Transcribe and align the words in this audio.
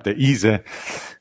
habe, 0.00 0.14
der 0.14 0.18
Ise, 0.18 0.62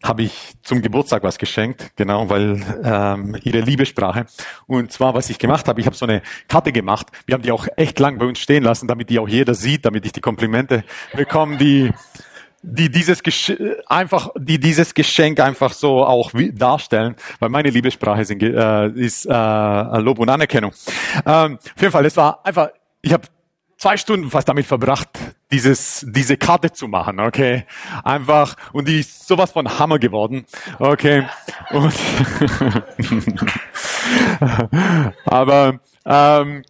habe 0.03 0.23
ich 0.23 0.53
zum 0.63 0.81
Geburtstag 0.81 1.23
was 1.23 1.37
geschenkt, 1.37 1.91
genau, 1.95 2.29
weil 2.29 2.61
ähm, 2.83 3.37
ihre 3.43 3.59
Liebessprache. 3.59 4.25
Und 4.65 4.91
zwar, 4.91 5.13
was 5.13 5.29
ich 5.29 5.39
gemacht 5.39 5.67
habe, 5.67 5.79
ich 5.79 5.85
habe 5.85 5.95
so 5.95 6.05
eine 6.05 6.21
Karte 6.47 6.71
gemacht. 6.71 7.07
Wir 7.25 7.33
haben 7.33 7.41
die 7.41 7.51
auch 7.51 7.67
echt 7.75 7.99
lang 7.99 8.17
bei 8.17 8.25
uns 8.25 8.39
stehen 8.39 8.63
lassen, 8.63 8.87
damit 8.87 9.09
die 9.09 9.19
auch 9.19 9.27
jeder 9.27 9.53
sieht, 9.53 9.85
damit 9.85 10.05
ich 10.05 10.13
die 10.13 10.21
Komplimente 10.21 10.83
bekomme, 11.13 11.57
die 11.57 11.91
die 12.61 12.89
dieses 12.91 13.23
Gesch 13.23 13.53
einfach, 13.87 14.31
die 14.37 14.59
dieses 14.59 14.93
Geschenk 14.93 15.39
einfach 15.39 15.71
so 15.71 16.03
auch 16.03 16.31
darstellen, 16.51 17.15
weil 17.39 17.47
meine 17.47 17.69
Liebessprache 17.69 18.25
sind, 18.25 18.43
äh, 18.43 18.89
ist 18.89 19.25
äh, 19.25 19.31
Lob 19.31 20.19
und 20.19 20.27
Anerkennung. 20.27 20.73
Ähm, 21.25 21.57
auf 21.57 21.81
jeden 21.81 21.93
Fall, 21.93 22.05
es 22.05 22.17
war 22.17 22.45
einfach, 22.45 22.67
ich 23.01 23.13
habe 23.13 23.23
zwei 23.77 23.95
Stunden 23.95 24.29
fast 24.29 24.49
damit 24.49 24.65
verbracht, 24.65 25.09
dieses, 25.51 26.05
diese 26.07 26.37
Karte 26.37 26.71
zu 26.71 26.87
machen, 26.87 27.19
okay? 27.19 27.65
Einfach, 28.03 28.55
und 28.73 28.87
die 28.87 28.99
ist 28.99 29.27
sowas 29.27 29.51
von 29.51 29.79
Hammer 29.79 29.99
geworden, 29.99 30.45
okay? 30.79 31.27
Und 31.71 31.93
aber, 35.25 35.79
ähm, 36.05 36.63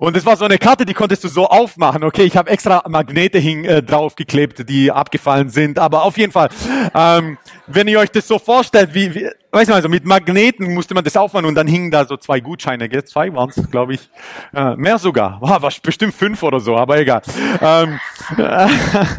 und 0.00 0.16
es 0.16 0.24
war 0.24 0.34
so 0.34 0.46
eine 0.46 0.56
Karte, 0.56 0.86
die 0.86 0.94
konntest 0.94 1.24
du 1.24 1.28
so 1.28 1.46
aufmachen. 1.46 2.02
Okay, 2.04 2.22
ich 2.22 2.34
habe 2.34 2.48
extra 2.48 2.82
Magnete 2.88 3.38
hin, 3.38 3.66
äh, 3.66 3.82
draufgeklebt, 3.82 4.66
die 4.66 4.90
abgefallen 4.90 5.50
sind. 5.50 5.78
Aber 5.78 6.04
auf 6.04 6.16
jeden 6.16 6.32
Fall, 6.32 6.48
ähm, 6.94 7.36
wenn 7.66 7.86
ihr 7.86 7.98
euch 7.98 8.10
das 8.10 8.26
so 8.26 8.38
vorstellt, 8.38 8.94
wie, 8.94 9.14
wie 9.14 9.28
weiß 9.52 9.68
nicht, 9.68 9.76
also 9.76 9.90
mit 9.90 10.06
Magneten 10.06 10.72
musste 10.72 10.94
man 10.94 11.04
das 11.04 11.18
aufmachen 11.18 11.44
und 11.44 11.54
dann 11.54 11.66
hingen 11.66 11.90
da 11.90 12.06
so 12.06 12.16
zwei 12.16 12.40
Gutscheine. 12.40 12.88
Gell? 12.88 13.04
Zwei 13.04 13.34
waren 13.34 13.50
es, 13.50 13.70
glaube 13.70 13.92
ich. 13.92 14.08
Äh, 14.54 14.74
mehr 14.76 14.98
sogar. 14.98 15.38
War, 15.42 15.60
war 15.60 15.72
bestimmt 15.82 16.14
fünf 16.14 16.42
oder 16.42 16.60
so, 16.60 16.78
aber 16.78 16.98
egal. 16.98 17.20
Ähm, 17.60 18.00
äh, 18.38 18.68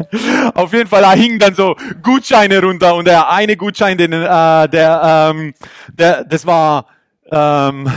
auf 0.54 0.72
jeden 0.72 0.88
Fall, 0.88 1.02
da 1.02 1.12
hingen 1.12 1.38
dann 1.38 1.54
so 1.54 1.76
Gutscheine 2.02 2.60
runter 2.60 2.96
und 2.96 3.06
der 3.06 3.30
eine 3.30 3.56
Gutschein, 3.56 3.98
den, 3.98 4.12
äh, 4.12 4.68
der, 4.68 5.30
ähm, 5.32 5.54
der, 5.96 6.24
das 6.24 6.44
war 6.44 6.86
ähm, 7.30 7.88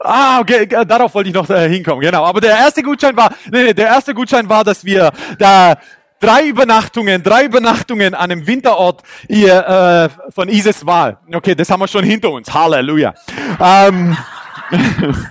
Ah, 0.00 0.40
okay, 0.40 0.66
darauf 0.66 1.14
wollte 1.14 1.28
ich 1.28 1.34
noch 1.34 1.48
äh, 1.50 1.68
hinkommen, 1.68 2.00
genau. 2.00 2.24
Aber 2.24 2.40
der 2.40 2.56
erste 2.56 2.82
Gutschein 2.82 3.16
war, 3.16 3.30
nee, 3.50 3.64
nee, 3.64 3.74
der 3.74 3.88
erste 3.88 4.14
Gutschein 4.14 4.48
war, 4.48 4.62
dass 4.64 4.84
wir 4.84 5.10
da 5.38 5.76
drei 6.20 6.46
Übernachtungen, 6.46 7.22
drei 7.22 7.44
Übernachtungen 7.44 8.14
an 8.14 8.30
einem 8.30 8.46
Winterort 8.46 9.02
hier, 9.28 10.10
äh, 10.28 10.32
von 10.32 10.48
Ises 10.48 10.86
Wahl. 10.86 11.18
Okay, 11.32 11.54
das 11.54 11.70
haben 11.70 11.80
wir 11.80 11.88
schon 11.88 12.04
hinter 12.04 12.30
uns. 12.30 12.52
Halleluja. 12.52 13.14
Ähm, 13.60 14.16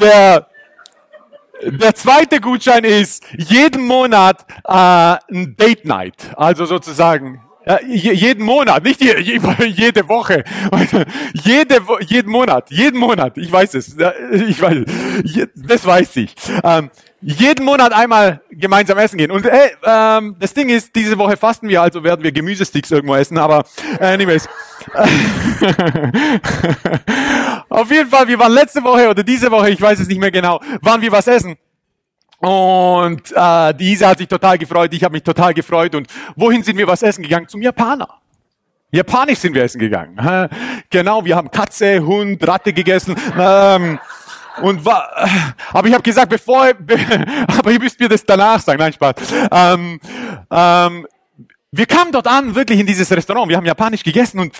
der, 0.00 0.46
der 1.62 1.94
zweite 1.94 2.40
Gutschein 2.40 2.84
ist 2.84 3.24
jeden 3.36 3.86
Monat 3.86 4.44
äh, 4.64 4.72
ein 4.72 5.56
Date 5.56 5.84
Night, 5.84 6.32
also 6.36 6.66
sozusagen 6.66 7.42
ja, 7.86 8.12
jeden 8.12 8.44
Monat, 8.44 8.84
nicht 8.84 9.02
je, 9.02 9.14
jede 9.66 10.08
Woche. 10.08 10.44
Jede, 11.32 11.80
jeden 12.06 12.30
Monat, 12.30 12.70
jeden 12.70 12.98
Monat. 12.98 13.38
Ich 13.38 13.50
weiß 13.50 13.74
es. 13.74 13.96
Ich 14.48 14.60
weiß, 14.60 14.84
das 15.54 15.86
weiß 15.86 16.16
ich. 16.16 16.34
Ähm, 16.64 16.90
jeden 17.22 17.64
Monat 17.64 17.92
einmal 17.92 18.40
gemeinsam 18.50 18.98
essen 18.98 19.18
gehen. 19.18 19.30
Und 19.30 19.44
hey, 19.44 19.70
ähm, 19.84 20.36
das 20.38 20.54
Ding 20.54 20.70
ist, 20.70 20.96
diese 20.96 21.18
Woche 21.18 21.36
fasten 21.36 21.68
wir, 21.68 21.82
also 21.82 22.02
werden 22.02 22.24
wir 22.24 22.32
Gemüsesticks 22.32 22.90
irgendwo 22.90 23.14
essen. 23.14 23.36
Aber 23.38 23.64
anyways. 24.00 24.48
Auf 27.68 27.90
jeden 27.90 28.08
Fall, 28.08 28.26
wir 28.26 28.38
waren 28.38 28.52
letzte 28.52 28.82
Woche 28.82 29.10
oder 29.10 29.22
diese 29.22 29.50
Woche, 29.50 29.68
ich 29.70 29.80
weiß 29.80 30.00
es 30.00 30.08
nicht 30.08 30.20
mehr 30.20 30.30
genau, 30.30 30.60
waren 30.80 31.02
wir 31.02 31.12
was 31.12 31.26
essen. 31.26 31.56
Und 32.40 33.32
äh, 33.32 33.74
die 33.74 33.98
hat 33.98 34.18
sich 34.18 34.28
total 34.28 34.56
gefreut, 34.56 34.92
ich 34.94 35.04
habe 35.04 35.12
mich 35.12 35.22
total 35.22 35.54
gefreut. 35.54 35.94
Und 35.94 36.08
wohin 36.36 36.62
sind 36.62 36.78
wir 36.78 36.86
was 36.86 37.02
essen 37.02 37.22
gegangen? 37.22 37.48
Zum 37.48 37.60
Japaner. 37.60 38.08
Japanisch 38.92 39.38
sind 39.38 39.54
wir 39.54 39.62
essen 39.62 39.78
gegangen. 39.78 40.16
Genau, 40.88 41.24
wir 41.24 41.36
haben 41.36 41.50
Katze, 41.50 42.04
Hund, 42.04 42.44
Ratte 42.46 42.72
gegessen. 42.72 43.14
Ähm, 43.38 44.00
und 44.62 44.84
war, 44.84 45.08
aber 45.72 45.88
ich 45.88 45.94
habe 45.94 46.02
gesagt, 46.02 46.28
bevor, 46.28 46.74
be, 46.74 46.98
aber 47.58 47.70
ihr 47.70 47.78
müsst 47.78 48.00
mir 48.00 48.08
das 48.08 48.24
danach 48.24 48.60
sagen. 48.60 48.78
Nein, 48.78 48.92
Spaß. 48.92 49.14
Ähm, 49.52 50.00
ähm, 50.50 51.06
wir 51.72 51.86
kamen 51.86 52.10
dort 52.10 52.26
an, 52.26 52.54
wirklich 52.54 52.80
in 52.80 52.86
dieses 52.86 53.10
Restaurant. 53.12 53.48
Wir 53.48 53.56
haben 53.56 53.66
Japanisch 53.66 54.02
gegessen 54.02 54.40
und 54.40 54.54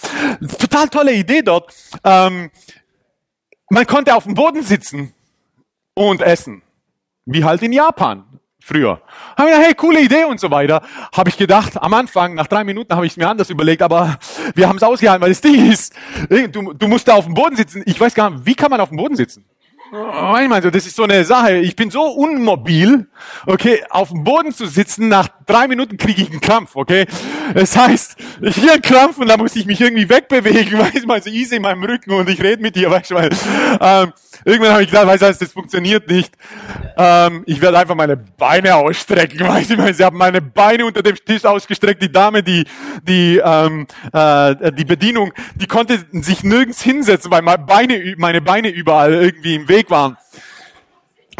total 0.59 0.89
tolle 0.89 1.13
Idee 1.13 1.43
dort. 1.43 1.75
Ähm, 2.05 2.51
man 3.69 3.87
konnte 3.87 4.15
auf 4.15 4.25
dem 4.25 4.35
Boden 4.35 4.63
sitzen 4.63 5.13
und 5.95 6.23
essen. 6.23 6.63
Wie 7.33 7.45
halt 7.45 7.63
in 7.63 7.73
Japan 7.73 8.25
früher. 8.61 9.01
Haben 9.37 9.47
wir 9.47 9.47
gedacht, 9.47 9.67
hey, 9.67 9.75
coole 9.75 10.01
Idee 10.01 10.25
und 10.25 10.39
so 10.39 10.51
weiter. 10.51 10.83
Habe 11.13 11.31
ich 11.31 11.37
gedacht, 11.37 11.81
am 11.81 11.95
Anfang, 11.95 12.35
nach 12.35 12.47
drei 12.47 12.65
Minuten 12.65 12.95
habe 12.95 13.07
ich 13.07 13.13
es 13.13 13.17
mir 13.17 13.29
anders 13.29 13.51
überlegt, 13.51 13.83
aber 13.83 14.19
wir 14.55 14.69
haben 14.69 14.77
es 14.77 14.83
ausgehalten, 14.83 15.23
weil 15.23 15.31
das 15.31 15.41
Ding 15.41 15.71
ist, 15.71 15.95
du, 16.29 16.73
du 16.73 16.89
musst 16.89 17.09
da 17.09 17.15
auf 17.15 17.25
dem 17.25 17.35
Boden 17.35 17.57
sitzen. 17.57 17.83
Ich 17.87 18.01
weiß 18.01 18.15
gar 18.15 18.31
nicht, 18.31 18.47
wie 18.47 18.55
kann 18.55 18.71
man 18.71 18.81
auf 18.81 18.91
dem 18.91 18.99
Boden 18.99 19.17
sitzen? 19.17 19.45
Ich 19.93 20.49
meine, 20.49 20.71
das 20.71 20.87
ist 20.87 20.95
so 20.95 21.03
eine 21.03 21.25
Sache. 21.25 21.57
Ich 21.59 21.75
bin 21.75 21.91
so 21.91 22.03
unmobil, 22.03 23.09
okay, 23.47 23.83
auf 23.91 24.11
dem 24.11 24.23
Boden 24.23 24.53
zu 24.53 24.67
sitzen, 24.67 25.09
nach 25.09 25.29
drei 25.51 25.69
Minuten 25.69 25.97
kriege 25.97 26.23
ich 26.23 26.31
einen 26.31 26.41
Krampf, 26.41 26.77
okay. 26.77 27.07
Das 27.55 27.77
heißt, 27.77 28.17
hier 28.41 28.73
einen 28.73 28.83
Krampf 28.83 29.19
und 29.19 29.29
da 29.29 29.37
muss 29.37 29.57
ich 29.57 29.67
mich 29.67 29.81
irgendwie 29.81 30.09
wegbewegen, 30.09 30.79
weißt 30.79 31.03
du, 31.03 31.07
mal 31.07 31.23
so 31.23 31.31
easy 31.31 31.57
in 31.57 31.63
meinem 31.63 31.83
Rücken 31.83 32.13
und 32.13 32.29
ich 32.29 32.43
rede 32.43 32.63
mit 32.63 32.77
dir, 32.77 32.91
weißt 32.91 33.11
du, 33.11 33.15
weil, 33.17 33.31
ähm, 33.81 34.13
irgendwann 34.45 34.73
habe 34.73 34.83
ich 34.83 34.91
gedacht, 34.91 35.07
weißt 35.07 35.23
du, 35.23 35.45
das 35.45 35.53
funktioniert 35.53 36.09
nicht. 36.09 36.33
Ähm, 36.97 37.43
ich 37.47 37.61
werde 37.61 37.79
einfach 37.79 37.95
meine 37.95 38.17
Beine 38.17 38.77
ausstrecken, 38.77 39.41
weißt 39.47 39.71
du, 39.71 39.77
meine, 39.77 39.95
sie 39.95 40.05
haben 40.05 40.19
meine 40.19 40.41
Beine 40.41 40.87
unter 40.87 41.03
dem 41.03 41.17
Tisch 41.17 41.45
ausgestreckt, 41.45 42.03
die 42.03 42.13
Dame, 42.13 42.43
die, 42.43 42.65
die, 43.03 43.41
ähm, 43.45 43.87
äh, 44.13 44.73
die 44.73 44.85
Bedienung, 44.85 45.33
die 45.55 45.67
konnte 45.67 45.99
sich 46.13 46.43
nirgends 46.45 46.83
hinsetzen, 46.83 47.31
weil 47.31 47.43
meine 47.43 47.65
Beine, 47.65 48.15
meine 48.17 48.41
Beine 48.41 48.69
überall 48.69 49.13
irgendwie 49.13 49.55
im 49.55 49.69
Weg 49.69 49.91
waren. 49.91 50.17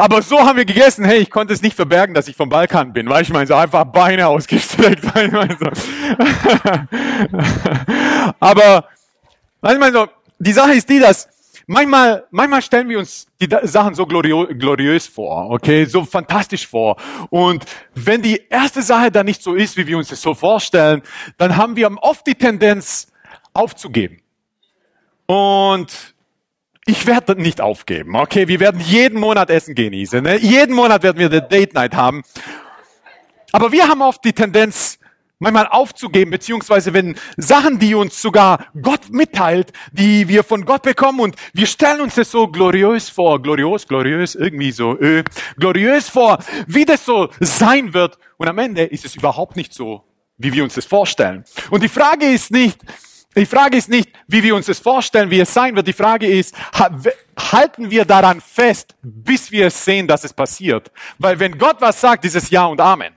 Aber 0.01 0.21
so 0.23 0.39
haben 0.39 0.57
wir 0.57 0.65
gegessen. 0.65 1.05
Hey, 1.05 1.19
ich 1.19 1.29
konnte 1.29 1.53
es 1.53 1.61
nicht 1.61 1.75
verbergen, 1.75 2.15
dass 2.15 2.27
ich 2.27 2.35
vom 2.35 2.49
Balkan 2.49 2.91
bin, 2.91 3.07
weil 3.07 3.21
ich 3.21 3.29
meine, 3.29 3.45
so 3.45 3.53
einfach 3.53 3.85
Beine 3.85 4.29
ausgestreckt. 4.29 5.05
Weil 5.15 5.27
ich 5.27 5.31
meine, 5.31 5.55
so. 5.59 5.67
Aber, 8.39 8.85
so, 9.61 10.07
die 10.39 10.53
Sache 10.53 10.73
ist 10.73 10.89
die, 10.89 10.99
dass 10.99 11.29
manchmal, 11.67 12.25
manchmal 12.31 12.63
stellen 12.63 12.89
wir 12.89 12.97
uns 12.97 13.27
die 13.39 13.47
Sachen 13.61 13.93
so 13.93 14.07
gloriös 14.07 15.05
vor, 15.05 15.51
okay, 15.51 15.85
so 15.85 16.03
fantastisch 16.03 16.65
vor. 16.65 16.97
Und 17.29 17.65
wenn 17.93 18.23
die 18.23 18.41
erste 18.49 18.81
Sache 18.81 19.11
dann 19.11 19.27
nicht 19.27 19.43
so 19.43 19.53
ist, 19.53 19.77
wie 19.77 19.85
wir 19.85 19.99
uns 19.99 20.07
das 20.07 20.23
so 20.23 20.33
vorstellen, 20.33 21.03
dann 21.37 21.57
haben 21.57 21.75
wir 21.75 21.87
oft 22.01 22.25
die 22.25 22.33
Tendenz 22.33 23.05
aufzugeben. 23.53 24.19
Und 25.27 26.15
ich 26.85 27.05
werde 27.05 27.39
nicht 27.39 27.61
aufgeben. 27.61 28.15
Okay, 28.15 28.47
wir 28.47 28.59
werden 28.59 28.81
jeden 28.81 29.19
Monat 29.19 29.49
essen 29.49 29.75
gehen, 29.75 29.93
Ise. 29.93 30.21
Ne? 30.21 30.37
Jeden 30.37 30.75
Monat 30.75 31.03
werden 31.03 31.19
wir 31.19 31.27
eine 31.27 31.41
Date 31.41 31.73
Night 31.73 31.95
haben. 31.95 32.23
Aber 33.51 33.71
wir 33.71 33.87
haben 33.87 34.01
oft 34.01 34.23
die 34.23 34.33
Tendenz, 34.33 34.97
manchmal 35.41 35.67
aufzugeben, 35.67 36.31
beziehungsweise 36.31 36.93
wenn 36.93 37.15
Sachen, 37.35 37.79
die 37.79 37.95
uns 37.95 38.21
sogar 38.21 38.67
Gott 38.79 39.09
mitteilt, 39.09 39.73
die 39.91 40.27
wir 40.27 40.43
von 40.43 40.65
Gott 40.65 40.83
bekommen 40.83 41.19
und 41.19 41.35
wir 41.53 41.65
stellen 41.65 41.99
uns 41.99 42.15
das 42.15 42.29
so 42.29 42.47
gloriös 42.47 43.09
vor, 43.09 43.41
glorios, 43.41 43.87
gloriös, 43.87 44.35
irgendwie 44.35 44.71
so, 44.71 44.97
äh, 44.99 45.23
gloriös 45.57 46.07
vor, 46.07 46.37
wie 46.67 46.85
das 46.85 47.05
so 47.05 47.29
sein 47.39 47.93
wird. 47.93 48.19
Und 48.37 48.47
am 48.47 48.57
Ende 48.59 48.83
ist 48.83 49.03
es 49.03 49.15
überhaupt 49.15 49.55
nicht 49.55 49.73
so, 49.73 50.03
wie 50.37 50.53
wir 50.53 50.63
uns 50.63 50.75
das 50.75 50.85
vorstellen. 50.85 51.43
Und 51.71 51.81
die 51.81 51.89
Frage 51.89 52.27
ist 52.27 52.51
nicht, 52.51 52.79
die 53.35 53.45
Frage 53.45 53.77
ist 53.77 53.89
nicht, 53.89 54.09
wie 54.27 54.43
wir 54.43 54.55
uns 54.55 54.65
das 54.65 54.79
vorstellen, 54.79 55.29
wie 55.29 55.39
es 55.39 55.53
sein 55.53 55.75
wird. 55.75 55.87
Die 55.87 55.93
Frage 55.93 56.27
ist, 56.27 56.53
halten 57.37 57.89
wir 57.89 58.03
daran 58.03 58.41
fest, 58.41 58.95
bis 59.01 59.51
wir 59.51 59.67
es 59.67 59.85
sehen, 59.85 60.07
dass 60.07 60.23
es 60.23 60.33
passiert? 60.33 60.91
Weil 61.17 61.39
wenn 61.39 61.57
Gott 61.57 61.77
was 61.79 62.01
sagt, 62.01 62.25
ist 62.25 62.35
es 62.35 62.49
Ja 62.49 62.65
und 62.65 62.81
Amen. 62.81 63.13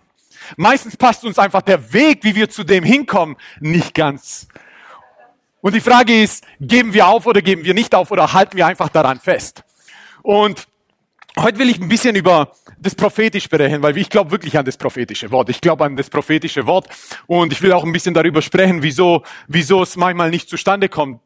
Meistens 0.56 0.96
passt 0.96 1.24
uns 1.24 1.38
einfach 1.38 1.62
der 1.62 1.92
Weg, 1.92 2.22
wie 2.22 2.34
wir 2.34 2.48
zu 2.48 2.64
dem 2.64 2.84
hinkommen, 2.84 3.36
nicht 3.60 3.94
ganz. 3.94 4.46
Und 5.60 5.74
die 5.74 5.80
Frage 5.80 6.22
ist, 6.22 6.44
geben 6.60 6.92
wir 6.92 7.06
auf 7.06 7.26
oder 7.26 7.40
geben 7.40 7.64
wir 7.64 7.74
nicht 7.74 7.94
auf 7.94 8.10
oder 8.10 8.32
halten 8.34 8.56
wir 8.56 8.66
einfach 8.66 8.90
daran 8.90 9.18
fest? 9.18 9.64
Und 10.22 10.68
Heute 11.36 11.58
will 11.58 11.68
ich 11.68 11.80
ein 11.80 11.88
bisschen 11.88 12.14
über 12.14 12.52
das 12.78 12.94
Prophetische 12.94 13.46
sprechen, 13.46 13.82
weil 13.82 13.96
ich 13.98 14.08
glaube 14.08 14.30
wirklich 14.30 14.56
an 14.56 14.64
das 14.64 14.76
prophetische 14.76 15.32
Wort. 15.32 15.48
Ich 15.48 15.60
glaube 15.60 15.84
an 15.84 15.96
das 15.96 16.08
prophetische 16.08 16.64
Wort 16.66 16.86
und 17.26 17.52
ich 17.52 17.60
will 17.60 17.72
auch 17.72 17.82
ein 17.82 17.92
bisschen 17.92 18.14
darüber 18.14 18.40
sprechen, 18.40 18.84
wieso, 18.84 19.24
wieso 19.48 19.82
es 19.82 19.96
manchmal 19.96 20.30
nicht 20.30 20.48
zustande 20.48 20.88
kommt, 20.88 21.20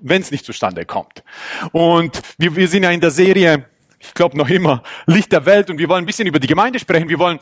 wenn 0.00 0.22
es 0.22 0.32
nicht 0.32 0.44
zustande 0.44 0.84
kommt. 0.84 1.22
Und 1.70 2.20
wir, 2.36 2.56
wir 2.56 2.66
sind 2.66 2.82
ja 2.82 2.90
in 2.90 3.00
der 3.00 3.12
Serie, 3.12 3.66
ich 4.00 4.12
glaube 4.12 4.36
noch 4.36 4.48
immer, 4.48 4.82
Licht 5.06 5.30
der 5.30 5.46
Welt 5.46 5.70
und 5.70 5.78
wir 5.78 5.88
wollen 5.88 6.02
ein 6.02 6.06
bisschen 6.06 6.26
über 6.26 6.40
die 6.40 6.48
Gemeinde 6.48 6.80
sprechen. 6.80 7.08
Wir 7.08 7.20
wollen 7.20 7.38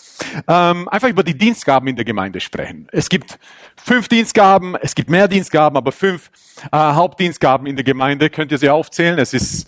ähm, 0.49 0.89
einfach 0.91 1.09
über 1.09 1.23
die 1.23 1.37
Dienstgaben 1.37 1.89
in 1.89 1.97
der 1.97 2.05
Gemeinde 2.05 2.41
sprechen. 2.41 2.89
Es 2.93 3.09
gibt 3.09 3.39
fünf 3.75 4.09
Dienstgaben, 4.09 4.77
es 4.83 4.95
gibt 4.95 5.09
mehr 5.09 5.29
Dienstgaben, 5.29 5.79
aber 5.79 5.93
fünf 5.93 6.31
äh, 6.73 6.77
Hauptdienstgaben 6.77 7.67
in 7.67 7.77
der 7.77 7.85
Gemeinde. 7.85 8.29
Könnt 8.29 8.53
ihr 8.53 8.59
sie 8.59 8.69
aufzählen? 8.69 9.19
Es 9.19 9.33
ist 9.33 9.67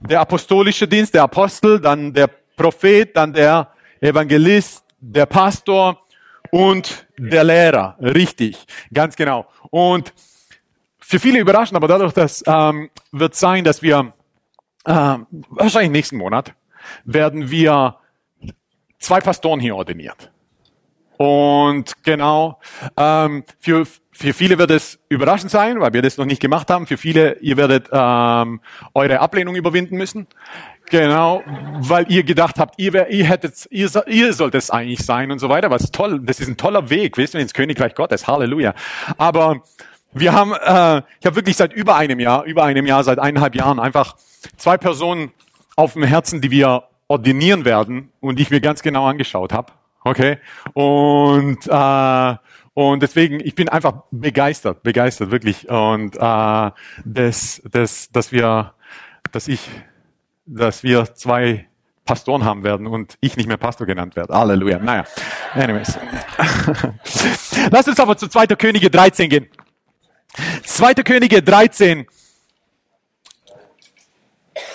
der 0.00 0.20
apostolische 0.20 0.86
Dienst, 0.86 1.14
der 1.14 1.22
Apostel, 1.22 1.80
dann 1.80 2.12
der 2.12 2.28
Prophet, 2.56 3.16
dann 3.16 3.32
der 3.32 3.70
Evangelist, 4.00 4.84
der 5.00 5.26
Pastor 5.26 6.06
und 6.50 7.06
der 7.18 7.44
Lehrer. 7.44 7.96
Richtig, 8.00 8.66
ganz 8.92 9.16
genau. 9.16 9.46
Und 9.70 10.12
für 10.98 11.20
viele 11.20 11.38
überraschend, 11.38 11.76
aber 11.76 11.88
dadurch, 11.88 12.12
dass 12.12 12.42
ähm, 12.46 12.90
wird 13.12 13.34
sein, 13.34 13.64
dass 13.64 13.82
wir 13.82 14.12
äh, 14.84 15.18
wahrscheinlich 15.50 15.90
nächsten 15.90 16.16
Monat 16.16 16.54
werden 17.04 17.50
wir 17.50 17.96
zwei 18.98 19.20
Pastoren 19.20 19.60
hier 19.60 19.76
ordiniert. 19.76 20.30
Und 21.18 22.02
genau, 22.02 22.58
ähm, 22.96 23.44
für, 23.58 23.86
für 24.12 24.32
viele 24.32 24.58
wird 24.58 24.70
es 24.70 24.98
überraschend 25.08 25.50
sein, 25.50 25.80
weil 25.80 25.92
wir 25.92 26.02
das 26.02 26.18
noch 26.18 26.24
nicht 26.24 26.40
gemacht 26.40 26.70
haben. 26.70 26.86
Für 26.86 26.96
viele, 26.96 27.38
ihr 27.40 27.56
werdet 27.56 27.88
ähm, 27.92 28.60
eure 28.94 29.20
Ablehnung 29.20 29.54
überwinden 29.56 29.96
müssen. 29.96 30.26
Genau, 30.88 31.42
weil 31.78 32.10
ihr 32.10 32.22
gedacht 32.22 32.58
habt, 32.58 32.78
ihr, 32.78 33.08
ihr 33.08 33.24
hättet, 33.24 33.66
ihr, 33.70 33.90
ihr 34.06 34.32
sollt 34.32 34.54
es 34.54 34.70
eigentlich 34.70 35.04
sein 35.04 35.32
und 35.32 35.40
so 35.40 35.48
weiter. 35.48 35.70
Was 35.70 35.90
toll, 35.90 36.20
das 36.22 36.38
ist 36.38 36.48
ein 36.48 36.56
toller 36.56 36.90
Weg, 36.90 37.16
wisst 37.16 37.34
ihr, 37.34 37.40
ins 37.40 37.54
Königreich 37.54 37.94
Gottes. 37.94 38.28
Halleluja. 38.28 38.72
Aber 39.18 39.62
wir 40.12 40.32
haben, 40.32 40.52
äh, 40.52 41.02
ich 41.20 41.26
habe 41.26 41.36
wirklich 41.36 41.56
seit 41.56 41.72
über 41.72 41.96
einem 41.96 42.20
Jahr, 42.20 42.44
über 42.44 42.64
einem 42.64 42.86
Jahr, 42.86 43.02
seit 43.02 43.18
eineinhalb 43.18 43.54
Jahren 43.54 43.80
einfach 43.80 44.16
zwei 44.56 44.76
Personen 44.78 45.32
auf 45.74 45.94
dem 45.94 46.04
Herzen, 46.04 46.40
die 46.40 46.50
wir 46.50 46.84
ordinieren 47.08 47.64
werden 47.64 48.10
und 48.20 48.38
die 48.38 48.42
ich 48.42 48.50
mir 48.50 48.60
ganz 48.60 48.82
genau 48.82 49.06
angeschaut 49.06 49.52
habe. 49.52 49.72
Okay? 50.06 50.38
Und, 50.72 51.66
äh, 51.66 52.36
und 52.74 53.02
deswegen, 53.02 53.40
ich 53.40 53.56
bin 53.56 53.68
einfach 53.68 54.04
begeistert, 54.12 54.84
begeistert, 54.84 55.32
wirklich. 55.32 55.68
Und 55.68 56.14
äh, 56.14 56.70
das, 57.04 57.60
das, 57.68 58.08
dass 58.12 58.30
wir, 58.30 58.74
dass 59.32 59.48
ich, 59.48 59.68
dass 60.46 60.84
wir 60.84 61.12
zwei 61.14 61.66
Pastoren 62.04 62.44
haben 62.44 62.62
werden 62.62 62.86
und 62.86 63.18
ich 63.20 63.36
nicht 63.36 63.48
mehr 63.48 63.56
Pastor 63.56 63.84
genannt 63.84 64.14
werde. 64.14 64.32
Halleluja. 64.32 64.78
Naja, 64.78 65.04
anyways. 65.54 65.98
Lass 67.72 67.88
uns 67.88 67.98
aber 67.98 68.16
zu 68.16 68.28
2. 68.28 68.46
Könige 68.46 68.88
13 68.88 69.28
gehen. 69.28 69.48
2. 70.62 70.94
Könige 70.94 71.42
13, 71.42 72.06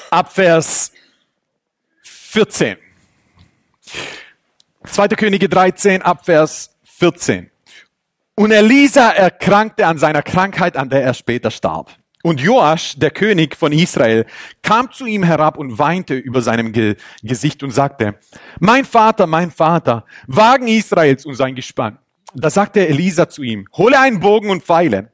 Abvers 0.10 0.92
14. 2.04 2.76
2. 4.84 5.10
Könige 5.10 5.48
13, 5.48 6.02
Abvers 6.02 6.76
14. 6.84 7.52
Und 8.36 8.52
Elisa 8.52 9.12
erkrankte 9.12 9.86
an 9.86 10.00
seiner 10.00 10.24
Krankheit, 10.24 10.76
an 10.76 10.90
der 10.90 11.04
er 11.04 11.14
später 11.14 11.52
starb. 11.52 11.92
Und 12.24 12.42
Joasch, 12.42 12.96
der 12.98 13.12
König 13.12 13.56
von 13.56 13.72
Israel, 13.72 14.26
kam 14.64 14.92
zu 14.92 15.06
ihm 15.06 15.24
herab 15.24 15.58
und 15.58 15.78
weinte 15.78 16.16
über 16.16 16.42
seinem 16.42 16.72
Ge 16.72 16.96
Gesicht 17.22 17.62
und 17.62 17.72
sagte, 17.72 18.16
mein 18.60 18.86
Vater, 18.86 19.28
mein 19.28 19.52
Vater, 19.52 20.06
Wagen 20.28 20.68
Israels 20.68 21.26
und 21.26 21.36
sein 21.36 21.54
Gespann. 21.56 22.00
Da 22.34 22.50
sagte 22.50 22.88
Elisa 22.88 23.30
zu 23.30 23.44
ihm, 23.44 23.68
hole 23.74 24.00
einen 24.00 24.20
Bogen 24.20 24.50
und 24.50 24.64
Pfeile. 24.64 25.11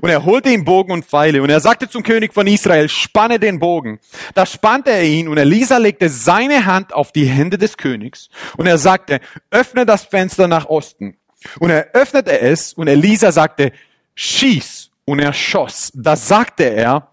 Und 0.00 0.10
er 0.10 0.24
holte 0.24 0.50
ihm 0.50 0.64
Bogen 0.64 0.92
und 0.92 1.04
Pfeile 1.04 1.42
und 1.42 1.50
er 1.50 1.60
sagte 1.60 1.88
zum 1.88 2.02
König 2.02 2.34
von 2.34 2.46
Israel, 2.46 2.88
spanne 2.88 3.38
den 3.38 3.58
Bogen. 3.58 4.00
Da 4.34 4.46
spannte 4.46 4.90
er 4.90 5.04
ihn 5.04 5.28
und 5.28 5.38
Elisa 5.38 5.78
legte 5.78 6.08
seine 6.08 6.66
Hand 6.66 6.92
auf 6.94 7.12
die 7.12 7.26
Hände 7.26 7.58
des 7.58 7.76
Königs 7.76 8.28
und 8.56 8.66
er 8.66 8.78
sagte, 8.78 9.20
öffne 9.50 9.86
das 9.86 10.04
Fenster 10.04 10.48
nach 10.48 10.66
Osten. 10.66 11.16
Und 11.60 11.70
er 11.70 11.90
öffnete 11.94 12.40
es 12.40 12.72
und 12.72 12.88
Elisa 12.88 13.32
sagte, 13.32 13.72
schieß 14.14 14.90
und 15.04 15.20
er 15.20 15.32
schoss. 15.32 15.90
Da 15.94 16.16
sagte 16.16 16.64
er, 16.64 17.10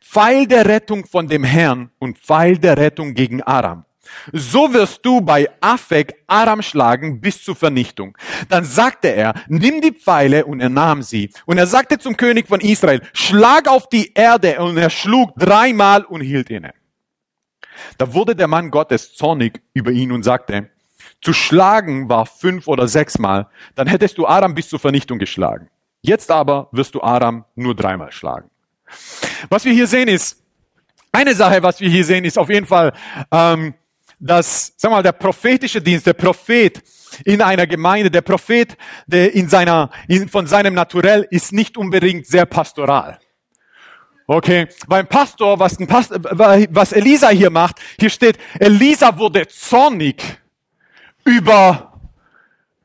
Pfeil 0.00 0.46
der 0.46 0.66
Rettung 0.66 1.04
von 1.06 1.28
dem 1.28 1.44
Herrn 1.44 1.90
und 1.98 2.18
Pfeil 2.18 2.58
der 2.58 2.76
Rettung 2.76 3.14
gegen 3.14 3.42
Aram. 3.42 3.84
So 4.32 4.72
wirst 4.72 5.04
du 5.04 5.20
bei 5.20 5.48
Afek 5.60 6.14
Aram 6.26 6.62
schlagen 6.62 7.20
bis 7.20 7.42
zur 7.42 7.56
Vernichtung. 7.56 8.16
Dann 8.48 8.64
sagte 8.64 9.08
er, 9.08 9.34
nimm 9.48 9.80
die 9.80 9.92
Pfeile 9.92 10.44
und 10.44 10.60
er 10.60 10.68
nahm 10.68 11.02
sie. 11.02 11.30
Und 11.46 11.58
er 11.58 11.66
sagte 11.66 11.98
zum 11.98 12.16
König 12.16 12.48
von 12.48 12.60
Israel, 12.60 13.02
schlag 13.12 13.68
auf 13.68 13.88
die 13.88 14.12
Erde 14.14 14.58
und 14.60 14.76
er 14.76 14.90
schlug 14.90 15.34
dreimal 15.36 16.04
und 16.04 16.20
hielt 16.20 16.50
inne. 16.50 16.74
Da 17.98 18.12
wurde 18.12 18.36
der 18.36 18.48
Mann 18.48 18.70
Gottes 18.70 19.14
zornig 19.14 19.60
über 19.72 19.90
ihn 19.90 20.12
und 20.12 20.22
sagte, 20.22 20.70
zu 21.20 21.32
schlagen 21.32 22.08
war 22.08 22.26
fünf 22.26 22.68
oder 22.68 22.86
sechsmal, 22.88 23.48
dann 23.74 23.86
hättest 23.86 24.18
du 24.18 24.26
Aram 24.26 24.54
bis 24.54 24.68
zur 24.68 24.78
Vernichtung 24.78 25.18
geschlagen. 25.18 25.68
Jetzt 26.02 26.30
aber 26.30 26.68
wirst 26.72 26.94
du 26.94 27.02
Aram 27.02 27.44
nur 27.54 27.74
dreimal 27.74 28.12
schlagen. 28.12 28.50
Was 29.48 29.64
wir 29.64 29.72
hier 29.72 29.86
sehen 29.86 30.08
ist, 30.08 30.42
eine 31.12 31.34
Sache, 31.34 31.62
was 31.62 31.80
wir 31.80 31.88
hier 31.88 32.04
sehen, 32.04 32.24
ist 32.24 32.38
auf 32.38 32.50
jeden 32.50 32.66
Fall, 32.66 32.92
ähm, 33.30 33.74
dass, 34.18 34.72
sag 34.76 34.90
mal, 34.90 35.02
der 35.02 35.12
prophetische 35.12 35.80
Dienst, 35.80 36.06
der 36.06 36.14
Prophet 36.14 36.82
in 37.24 37.42
einer 37.42 37.66
Gemeinde, 37.66 38.10
der 38.10 38.22
Prophet, 38.22 38.76
der 39.06 39.34
in 39.34 39.48
seiner, 39.48 39.90
in, 40.08 40.28
von 40.28 40.46
seinem 40.46 40.74
Naturell 40.74 41.26
ist 41.30 41.52
nicht 41.52 41.76
unbedingt 41.76 42.26
sehr 42.26 42.46
pastoral. 42.46 43.18
Okay, 44.26 44.68
beim 44.88 45.06
Pastor, 45.06 45.58
was, 45.58 45.78
ein 45.78 45.86
Pastor, 45.86 46.18
was 46.22 46.92
Elisa 46.92 47.28
hier 47.28 47.50
macht, 47.50 47.78
hier 48.00 48.08
steht, 48.08 48.38
Elisa 48.58 49.18
wurde 49.18 49.46
zornig 49.48 50.22
über, 51.24 52.00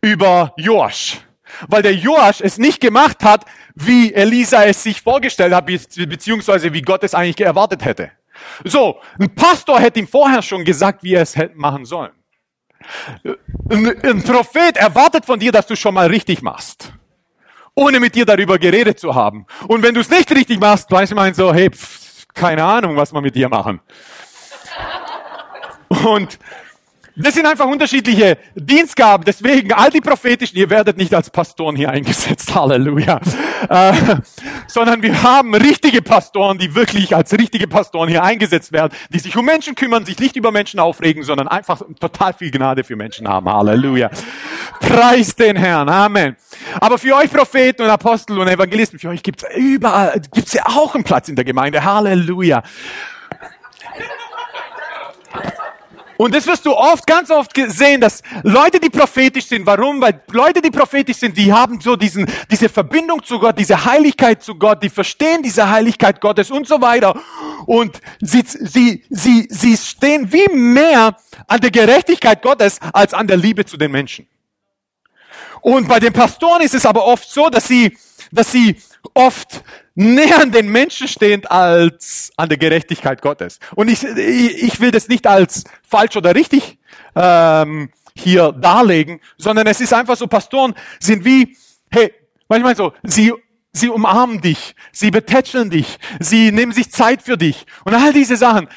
über 0.01 0.53
Joasch. 0.57 1.19
Weil 1.67 1.81
der 1.81 1.95
Joasch 1.95 2.41
es 2.41 2.57
nicht 2.57 2.81
gemacht 2.81 3.23
hat, 3.23 3.45
wie 3.73 4.13
Elisa 4.13 4.65
es 4.65 4.83
sich 4.83 5.01
vorgestellt 5.01 5.53
hat, 5.53 5.65
beziehungsweise 5.65 6.73
wie 6.73 6.81
Gott 6.81 7.03
es 7.03 7.15
eigentlich 7.15 7.39
erwartet 7.39 7.85
hätte. 7.85 8.11
So, 8.63 9.00
ein 9.19 9.33
Pastor 9.33 9.80
hätte 9.80 10.00
ihm 10.00 10.07
vorher 10.07 10.41
schon 10.41 10.63
gesagt, 10.63 11.03
wie 11.03 11.13
er 11.13 11.21
es 11.21 11.36
hätte 11.36 11.57
machen 11.57 11.86
sollen. 11.86 12.12
Ein, 13.69 14.03
ein 14.03 14.24
Prophet 14.24 14.77
erwartet 14.77 15.25
von 15.25 15.39
dir, 15.39 15.51
dass 15.51 15.68
du 15.68 15.75
schon 15.75 15.94
mal 15.94 16.07
richtig 16.07 16.41
machst, 16.41 16.94
ohne 17.75 18.00
mit 18.00 18.15
dir 18.15 18.25
darüber 18.25 18.57
geredet 18.57 19.00
zu 19.00 19.13
haben. 19.13 19.45
Und 19.68 19.83
wenn 19.83 19.94
du 19.94 20.01
es 20.01 20.09
nicht 20.09 20.31
richtig 20.31 20.59
machst, 20.59 20.89
weiß 20.89 21.13
man 21.13 21.33
so, 21.33 21.53
hey, 21.53 21.69
pff, 21.69 22.25
keine 22.33 22.63
Ahnung, 22.63 22.95
was 22.95 23.13
wir 23.13 23.21
mit 23.21 23.36
dir 23.36 23.50
machen. 23.50 23.81
Und 26.06 26.39
das 27.24 27.33
sind 27.33 27.45
einfach 27.45 27.66
unterschiedliche 27.66 28.38
Dienstgaben. 28.56 29.25
Deswegen, 29.25 29.74
all 29.74 29.89
die 29.89 30.00
prophetischen, 30.00 30.57
ihr 30.57 30.69
werdet 30.69 30.98
nicht 30.98 31.13
als 31.13 31.30
Pastoren 31.30 31.75
hier 31.75 31.89
eingesetzt. 31.89 32.56
Halleluja. 32.56 33.19
Äh, 33.68 33.94
sondern 34.68 35.01
wir 35.01 35.21
haben 35.21 35.54
richtige 35.54 36.01
Pastoren, 36.01 36.57
die 36.57 36.73
wirklich 36.76 37.16
als 37.16 37.33
richtige 37.33 37.68
Pastoren 37.68 38.07
hier 38.09 38.23
eingesetzt 38.23 38.71
werden, 38.71 38.94
die 39.09 39.19
sich 39.19 39.35
um 39.35 39.45
Menschen 39.45 39.76
kümmern, 39.76 40.06
sich 40.06 40.18
nicht 40.19 40.35
über 40.38 40.52
Menschen 40.52 40.80
aufregen, 40.80 41.23
sondern 41.23 41.47
einfach 41.47 41.81
total 41.99 42.33
viel 42.33 42.52
Gnade 42.52 42.83
für 42.83 42.95
Menschen 42.95 43.28
haben. 43.28 43.49
Halleluja. 43.49 44.09
Preis 44.80 45.35
den 45.35 45.57
Herrn. 45.57 45.90
Amen. 45.90 46.38
Aber 46.80 46.97
für 46.97 47.16
euch 47.16 47.30
Propheten 47.30 47.81
und 47.81 47.90
Apostel 47.90 48.40
und 48.40 48.47
Evangelisten, 48.47 48.97
für 48.97 49.09
euch 49.09 49.23
gibt's 49.23 49.44
überall, 49.56 50.21
gibt's 50.33 50.54
ja 50.54 50.64
auch 50.66 50.95
einen 50.95 51.04
Platz 51.04 51.28
in 51.28 51.35
der 51.35 51.45
Gemeinde. 51.45 51.83
Halleluja. 51.83 52.64
Und 56.21 56.35
das 56.35 56.45
wirst 56.47 56.66
du 56.66 56.73
oft, 56.76 57.07
ganz 57.07 57.31
oft 57.31 57.52
sehen, 57.56 58.02
dass 58.02 58.21
Leute, 58.44 58.78
die 58.78 58.90
prophetisch 58.90 59.45
sind, 59.45 59.66
warum? 59.66 60.02
Weil 60.02 60.21
Leute, 60.31 60.61
die 60.61 60.69
prophetisch 60.69 61.16
sind, 61.16 61.38
die 61.38 61.54
haben 61.54 61.80
so 61.80 61.95
diesen, 61.95 62.26
diese 62.52 62.68
Verbindung 62.68 63.23
zu 63.23 63.40
Gott, 63.40 63.57
diese 63.57 63.85
Heiligkeit 63.85 64.44
zu 64.44 64.56
Gott, 64.56 64.83
die 64.83 64.90
verstehen 64.90 65.42
diese 65.42 65.69
Heiligkeit 65.69 66.19
Gottes 66.19 66.52
und 66.52 66.68
so 66.68 66.81
weiter. 66.81 67.18
Und 67.66 68.02
sie, 68.19 68.44
sie, 68.45 69.06
sie, 69.09 69.47
sie 69.49 69.78
stehen 69.78 70.30
wie 70.33 70.45
mehr 70.54 71.16
an 71.47 71.61
der 71.61 71.71
Gerechtigkeit 71.71 72.42
Gottes 72.42 72.80
als 72.92 73.14
an 73.14 73.26
der 73.26 73.38
Liebe 73.38 73.64
zu 73.64 73.78
den 73.78 73.92
Menschen. 73.92 74.28
Und 75.61 75.88
bei 75.88 76.02
den 76.02 76.11
Pastoren 76.11 76.64
ist 76.64 76.76
es 76.76 76.85
aber 76.85 77.06
oft 77.06 77.30
so, 77.30 77.49
dass 77.49 77.66
sie, 77.66 77.97
dass 78.30 78.52
sie 78.52 78.76
oft 79.14 79.64
näher 79.99 80.39
an 80.41 80.51
den 80.51 80.69
Menschen 80.69 81.09
stehen 81.09 81.45
als 81.45 82.31
an 82.37 82.47
der 82.47 82.57
Gerechtigkeit 82.57 83.21
Gottes. 83.21 83.59
Und 83.75 83.89
ich, 83.89 84.03
ich 84.03 84.79
will 84.79 84.91
das 84.91 85.09
nicht 85.09 85.27
als 85.27 85.65
falsch 85.87 86.15
oder 86.15 86.33
richtig 86.33 86.79
ähm, 87.15 87.89
hier 88.15 88.53
darlegen, 88.53 89.19
sondern 89.37 89.68
es 89.68 89.81
ist 89.81 89.94
einfach 89.94 90.15
so, 90.15 90.27
Pastoren 90.27 90.73
sind 90.99 91.25
wie, 91.25 91.57
hey, 91.91 92.13
manchmal 92.47 92.77
so, 92.77 92.94
sie, 93.03 93.33
sie 93.73 93.89
umarmen 93.89 94.39
dich, 94.39 94.73
sie 94.94 95.11
betätscheln 95.11 95.69
dich, 95.69 95.99
sie 96.19 96.53
nehmen 96.53 96.71
sich 96.71 96.91
Zeit 96.91 97.21
für 97.21 97.35
dich 97.35 97.65
und 97.83 97.94
all 97.94 98.13
diese 98.13 98.37
Sachen. 98.37 98.69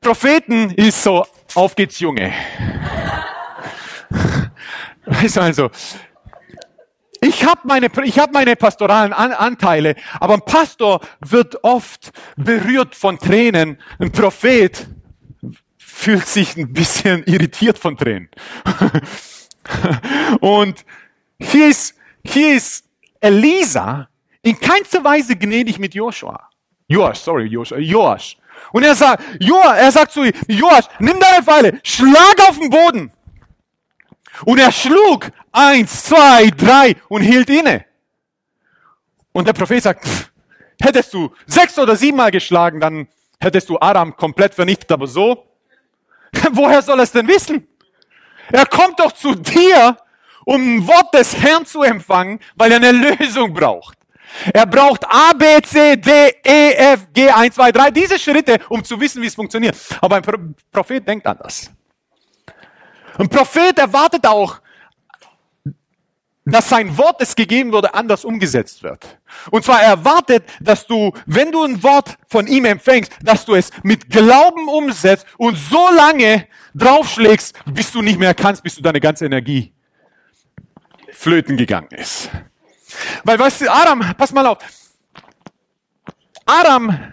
Propheten 0.00 0.70
ist 0.70 1.04
so, 1.04 1.24
auf 1.54 1.76
geht's 1.76 2.00
Junge. 2.00 2.32
Weißt 5.06 5.36
du 5.36 5.40
also, 5.40 5.70
ich 7.22 7.44
habe 7.44 7.60
meine, 7.64 7.88
ich 8.02 8.18
hab 8.18 8.32
meine 8.32 8.56
pastoralen 8.56 9.12
An 9.12 9.32
Anteile, 9.32 9.94
aber 10.18 10.34
ein 10.34 10.44
Pastor 10.44 11.00
wird 11.20 11.62
oft 11.62 12.10
berührt 12.36 12.96
von 12.96 13.16
Tränen. 13.16 13.78
Ein 14.00 14.10
Prophet 14.10 14.88
fühlt 15.78 16.26
sich 16.26 16.56
ein 16.56 16.72
bisschen 16.72 17.22
irritiert 17.26 17.78
von 17.78 17.96
Tränen. 17.96 18.28
Und 20.40 20.84
hier 21.38 21.68
ist, 21.68 21.94
hier 22.24 22.56
ist 22.56 22.84
Elisa 23.20 24.08
in 24.42 24.58
keinster 24.58 25.04
Weise 25.04 25.36
gnädig 25.36 25.78
mit 25.78 25.94
Joshua. 25.94 26.50
Joasch, 26.88 27.20
sorry, 27.20 27.44
Joshua, 27.44 27.78
Joasch. 27.78 28.36
Und 28.72 28.82
er 28.82 28.96
sagt, 28.96 29.22
Joa, 29.38 29.76
er 29.76 29.92
sagt 29.92 30.10
zu 30.10 30.24
Joasch, 30.48 30.86
nimm 30.98 31.20
deine 31.20 31.44
Pfeile, 31.44 31.78
schlag 31.84 32.48
auf 32.48 32.58
den 32.58 32.68
Boden. 32.68 33.12
Und 34.44 34.58
er 34.58 34.72
schlug 34.72 35.30
eins, 35.52 36.04
zwei, 36.04 36.50
drei 36.50 36.96
und 37.08 37.22
hielt 37.22 37.50
inne. 37.50 37.84
Und 39.32 39.46
der 39.46 39.52
Prophet 39.52 39.82
sagt, 39.82 40.06
pff, 40.06 40.30
hättest 40.80 41.14
du 41.14 41.32
sechs 41.46 41.78
oder 41.78 41.96
siebenmal 41.96 42.30
geschlagen, 42.30 42.80
dann 42.80 43.08
hättest 43.40 43.68
du 43.68 43.78
Aram 43.78 44.16
komplett 44.16 44.54
vernichtet, 44.54 44.92
aber 44.92 45.06
so, 45.06 45.46
woher 46.52 46.82
soll 46.82 46.98
er 47.00 47.04
es 47.04 47.12
denn 47.12 47.28
wissen? 47.28 47.66
Er 48.50 48.66
kommt 48.66 49.00
doch 49.00 49.12
zu 49.12 49.34
dir, 49.34 49.96
um 50.44 50.60
ein 50.60 50.86
Wort 50.86 51.14
des 51.14 51.36
Herrn 51.36 51.64
zu 51.64 51.82
empfangen, 51.82 52.40
weil 52.56 52.72
er 52.72 52.78
eine 52.78 52.92
Lösung 52.92 53.52
braucht. 53.52 53.98
Er 54.52 54.66
braucht 54.66 55.04
A, 55.04 55.32
B, 55.34 55.60
C, 55.62 55.96
D, 55.96 56.10
E, 56.44 56.72
F, 56.72 57.08
G, 57.12 57.28
1, 57.28 57.54
2, 57.54 57.72
3, 57.72 57.90
diese 57.90 58.18
Schritte, 58.18 58.58
um 58.68 58.82
zu 58.82 58.98
wissen, 58.98 59.22
wie 59.22 59.26
es 59.26 59.34
funktioniert. 59.34 59.76
Aber 60.00 60.16
ein 60.16 60.54
Prophet 60.70 61.06
denkt 61.06 61.26
anders. 61.26 61.70
Ein 63.18 63.28
Prophet 63.28 63.78
erwartet 63.78 64.26
auch, 64.26 64.60
dass 66.44 66.68
sein 66.68 66.96
Wort, 66.98 67.20
das 67.20 67.36
gegeben 67.36 67.72
wurde, 67.72 67.94
anders 67.94 68.24
umgesetzt 68.24 68.82
wird. 68.82 69.18
Und 69.50 69.64
zwar 69.64 69.80
erwartet, 69.82 70.44
dass 70.60 70.86
du, 70.86 71.12
wenn 71.24 71.52
du 71.52 71.62
ein 71.62 71.82
Wort 71.82 72.16
von 72.28 72.46
ihm 72.46 72.64
empfängst, 72.64 73.12
dass 73.22 73.44
du 73.44 73.54
es 73.54 73.70
mit 73.82 74.10
Glauben 74.10 74.68
umsetzt 74.68 75.24
und 75.38 75.56
so 75.56 75.88
lange 75.94 76.48
draufschlägst, 76.74 77.54
bis 77.66 77.92
du 77.92 78.02
nicht 78.02 78.18
mehr 78.18 78.34
kannst, 78.34 78.62
bis 78.62 78.74
du 78.74 78.82
deine 78.82 79.00
ganze 79.00 79.26
Energie 79.26 79.72
flöten 81.12 81.56
gegangen 81.56 81.90
ist. 81.92 82.28
Weil, 83.22 83.38
weißt 83.38 83.60
du, 83.60 83.70
Aram, 83.70 84.04
pass 84.16 84.32
mal 84.32 84.46
auf. 84.46 84.58
Aram 86.44 87.12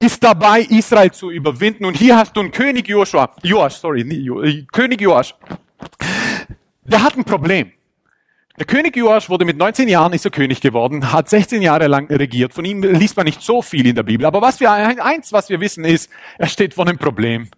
ist 0.00 0.24
dabei, 0.24 0.62
Israel 0.62 1.12
zu 1.12 1.30
überwinden. 1.30 1.84
Und 1.84 1.96
hier 1.96 2.16
hast 2.16 2.34
du 2.34 2.40
einen 2.40 2.50
König 2.50 2.88
Joshua, 2.88 3.30
Joasch, 3.42 3.74
sorry, 3.74 4.02
jo, 4.02 4.42
äh, 4.42 4.64
König 4.72 5.00
Joasch. 5.00 5.34
Der 6.82 7.02
hat 7.02 7.16
ein 7.16 7.24
Problem. 7.24 7.70
Der 8.58 8.66
König 8.66 8.96
Joasch 8.96 9.28
wurde 9.28 9.44
mit 9.44 9.56
19 9.56 9.88
Jahren 9.88 10.12
ist 10.12 10.24
er 10.24 10.30
König 10.30 10.60
geworden, 10.60 11.12
hat 11.12 11.28
16 11.28 11.62
Jahre 11.62 11.86
lang 11.86 12.10
regiert. 12.10 12.52
Von 12.52 12.64
ihm 12.64 12.82
liest 12.82 13.16
man 13.16 13.24
nicht 13.26 13.42
so 13.42 13.62
viel 13.62 13.86
in 13.86 13.94
der 13.94 14.02
Bibel. 14.02 14.26
Aber 14.26 14.42
was 14.42 14.58
wir, 14.58 14.72
eins, 14.72 15.32
was 15.32 15.48
wir 15.48 15.60
wissen, 15.60 15.84
ist, 15.84 16.10
er 16.36 16.46
steht 16.46 16.74
vor 16.74 16.86
einem 16.86 16.98
Problem. 16.98 17.48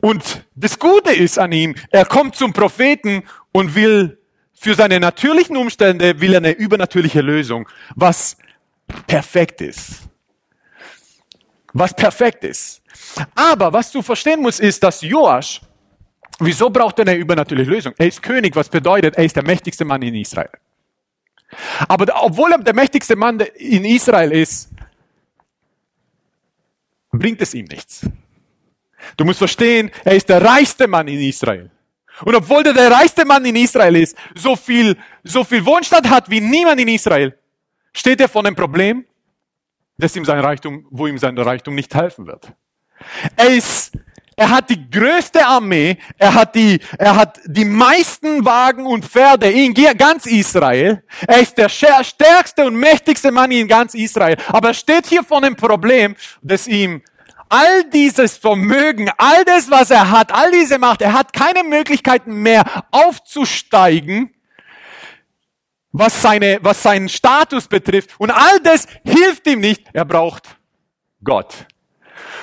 Und 0.00 0.44
das 0.54 0.78
Gute 0.78 1.12
ist 1.12 1.38
an 1.38 1.52
ihm, 1.52 1.74
er 1.90 2.04
kommt 2.04 2.34
zum 2.36 2.52
Propheten 2.52 3.22
und 3.52 3.74
will 3.74 4.18
für 4.52 4.74
seine 4.74 4.98
natürlichen 5.00 5.56
Umstände 5.56 6.20
will 6.20 6.32
er 6.32 6.38
eine 6.38 6.52
übernatürliche 6.52 7.20
Lösung, 7.20 7.68
was 7.94 8.36
perfekt 9.06 9.60
ist. 9.60 10.03
Was 11.74 11.92
perfekt 11.92 12.44
ist. 12.44 12.80
Aber 13.34 13.72
was 13.72 13.90
du 13.90 14.00
verstehen 14.00 14.40
musst, 14.40 14.60
ist, 14.60 14.82
dass 14.82 15.02
Joasch, 15.02 15.60
wieso 16.38 16.70
braucht 16.70 17.00
er 17.00 17.06
eine 17.06 17.16
übernatürliche 17.16 17.70
Lösung? 17.70 17.92
Er 17.98 18.06
ist 18.06 18.22
König, 18.22 18.54
was 18.54 18.68
bedeutet, 18.68 19.16
er 19.16 19.24
ist 19.24 19.34
der 19.34 19.44
mächtigste 19.44 19.84
Mann 19.84 20.00
in 20.00 20.14
Israel. 20.14 20.50
Aber 21.88 22.06
obwohl 22.22 22.52
er 22.52 22.58
der 22.58 22.74
mächtigste 22.74 23.16
Mann 23.16 23.40
in 23.40 23.84
Israel 23.84 24.30
ist, 24.30 24.70
bringt 27.10 27.40
es 27.42 27.54
ihm 27.54 27.66
nichts. 27.66 28.08
Du 29.16 29.24
musst 29.24 29.38
verstehen, 29.38 29.90
er 30.04 30.14
ist 30.14 30.28
der 30.28 30.42
reichste 30.42 30.86
Mann 30.86 31.08
in 31.08 31.20
Israel. 31.20 31.70
Und 32.22 32.36
obwohl 32.36 32.62
der 32.62 32.72
der 32.72 32.90
reichste 32.90 33.24
Mann 33.24 33.44
in 33.44 33.56
Israel 33.56 33.96
ist, 33.96 34.16
so 34.36 34.54
viel, 34.54 34.96
so 35.24 35.42
viel 35.42 35.66
Wohnstand 35.66 36.08
hat 36.08 36.30
wie 36.30 36.40
niemand 36.40 36.80
in 36.80 36.88
Israel, 36.88 37.36
steht 37.92 38.20
er 38.20 38.28
vor 38.28 38.44
einem 38.44 38.54
Problem, 38.54 39.04
das 39.96 40.16
ihm 40.16 40.24
sein 40.24 40.40
Reichtum, 40.40 40.86
wo 40.90 41.06
ihm 41.06 41.18
sein 41.18 41.36
Reichtum 41.38 41.74
nicht 41.74 41.94
helfen 41.94 42.26
wird. 42.26 42.52
Er 43.36 43.48
ist, 43.48 43.92
er 44.36 44.50
hat 44.50 44.70
die 44.70 44.90
größte 44.90 45.46
Armee, 45.46 45.96
er 46.18 46.34
hat 46.34 46.54
die, 46.54 46.80
er 46.98 47.16
hat 47.16 47.40
die 47.44 47.64
meisten 47.64 48.44
Wagen 48.44 48.86
und 48.86 49.04
Pferde 49.04 49.50
in 49.50 49.74
ganz 49.74 50.26
Israel. 50.26 51.04
Er 51.26 51.40
ist 51.40 51.56
der 51.56 51.68
stärkste 51.68 52.66
und 52.66 52.76
mächtigste 52.76 53.30
Mann 53.30 53.50
in 53.52 53.68
ganz 53.68 53.94
Israel. 53.94 54.36
Aber 54.48 54.68
er 54.68 54.74
steht 54.74 55.06
hier 55.06 55.22
vor 55.22 55.38
einem 55.38 55.54
Problem, 55.54 56.16
das 56.42 56.66
ihm 56.66 57.02
all 57.48 57.84
dieses 57.84 58.36
Vermögen, 58.36 59.10
all 59.16 59.44
das, 59.44 59.70
was 59.70 59.90
er 59.90 60.10
hat, 60.10 60.32
all 60.32 60.50
diese 60.50 60.78
Macht, 60.78 61.02
er 61.02 61.12
hat 61.12 61.32
keine 61.32 61.62
Möglichkeiten 61.62 62.42
mehr 62.42 62.64
aufzusteigen, 62.90 64.34
was, 65.94 66.20
seine, 66.20 66.58
was 66.60 66.82
seinen 66.82 67.08
Status 67.08 67.68
betrifft. 67.68 68.10
Und 68.18 68.30
all 68.30 68.60
das 68.60 68.86
hilft 69.04 69.46
ihm 69.46 69.60
nicht. 69.60 69.86
Er 69.92 70.04
braucht 70.04 70.56
Gott. 71.22 71.66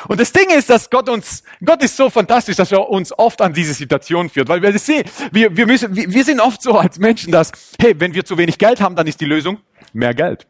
Und 0.08 0.20
das 0.20 0.32
Ding 0.32 0.50
ist, 0.50 0.70
dass 0.70 0.90
Gott 0.90 1.10
uns, 1.10 1.44
Gott 1.64 1.84
ist 1.84 1.96
so 1.96 2.10
fantastisch, 2.10 2.56
dass 2.56 2.72
er 2.72 2.90
uns 2.90 3.12
oft 3.18 3.42
an 3.42 3.54
diese 3.54 3.74
Situation 3.74 4.30
führt, 4.30 4.50
weil 4.50 4.62
wir 4.62 4.78
sehen, 4.80 5.04
wir, 5.32 5.56
wir 5.56 5.68
müssen, 5.68 5.96
wir, 5.96 6.12
wir 6.12 6.24
sind 6.24 6.40
oft 6.40 6.62
so 6.62 6.78
als 6.78 6.98
Menschen, 6.98 7.32
dass, 7.32 7.52
hey, 7.80 7.94
wenn 8.00 8.14
wir 8.14 8.26
zu 8.26 8.38
wenig 8.38 8.58
Geld 8.58 8.82
haben, 8.82 8.96
dann 8.96 9.06
ist 9.06 9.22
die 9.22 9.26
Lösung 9.26 9.60
mehr 9.94 10.16
Geld. 10.16 10.48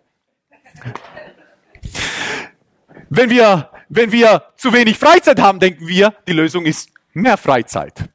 Wenn 3.10 3.29
wir 3.29 3.72
wenn 3.93 4.13
wir 4.13 4.43
zu 4.55 4.72
wenig 4.72 4.98
Freizeit 4.98 5.39
haben, 5.41 5.60
denken 5.60 5.86
wir, 5.86 6.13
die 6.25 6.31
Lösung 6.31 6.65
ist 6.65 6.89
mehr 7.12 7.36
Freizeit. 7.36 8.05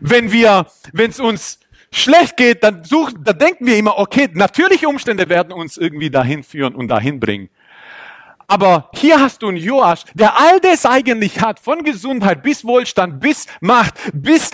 Wenn 0.00 0.32
wir, 0.32 0.66
wenn 0.94 1.10
es 1.10 1.20
uns 1.20 1.60
schlecht 1.94 2.36
geht, 2.36 2.64
dann 2.64 2.84
suchen, 2.84 3.22
dann 3.22 3.38
denken 3.38 3.66
wir 3.66 3.76
immer, 3.76 3.98
okay, 3.98 4.28
natürliche 4.32 4.88
Umstände 4.88 5.28
werden 5.28 5.52
uns 5.52 5.76
irgendwie 5.76 6.10
dahin 6.10 6.42
führen 6.42 6.74
und 6.74 6.88
dahin 6.88 7.20
bringen. 7.20 7.48
Aber 8.46 8.90
hier 8.94 9.20
hast 9.20 9.42
du 9.42 9.48
einen 9.48 9.56
Joasch, 9.56 10.04
der 10.14 10.36
all 10.38 10.60
das 10.60 10.84
eigentlich 10.84 11.40
hat, 11.40 11.58
von 11.60 11.82
Gesundheit 11.82 12.42
bis 12.42 12.64
Wohlstand, 12.64 13.20
bis 13.20 13.46
Macht, 13.60 13.94
bis, 14.12 14.50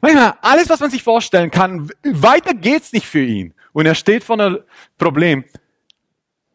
manchmal 0.00 0.34
alles, 0.40 0.70
was 0.70 0.80
man 0.80 0.90
sich 0.90 1.02
vorstellen 1.02 1.50
kann. 1.50 1.90
Weiter 2.04 2.54
geht's 2.54 2.92
nicht 2.92 3.06
für 3.06 3.24
ihn. 3.24 3.52
Und 3.72 3.86
er 3.86 3.94
steht 3.94 4.24
vor 4.24 4.38
einem 4.38 4.60
Problem, 4.96 5.44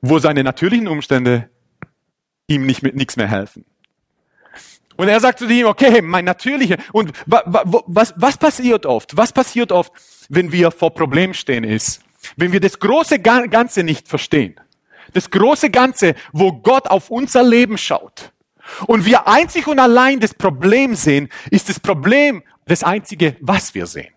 wo 0.01 0.19
seine 0.19 0.43
natürlichen 0.43 0.87
Umstände 0.87 1.49
ihm 2.47 2.65
nicht 2.65 2.81
mit 2.81 2.95
nichts 2.95 3.17
mehr 3.17 3.27
helfen. 3.27 3.65
Und 4.99 5.07
er 5.07 5.21
sagt 5.21 5.39
zu 5.39 5.47
ihm, 5.47 5.65
okay, 5.65 6.01
mein 6.01 6.25
natürlicher. 6.25 6.75
Und 6.91 7.13
was, 7.25 8.13
was 8.17 8.35
passiert 8.35 8.85
oft? 8.85 9.15
Was 9.15 9.31
passiert 9.31 9.71
oft, 9.71 9.93
wenn 10.27 10.51
wir 10.51 10.71
vor 10.71 10.93
Problemen 10.93 11.33
stehen 11.33 11.63
ist? 11.63 12.01
Wenn 12.35 12.51
wir 12.51 12.59
das 12.59 12.77
große 12.77 13.19
Ganze 13.19 13.83
nicht 13.83 14.09
verstehen. 14.09 14.59
Das 15.13 15.29
große 15.29 15.69
Ganze, 15.69 16.15
wo 16.33 16.51
Gott 16.51 16.87
auf 16.87 17.11
unser 17.11 17.43
Leben 17.43 17.77
schaut. 17.77 18.33
Und 18.87 19.05
wir 19.05 19.25
einzig 19.25 19.67
und 19.67 19.79
allein 19.79 20.19
das 20.19 20.33
Problem 20.33 20.95
sehen, 20.95 21.29
ist 21.49 21.69
das 21.69 21.79
Problem 21.79 22.43
das 22.65 22.83
einzige, 22.83 23.37
was 23.39 23.73
wir 23.73 23.87
sehen. 23.87 24.13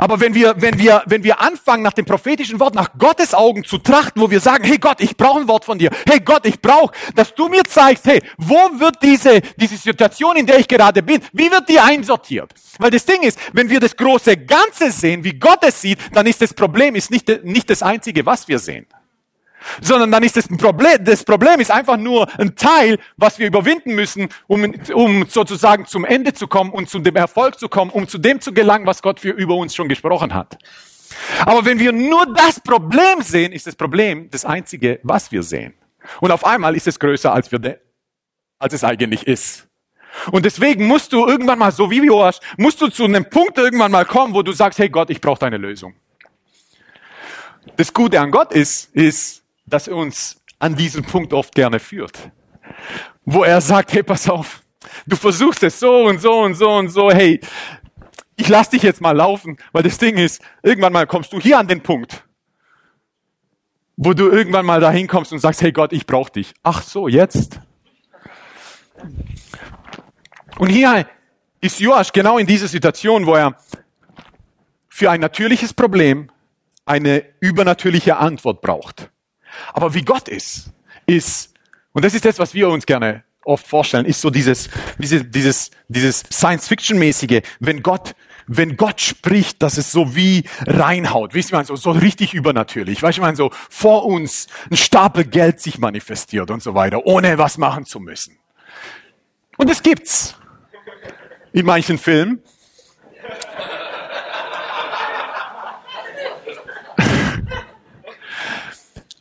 Aber 0.00 0.18
wenn 0.18 0.32
wir, 0.32 0.54
wenn 0.56 0.78
wir, 0.78 1.02
wenn 1.04 1.24
wir 1.24 1.42
anfangen, 1.42 1.82
nach 1.82 1.92
dem 1.92 2.06
prophetischen 2.06 2.58
Wort, 2.58 2.74
nach 2.74 2.94
Gottes 2.96 3.34
Augen 3.34 3.64
zu 3.64 3.76
trachten, 3.76 4.22
wo 4.22 4.30
wir 4.30 4.40
sagen, 4.40 4.64
hey 4.64 4.78
Gott, 4.78 4.98
ich 5.02 5.14
brauche 5.14 5.40
ein 5.40 5.46
Wort 5.46 5.66
von 5.66 5.78
dir. 5.78 5.90
Hey 6.08 6.20
Gott, 6.20 6.46
ich 6.46 6.58
brauche, 6.58 6.94
dass 7.14 7.34
du 7.34 7.48
mir 7.48 7.64
zeigst, 7.64 8.06
hey, 8.06 8.22
wo 8.38 8.54
wird 8.80 8.96
diese, 9.02 9.42
diese 9.58 9.76
Situation, 9.76 10.36
in 10.36 10.46
der 10.46 10.58
ich 10.58 10.66
gerade 10.66 11.02
bin, 11.02 11.20
wie 11.34 11.50
wird 11.50 11.68
die 11.68 11.78
einsortiert? 11.78 12.54
Weil 12.78 12.90
das 12.90 13.04
Ding 13.04 13.22
ist, 13.22 13.38
wenn 13.52 13.68
wir 13.68 13.78
das 13.78 13.94
große 13.94 14.38
Ganze 14.38 14.90
sehen, 14.90 15.22
wie 15.22 15.34
Gott 15.34 15.62
es 15.66 15.82
sieht, 15.82 15.98
dann 16.14 16.26
ist 16.26 16.40
das 16.40 16.54
Problem 16.54 16.94
ist 16.94 17.10
nicht, 17.10 17.44
nicht 17.44 17.68
das 17.68 17.82
einzige, 17.82 18.24
was 18.24 18.48
wir 18.48 18.58
sehen 18.58 18.86
sondern 19.80 20.10
dann 20.10 20.22
ist 20.22 20.36
das 20.36 20.48
Problem, 20.48 21.04
das 21.04 21.24
Problem 21.24 21.60
ist 21.60 21.70
einfach 21.70 21.96
nur 21.96 22.28
ein 22.38 22.54
Teil, 22.56 22.98
was 23.16 23.38
wir 23.38 23.46
überwinden 23.46 23.94
müssen, 23.94 24.28
um, 24.46 24.74
um 24.94 25.26
sozusagen 25.28 25.86
zum 25.86 26.04
Ende 26.04 26.32
zu 26.32 26.46
kommen 26.46 26.70
und 26.70 26.88
zu 26.88 26.98
dem 26.98 27.16
Erfolg 27.16 27.58
zu 27.58 27.68
kommen, 27.68 27.90
um 27.90 28.08
zu 28.08 28.18
dem 28.18 28.40
zu 28.40 28.52
gelangen, 28.52 28.86
was 28.86 29.02
Gott 29.02 29.20
für 29.20 29.30
über 29.30 29.56
uns 29.56 29.74
schon 29.74 29.88
gesprochen 29.88 30.34
hat. 30.34 30.58
Aber 31.44 31.64
wenn 31.64 31.78
wir 31.78 31.92
nur 31.92 32.26
das 32.34 32.60
Problem 32.60 33.20
sehen, 33.20 33.52
ist 33.52 33.66
das 33.66 33.76
Problem 33.76 34.30
das 34.30 34.44
einzige, 34.44 35.00
was 35.02 35.32
wir 35.32 35.42
sehen. 35.42 35.74
Und 36.20 36.30
auf 36.30 36.44
einmal 36.44 36.76
ist 36.76 36.86
es 36.86 36.98
größer, 36.98 37.32
als, 37.32 37.50
wir 37.52 37.80
als 38.58 38.74
es 38.74 38.84
eigentlich 38.84 39.26
ist. 39.26 39.66
Und 40.32 40.44
deswegen 40.44 40.86
musst 40.86 41.12
du 41.12 41.26
irgendwann 41.26 41.58
mal, 41.58 41.72
so 41.72 41.90
wie 41.90 42.04
Joas, 42.04 42.40
musst 42.56 42.80
du 42.80 42.88
zu 42.88 43.04
einem 43.04 43.28
Punkt 43.28 43.58
irgendwann 43.58 43.92
mal 43.92 44.04
kommen, 44.04 44.34
wo 44.34 44.42
du 44.42 44.52
sagst, 44.52 44.78
hey 44.78 44.88
Gott, 44.88 45.10
ich 45.10 45.20
brauche 45.20 45.38
deine 45.38 45.56
Lösung. 45.56 45.94
Das 47.76 47.92
Gute 47.92 48.20
an 48.20 48.30
Gott 48.30 48.52
ist, 48.52 48.94
ist, 48.94 49.39
dass 49.70 49.88
er 49.88 49.96
uns 49.96 50.40
an 50.58 50.76
diesem 50.76 51.04
Punkt 51.04 51.32
oft 51.32 51.54
gerne 51.54 51.80
führt. 51.80 52.30
Wo 53.24 53.44
er 53.44 53.60
sagt, 53.60 53.92
hey, 53.92 54.02
pass 54.02 54.28
auf, 54.28 54.62
du 55.06 55.16
versuchst 55.16 55.62
es 55.62 55.80
so 55.80 56.04
und 56.04 56.20
so 56.20 56.40
und 56.40 56.54
so 56.54 56.70
und 56.70 56.88
so, 56.88 57.10
hey, 57.10 57.40
ich 58.36 58.48
lass 58.48 58.70
dich 58.70 58.82
jetzt 58.82 59.00
mal 59.00 59.16
laufen, 59.16 59.58
weil 59.72 59.82
das 59.82 59.98
Ding 59.98 60.16
ist, 60.16 60.42
irgendwann 60.62 60.92
mal 60.92 61.06
kommst 61.06 61.32
du 61.32 61.40
hier 61.40 61.58
an 61.58 61.68
den 61.68 61.82
Punkt, 61.82 62.24
wo 63.96 64.14
du 64.14 64.28
irgendwann 64.30 64.64
mal 64.64 64.80
dahin 64.80 65.06
kommst 65.06 65.32
und 65.32 65.38
sagst, 65.40 65.62
hey 65.62 65.72
Gott, 65.72 65.92
ich 65.92 66.06
brauche 66.06 66.32
dich. 66.32 66.54
Ach 66.62 66.82
so, 66.82 67.08
jetzt? 67.08 67.60
Und 70.58 70.68
hier 70.68 71.06
ist 71.60 71.80
Joasch 71.80 72.12
genau 72.12 72.38
in 72.38 72.46
dieser 72.46 72.68
Situation, 72.68 73.26
wo 73.26 73.34
er 73.34 73.56
für 74.88 75.10
ein 75.10 75.20
natürliches 75.20 75.74
Problem 75.74 76.30
eine 76.84 77.24
übernatürliche 77.40 78.16
Antwort 78.16 78.60
braucht. 78.62 79.10
Aber 79.72 79.94
wie 79.94 80.02
Gott 80.02 80.28
ist, 80.28 80.70
ist, 81.06 81.54
und 81.92 82.04
das 82.04 82.14
ist 82.14 82.24
das, 82.24 82.38
was 82.38 82.54
wir 82.54 82.68
uns 82.68 82.86
gerne 82.86 83.24
oft 83.44 83.66
vorstellen, 83.66 84.06
ist 84.06 84.20
so 84.20 84.30
dieses, 84.30 84.68
diese, 84.98 85.24
dieses, 85.24 85.70
dieses 85.88 86.20
Science-Fiction-mäßige, 86.30 87.42
wenn 87.58 87.82
Gott, 87.82 88.14
wenn 88.46 88.76
Gott 88.76 89.00
spricht, 89.00 89.62
dass 89.62 89.76
es 89.76 89.92
so 89.92 90.14
wie 90.14 90.44
reinhaut, 90.66 91.34
wisst 91.34 91.52
ihr, 91.52 91.64
so, 91.64 91.76
so 91.76 91.90
richtig 91.90 92.34
übernatürlich, 92.34 93.02
weißt 93.02 93.18
du, 93.18 93.22
man 93.22 93.36
so 93.36 93.50
vor 93.68 94.06
uns 94.06 94.46
ein 94.70 94.76
Stapel 94.76 95.24
Geld 95.24 95.60
sich 95.60 95.78
manifestiert 95.78 96.50
und 96.50 96.62
so 96.62 96.74
weiter, 96.74 97.06
ohne 97.06 97.38
was 97.38 97.58
machen 97.58 97.86
zu 97.86 98.00
müssen. 98.00 98.36
Und 99.56 99.70
es 99.70 99.82
gibt's. 99.82 100.36
In 101.52 101.66
manchen 101.66 101.98
Filmen. 101.98 102.42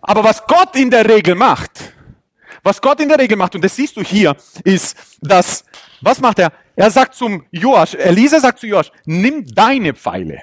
Aber 0.09 0.23
was 0.23 0.43
Gott 0.47 0.75
in 0.75 0.89
der 0.89 1.07
Regel 1.07 1.35
macht, 1.35 1.93
was 2.63 2.81
Gott 2.81 2.99
in 2.99 3.09
der 3.09 3.19
Regel 3.19 3.37
macht, 3.37 3.53
und 3.53 3.63
das 3.63 3.75
siehst 3.75 3.95
du 3.95 4.01
hier, 4.01 4.35
ist, 4.63 4.97
dass, 5.21 5.63
was 6.01 6.19
macht 6.19 6.39
er? 6.39 6.51
Er 6.75 6.89
sagt 6.89 7.13
zum 7.13 7.45
Joasch, 7.51 7.93
Elisa 7.93 8.39
sagt 8.39 8.57
zu 8.57 8.65
Joasch, 8.65 8.91
nimm 9.05 9.45
deine 9.45 9.93
Pfeile. 9.93 10.41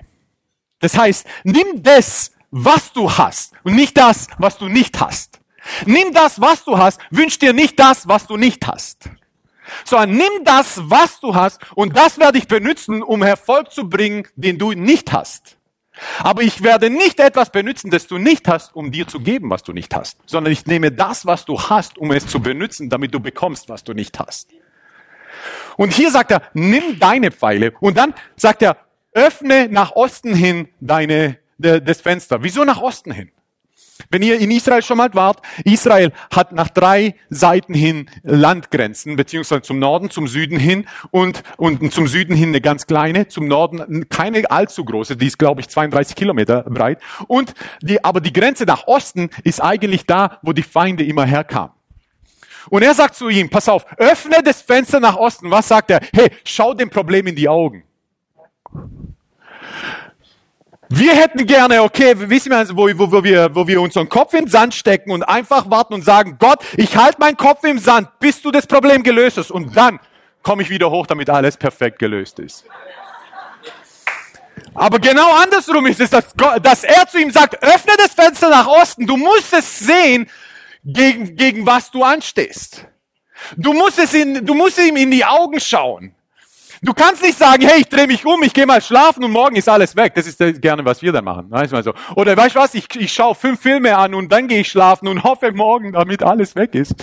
Das 0.78 0.96
heißt, 0.96 1.26
nimm 1.42 1.82
das, 1.82 2.30
was 2.52 2.92
du 2.92 3.10
hast 3.10 3.54
und 3.64 3.74
nicht 3.74 3.96
das, 3.96 4.28
was 4.38 4.56
du 4.56 4.68
nicht 4.68 5.00
hast. 5.00 5.40
Nimm 5.84 6.12
das, 6.12 6.40
was 6.40 6.62
du 6.62 6.78
hast, 6.78 7.00
wünsch 7.10 7.40
dir 7.40 7.52
nicht 7.52 7.76
das, 7.76 8.06
was 8.06 8.28
du 8.28 8.36
nicht 8.36 8.68
hast. 8.68 9.10
Sondern 9.84 10.12
nimm 10.12 10.44
das, 10.44 10.80
was 10.84 11.18
du 11.18 11.34
hast 11.34 11.58
und 11.74 11.96
das 11.96 12.20
werde 12.20 12.38
ich 12.38 12.46
benutzen, 12.46 13.02
um 13.02 13.20
Erfolg 13.24 13.72
zu 13.72 13.88
bringen, 13.88 14.28
den 14.36 14.58
du 14.58 14.74
nicht 14.74 15.12
hast. 15.12 15.56
Aber 16.18 16.42
ich 16.42 16.62
werde 16.62 16.90
nicht 16.90 17.20
etwas 17.20 17.50
benutzen, 17.50 17.90
das 17.90 18.06
du 18.06 18.18
nicht 18.18 18.48
hast, 18.48 18.74
um 18.74 18.90
dir 18.90 19.06
zu 19.06 19.20
geben, 19.20 19.50
was 19.50 19.62
du 19.62 19.72
nicht 19.72 19.94
hast, 19.94 20.18
sondern 20.26 20.52
ich 20.52 20.66
nehme 20.66 20.92
das, 20.92 21.26
was 21.26 21.44
du 21.44 21.60
hast, 21.60 21.98
um 21.98 22.12
es 22.12 22.26
zu 22.26 22.40
benutzen, 22.40 22.90
damit 22.90 23.14
du 23.14 23.20
bekommst, 23.20 23.68
was 23.68 23.84
du 23.84 23.92
nicht 23.94 24.18
hast. 24.18 24.50
Und 25.76 25.92
hier 25.92 26.10
sagt 26.10 26.30
er, 26.30 26.42
nimm 26.54 26.98
deine 26.98 27.30
Pfeile. 27.30 27.72
Und 27.80 27.96
dann 27.96 28.14
sagt 28.36 28.62
er, 28.62 28.78
öffne 29.12 29.68
nach 29.68 29.92
Osten 29.92 30.34
hin 30.34 30.68
deine, 30.80 31.38
das 31.58 32.00
Fenster. 32.00 32.42
Wieso 32.42 32.64
nach 32.64 32.80
Osten 32.80 33.12
hin? 33.12 33.30
Wenn 34.10 34.22
ihr 34.22 34.38
in 34.38 34.50
Israel 34.50 34.82
schon 34.82 34.98
mal 34.98 35.12
wart, 35.14 35.40
Israel 35.64 36.12
hat 36.30 36.52
nach 36.52 36.68
drei 36.68 37.14
Seiten 37.30 37.74
hin 37.74 38.10
Landgrenzen, 38.22 39.16
beziehungsweise 39.16 39.62
zum 39.62 39.78
Norden, 39.78 40.10
zum 40.10 40.28
Süden 40.28 40.58
hin 40.58 40.86
und, 41.10 41.42
und 41.56 41.92
zum 41.92 42.06
Süden 42.06 42.36
hin 42.36 42.50
eine 42.50 42.60
ganz 42.60 42.86
kleine, 42.86 43.28
zum 43.28 43.48
Norden 43.48 44.08
keine 44.08 44.50
allzu 44.50 44.84
große, 44.84 45.16
die 45.16 45.26
ist 45.26 45.38
glaube 45.38 45.60
ich 45.60 45.68
32 45.68 46.16
Kilometer 46.16 46.62
breit. 46.62 47.00
Und 47.26 47.54
die, 47.82 48.02
aber 48.04 48.20
die 48.20 48.32
Grenze 48.32 48.64
nach 48.64 48.86
Osten 48.86 49.30
ist 49.44 49.62
eigentlich 49.62 50.06
da, 50.06 50.38
wo 50.42 50.52
die 50.52 50.62
Feinde 50.62 51.04
immer 51.04 51.24
herkamen. 51.24 51.76
Und 52.68 52.82
er 52.82 52.94
sagt 52.94 53.14
zu 53.14 53.28
ihm, 53.28 53.48
pass 53.48 53.68
auf, 53.68 53.86
öffne 53.96 54.42
das 54.44 54.62
Fenster 54.62 55.00
nach 55.00 55.16
Osten. 55.16 55.50
Was 55.50 55.68
sagt 55.68 55.90
er? 55.90 56.00
Hey, 56.12 56.30
schau 56.44 56.74
dem 56.74 56.90
Problem 56.90 57.26
in 57.26 57.36
die 57.36 57.48
Augen. 57.48 57.84
Wir 60.88 61.14
hätten 61.14 61.46
gerne, 61.46 61.82
okay, 61.82 62.14
wissen 62.16 62.50
wir, 62.50 62.68
wo, 62.76 62.88
wo, 62.98 63.10
wo, 63.10 63.24
wir, 63.24 63.54
wo 63.54 63.66
wir 63.66 63.80
unseren 63.80 64.08
Kopf 64.08 64.34
in 64.34 64.44
den 64.44 64.50
Sand 64.50 64.74
stecken 64.74 65.10
und 65.10 65.22
einfach 65.24 65.68
warten 65.68 65.94
und 65.94 66.04
sagen, 66.04 66.36
Gott, 66.38 66.60
ich 66.76 66.96
halte 66.96 67.18
meinen 67.18 67.36
Kopf 67.36 67.64
im 67.64 67.78
Sand, 67.78 68.08
bis 68.20 68.40
du 68.40 68.50
das 68.50 68.66
Problem 68.66 69.02
gelöst 69.02 69.36
hast. 69.36 69.50
Und 69.50 69.76
dann 69.76 69.98
komme 70.42 70.62
ich 70.62 70.70
wieder 70.70 70.90
hoch, 70.90 71.06
damit 71.06 71.28
alles 71.28 71.56
perfekt 71.56 71.98
gelöst 71.98 72.38
ist. 72.38 72.64
Aber 74.74 74.98
genau 74.98 75.34
andersrum 75.34 75.86
ist 75.86 76.00
es, 76.00 76.10
dass, 76.10 76.36
Gott, 76.36 76.64
dass 76.64 76.84
er 76.84 77.08
zu 77.08 77.18
ihm 77.18 77.30
sagt, 77.30 77.62
öffne 77.62 77.94
das 77.98 78.14
Fenster 78.14 78.50
nach 78.50 78.66
Osten. 78.66 79.06
Du 79.06 79.16
musst 79.16 79.52
es 79.52 79.78
sehen, 79.78 80.28
gegen, 80.86 81.36
gegen 81.36 81.66
was 81.66 81.90
du 81.90 82.04
anstehst. 82.04 82.86
Du 83.56 83.72
musst, 83.72 83.98
es 83.98 84.14
in, 84.14 84.46
du 84.46 84.54
musst 84.54 84.78
ihm 84.78 84.96
in 84.96 85.10
die 85.10 85.24
Augen 85.24 85.60
schauen. 85.60 86.15
Du 86.86 86.94
kannst 86.94 87.20
nicht 87.20 87.36
sagen, 87.36 87.66
hey, 87.66 87.80
ich 87.80 87.88
drehe 87.88 88.06
mich 88.06 88.24
um, 88.24 88.40
ich 88.44 88.54
gehe 88.54 88.64
mal 88.64 88.80
schlafen 88.80 89.24
und 89.24 89.32
morgen 89.32 89.56
ist 89.56 89.68
alles 89.68 89.96
weg. 89.96 90.14
Das 90.14 90.24
ist 90.24 90.38
gerne, 90.62 90.84
was 90.84 91.02
wir 91.02 91.10
dann 91.10 91.24
machen. 91.24 91.50
Weißt 91.50 91.72
du, 91.72 91.82
so. 91.82 91.92
Oder 92.14 92.36
weißt 92.36 92.54
du 92.54 92.60
was, 92.60 92.74
ich, 92.74 92.86
ich 92.94 93.12
schaue 93.12 93.34
fünf 93.34 93.60
Filme 93.60 93.96
an 93.96 94.14
und 94.14 94.30
dann 94.30 94.46
gehe 94.46 94.60
ich 94.60 94.68
schlafen 94.68 95.08
und 95.08 95.24
hoffe 95.24 95.50
morgen, 95.50 95.94
damit 95.94 96.22
alles 96.22 96.54
weg 96.54 96.76
ist. 96.76 96.94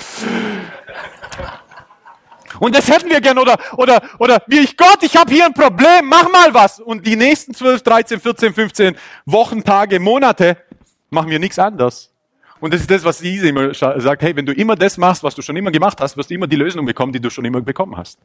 Und 2.60 2.74
das 2.74 2.90
hätten 2.90 3.10
wir 3.10 3.20
gern. 3.20 3.38
Oder, 3.38 3.58
oder, 3.76 4.02
oder 4.20 4.42
wie 4.48 4.60
ich, 4.60 4.78
Gott, 4.78 5.00
ich 5.02 5.18
habe 5.18 5.34
hier 5.34 5.48
ein 5.48 5.54
Problem, 5.54 6.06
mach 6.06 6.32
mal 6.32 6.54
was. 6.54 6.80
Und 6.80 7.06
die 7.06 7.18
nächsten 7.18 7.54
12, 7.54 7.84
13, 7.84 8.22
14, 8.22 8.54
15 8.54 8.96
Wochen, 9.26 9.66
Tage, 9.66 10.00
Monate 10.00 10.56
machen 11.10 11.30
wir 11.30 11.40
nichts 11.40 11.60
anderes. 11.60 12.10
Und 12.62 12.74
das 12.74 12.80
ist 12.80 12.90
das, 12.90 13.04
was 13.04 13.22
Ise 13.22 13.50
immer 13.50 13.74
sagt, 13.74 14.22
hey, 14.22 14.34
wenn 14.34 14.46
du 14.46 14.54
immer 14.54 14.78
das 14.78 14.98
machst, 14.98 15.26
was 15.26 15.36
du 15.36 15.42
schon 15.42 15.58
immer 15.58 15.72
gemacht 15.72 16.00
hast, 16.00 16.16
wirst 16.16 16.30
du 16.30 16.36
immer 16.36 16.48
die 16.48 16.56
Lösung 16.56 16.86
bekommen, 16.86 17.12
die 17.12 17.20
du 17.20 17.30
schon 17.30 17.44
immer 17.44 17.60
bekommen 17.60 17.98
hast. 17.98 18.18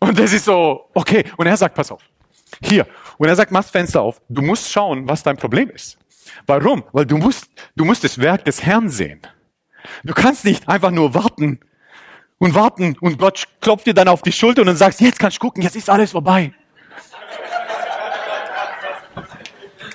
Und 0.00 0.18
das 0.18 0.32
ist 0.32 0.44
so, 0.44 0.88
okay. 0.94 1.24
Und 1.36 1.46
er 1.46 1.56
sagt, 1.56 1.74
pass 1.74 1.90
auf. 1.90 2.02
Hier. 2.62 2.86
Und 3.18 3.28
er 3.28 3.36
sagt, 3.36 3.50
mach 3.50 3.64
Fenster 3.64 4.02
auf. 4.02 4.20
Du 4.28 4.42
musst 4.42 4.70
schauen, 4.70 5.08
was 5.08 5.22
dein 5.22 5.36
Problem 5.36 5.70
ist. 5.70 5.98
Warum? 6.46 6.84
Weil 6.92 7.06
du 7.06 7.16
musst, 7.16 7.50
du 7.74 7.84
musst 7.84 8.04
das 8.04 8.18
Werk 8.18 8.44
des 8.44 8.62
Herrn 8.62 8.88
sehen. 8.88 9.20
Du 10.04 10.12
kannst 10.14 10.44
nicht 10.44 10.68
einfach 10.68 10.90
nur 10.90 11.14
warten 11.14 11.60
und 12.38 12.54
warten 12.54 12.96
und 13.00 13.18
Gott 13.18 13.44
klopft 13.60 13.86
dir 13.86 13.94
dann 13.94 14.08
auf 14.08 14.22
die 14.22 14.32
Schulter 14.32 14.62
und 14.62 14.66
dann 14.66 14.76
sagst, 14.76 15.00
jetzt 15.00 15.18
kannst 15.18 15.36
du 15.38 15.40
gucken, 15.40 15.62
jetzt 15.62 15.76
ist 15.76 15.88
alles 15.88 16.10
vorbei. 16.10 16.52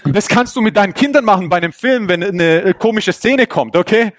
Das 0.06 0.28
kannst 0.28 0.56
du 0.56 0.62
mit 0.62 0.76
deinen 0.76 0.94
Kindern 0.94 1.26
machen 1.26 1.48
bei 1.50 1.58
einem 1.58 1.74
Film, 1.74 2.08
wenn 2.10 2.24
eine 2.24 2.74
komische 2.74 3.14
Szene 3.14 3.46
kommt, 3.46 3.76
okay? 3.76 4.14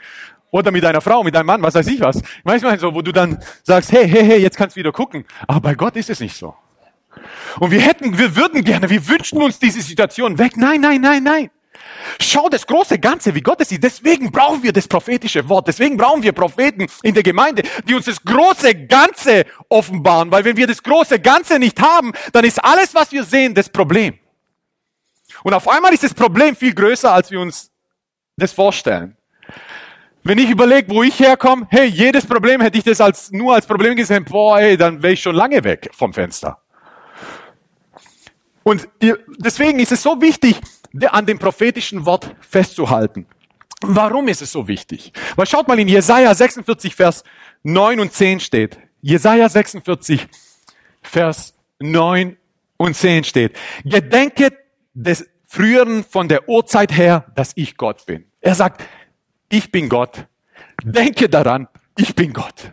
Oder 0.52 0.70
mit 0.70 0.84
deiner 0.84 1.00
Frau, 1.00 1.24
mit 1.24 1.34
deinem 1.34 1.46
Mann, 1.46 1.62
was 1.62 1.74
weiß 1.74 1.86
ich 1.86 2.00
was. 2.00 2.22
Manchmal 2.44 2.78
so, 2.78 2.94
wo 2.94 3.00
du 3.00 3.10
dann 3.10 3.42
sagst, 3.62 3.90
hey, 3.90 4.06
hey, 4.06 4.22
hey, 4.24 4.38
jetzt 4.38 4.58
kannst 4.58 4.76
du 4.76 4.80
wieder 4.80 4.92
gucken. 4.92 5.24
Aber 5.48 5.60
bei 5.60 5.74
Gott 5.74 5.96
ist 5.96 6.10
es 6.10 6.20
nicht 6.20 6.36
so. 6.36 6.54
Und 7.58 7.70
wir 7.70 7.80
hätten, 7.80 8.18
wir 8.18 8.36
würden 8.36 8.62
gerne, 8.62 8.90
wir 8.90 9.08
wünschen 9.08 9.42
uns 9.42 9.58
diese 9.58 9.80
Situation 9.80 10.38
weg. 10.38 10.58
Nein, 10.58 10.82
nein, 10.82 11.00
nein, 11.00 11.22
nein. 11.22 11.50
Schau 12.20 12.50
das 12.50 12.66
große 12.66 12.98
Ganze, 12.98 13.34
wie 13.34 13.40
Gott 13.40 13.62
es 13.62 13.72
ist. 13.72 13.82
Deswegen 13.82 14.30
brauchen 14.30 14.62
wir 14.62 14.74
das 14.74 14.86
prophetische 14.86 15.48
Wort. 15.48 15.68
Deswegen 15.68 15.96
brauchen 15.96 16.22
wir 16.22 16.32
Propheten 16.32 16.86
in 17.02 17.14
der 17.14 17.22
Gemeinde, 17.22 17.62
die 17.88 17.94
uns 17.94 18.04
das 18.04 18.22
große 18.22 18.86
Ganze 18.86 19.46
offenbaren. 19.70 20.30
Weil 20.30 20.44
wenn 20.44 20.58
wir 20.58 20.66
das 20.66 20.82
große 20.82 21.18
Ganze 21.18 21.58
nicht 21.58 21.80
haben, 21.80 22.12
dann 22.32 22.44
ist 22.44 22.62
alles, 22.62 22.94
was 22.94 23.10
wir 23.10 23.24
sehen, 23.24 23.54
das 23.54 23.70
Problem. 23.70 24.18
Und 25.44 25.54
auf 25.54 25.66
einmal 25.66 25.94
ist 25.94 26.02
das 26.02 26.12
Problem 26.12 26.54
viel 26.54 26.74
größer, 26.74 27.10
als 27.10 27.30
wir 27.30 27.40
uns 27.40 27.70
das 28.36 28.52
vorstellen. 28.52 29.16
Wenn 30.24 30.38
ich 30.38 30.50
überlege, 30.50 30.90
wo 30.90 31.02
ich 31.02 31.18
herkomme, 31.18 31.66
hey, 31.70 31.86
jedes 31.86 32.24
Problem 32.26 32.60
hätte 32.60 32.78
ich 32.78 32.84
das 32.84 33.00
als, 33.00 33.32
nur 33.32 33.54
als 33.54 33.66
Problem 33.66 33.96
gesehen, 33.96 34.24
boah, 34.24 34.60
ey, 34.60 34.76
dann 34.76 35.02
wäre 35.02 35.14
ich 35.14 35.22
schon 35.22 35.34
lange 35.34 35.64
weg 35.64 35.90
vom 35.92 36.12
Fenster. 36.12 36.58
Und 38.62 38.88
deswegen 39.38 39.80
ist 39.80 39.90
es 39.90 40.02
so 40.02 40.20
wichtig, 40.20 40.60
an 41.08 41.26
dem 41.26 41.38
prophetischen 41.38 42.06
Wort 42.06 42.34
festzuhalten. 42.40 43.26
Warum 43.80 44.28
ist 44.28 44.42
es 44.42 44.52
so 44.52 44.68
wichtig? 44.68 45.12
Weil 45.34 45.46
schaut 45.46 45.66
mal 45.66 45.78
in 45.78 45.88
Jesaja 45.88 46.32
46, 46.32 46.94
Vers 46.94 47.24
9 47.64 47.98
und 47.98 48.12
10 48.12 48.38
steht. 48.38 48.78
Jesaja 49.00 49.48
46, 49.48 50.28
Vers 51.02 51.54
9 51.80 52.36
und 52.76 52.94
10 52.94 53.24
steht. 53.24 53.58
Gedenket 53.84 54.54
des 54.94 55.28
früheren 55.48 56.04
von 56.04 56.28
der 56.28 56.48
Urzeit 56.48 56.96
her, 56.96 57.26
dass 57.34 57.52
ich 57.56 57.76
Gott 57.76 58.06
bin. 58.06 58.26
Er 58.40 58.54
sagt, 58.54 58.84
ich 59.52 59.70
bin 59.70 59.88
Gott. 59.88 60.26
Denke 60.82 61.28
daran, 61.28 61.68
ich 61.96 62.14
bin 62.14 62.32
Gott. 62.32 62.72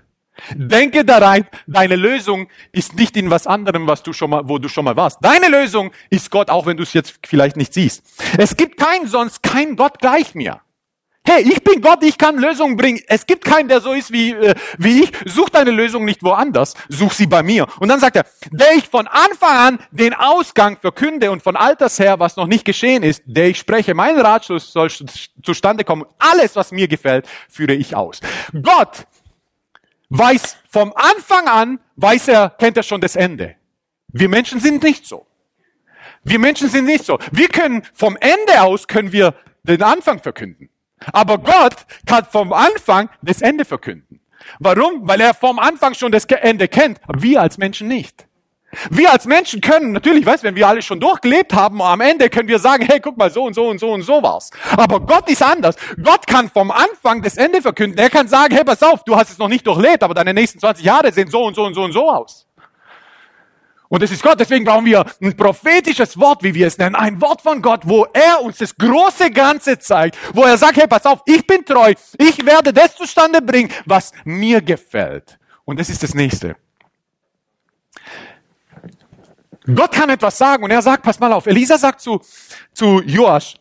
Denke 0.55 1.03
daran, 1.03 1.45
deine 1.67 1.97
Lösung 1.97 2.47
ist 2.71 2.95
nicht 2.95 3.17
in 3.17 3.29
was 3.29 3.45
anderem, 3.45 3.85
was 3.85 4.01
du 4.01 4.13
schon 4.13 4.29
mal, 4.29 4.47
wo 4.47 4.57
du 4.57 4.69
schon 4.69 4.85
mal 4.85 4.95
warst. 4.95 5.19
Deine 5.21 5.49
Lösung 5.49 5.91
ist 6.09 6.31
Gott, 6.31 6.49
auch 6.49 6.65
wenn 6.65 6.77
du 6.77 6.83
es 6.83 6.93
jetzt 6.93 7.19
vielleicht 7.25 7.57
nicht 7.57 7.73
siehst. 7.73 8.03
Es 8.37 8.55
gibt 8.55 8.77
keinen 8.77 9.07
sonst, 9.07 9.43
kein 9.43 9.75
Gott 9.75 9.99
gleich 9.99 10.33
mir. 10.35 10.61
Hey, 11.31 11.43
ich 11.43 11.63
bin 11.63 11.79
Gott, 11.79 12.01
ich 12.01 12.17
kann 12.17 12.39
Lösungen 12.39 12.75
bringen. 12.75 13.01
Es 13.05 13.27
gibt 13.27 13.45
keinen, 13.45 13.69
der 13.69 13.81
so 13.81 13.93
ist 13.93 14.11
wie, 14.11 14.31
äh, 14.31 14.55
wie 14.79 15.03
ich. 15.03 15.11
Such 15.27 15.49
deine 15.49 15.69
Lösung 15.69 16.03
nicht 16.03 16.23
woanders, 16.23 16.73
such 16.87 17.11
sie 17.11 17.27
bei 17.27 17.43
mir. 17.43 17.67
Und 17.79 17.89
dann 17.89 17.99
sagt 17.99 18.15
er, 18.15 18.25
der 18.49 18.73
ich 18.75 18.87
von 18.87 19.05
Anfang 19.05 19.55
an 19.55 19.79
den 19.91 20.15
Ausgang 20.15 20.77
verkünde 20.77 21.29
und 21.29 21.43
von 21.43 21.55
Alters 21.55 21.99
her, 21.99 22.19
was 22.19 22.35
noch 22.35 22.47
nicht 22.47 22.65
geschehen 22.65 23.03
ist, 23.03 23.21
der 23.27 23.49
ich 23.49 23.59
spreche, 23.59 23.93
mein 23.93 24.19
Ratschluss 24.19 24.73
soll 24.73 24.89
zustande 25.43 25.83
kommen. 25.83 26.03
Alles, 26.17 26.55
was 26.55 26.71
mir 26.71 26.87
gefällt, 26.87 27.27
führe 27.47 27.75
ich 27.75 27.95
aus. 27.95 28.21
Gott 28.63 29.05
weiß 30.09 30.57
vom 30.67 30.91
Anfang 30.95 31.47
an, 31.47 31.79
weiß 31.97 32.29
er, 32.29 32.49
kennt 32.57 32.75
er 32.75 32.81
schon 32.81 33.01
das 33.01 33.15
Ende. 33.15 33.55
Wir 34.07 34.29
Menschen 34.29 34.59
sind 34.59 34.81
nicht 34.81 35.05
so. 35.05 35.27
Wir 36.23 36.39
Menschen 36.39 36.69
sind 36.69 36.85
nicht 36.85 37.05
so. 37.05 37.19
Wir 37.31 37.49
können 37.49 37.83
vom 37.93 38.17
Ende 38.19 38.63
aus, 38.63 38.87
können 38.87 39.11
wir 39.11 39.35
den 39.61 39.83
Anfang 39.83 40.23
verkünden. 40.23 40.71
Aber 41.13 41.37
Gott 41.37 41.75
kann 42.05 42.25
vom 42.25 42.53
Anfang 42.53 43.09
das 43.21 43.41
Ende 43.41 43.65
verkünden. 43.65 44.19
Warum? 44.59 45.07
Weil 45.07 45.21
er 45.21 45.33
vom 45.33 45.59
Anfang 45.59 45.93
schon 45.93 46.11
das 46.11 46.25
Ende 46.25 46.67
kennt, 46.67 46.99
aber 47.07 47.21
wir 47.21 47.41
als 47.41 47.57
Menschen 47.57 47.87
nicht. 47.87 48.25
Wir 48.91 49.11
als 49.11 49.25
Menschen 49.25 49.61
können, 49.61 49.93
natürlich, 49.93 50.25
weißt, 50.25 50.43
wenn 50.43 50.55
wir 50.55 50.67
alle 50.67 50.83
schon 50.83 50.99
durchgelebt 50.99 51.53
haben, 51.53 51.81
am 51.81 52.01
Ende 52.01 52.29
können 52.29 52.47
wir 52.47 52.59
sagen, 52.59 52.85
hey, 52.87 52.99
guck 52.99 53.17
mal, 53.17 53.31
so 53.31 53.45
und 53.45 53.55
so 53.55 53.67
und 53.67 53.79
so 53.79 53.91
und 53.91 54.03
so 54.03 54.21
war's. 54.21 54.51
Aber 54.77 54.99
Gott 54.99 55.27
ist 55.29 55.41
anders. 55.41 55.75
Gott 56.01 56.27
kann 56.27 56.49
vom 56.49 56.69
Anfang 56.69 57.23
das 57.23 57.37
Ende 57.37 57.63
verkünden. 57.63 57.97
Er 57.97 58.11
kann 58.11 58.27
sagen, 58.27 58.53
hey, 58.53 58.63
pass 58.63 58.83
auf, 58.83 59.03
du 59.03 59.15
hast 59.15 59.31
es 59.31 59.39
noch 59.39 59.47
nicht 59.47 59.65
durchlebt, 59.65 60.03
aber 60.03 60.13
deine 60.13 60.35
nächsten 60.35 60.59
20 60.59 60.85
Jahre 60.85 61.11
sehen 61.11 61.29
so 61.31 61.43
und 61.45 61.55
so 61.55 61.63
und 61.63 61.73
so 61.73 61.83
und 61.83 61.93
so 61.93 62.09
aus. 62.11 62.45
Und 63.89 64.03
es 64.03 64.11
ist 64.11 64.21
Gott, 64.21 64.39
deswegen 64.39 64.65
brauchen 64.65 64.85
wir 64.85 65.03
ein 65.19 65.35
prophetisches 65.35 66.17
Wort, 66.19 66.43
wie 66.43 66.53
wir 66.53 66.67
es 66.67 66.77
nennen, 66.77 66.95
ein 66.95 67.19
Wort 67.21 67.41
von 67.41 67.59
Gott, 67.61 67.81
wo 67.85 68.05
er 68.13 68.41
uns 68.43 68.57
das 68.57 68.75
große 68.75 69.31
Ganze 69.31 69.79
zeigt, 69.79 70.15
wo 70.33 70.43
er 70.43 70.57
sagt, 70.57 70.77
hey, 70.77 70.87
pass 70.87 71.05
auf, 71.07 71.21
ich 71.25 71.45
bin 71.45 71.65
treu, 71.65 71.93
ich 72.19 72.45
werde 72.45 72.71
das 72.71 72.95
zustande 72.95 73.41
bringen, 73.41 73.71
was 73.85 74.11
mir 74.23 74.61
gefällt. 74.61 75.39
Und 75.65 75.79
das 75.79 75.89
ist 75.89 76.03
das 76.03 76.13
nächste. 76.13 76.55
Gott 79.75 79.91
kann 79.91 80.09
etwas 80.09 80.37
sagen 80.37 80.63
und 80.63 80.71
er 80.71 80.81
sagt, 80.83 81.03
pass 81.03 81.19
mal 81.19 81.33
auf, 81.33 81.47
Elisa 81.47 81.77
sagt 81.77 82.01
zu, 82.01 82.21
zu 82.73 83.01
Joasch, 83.01 83.55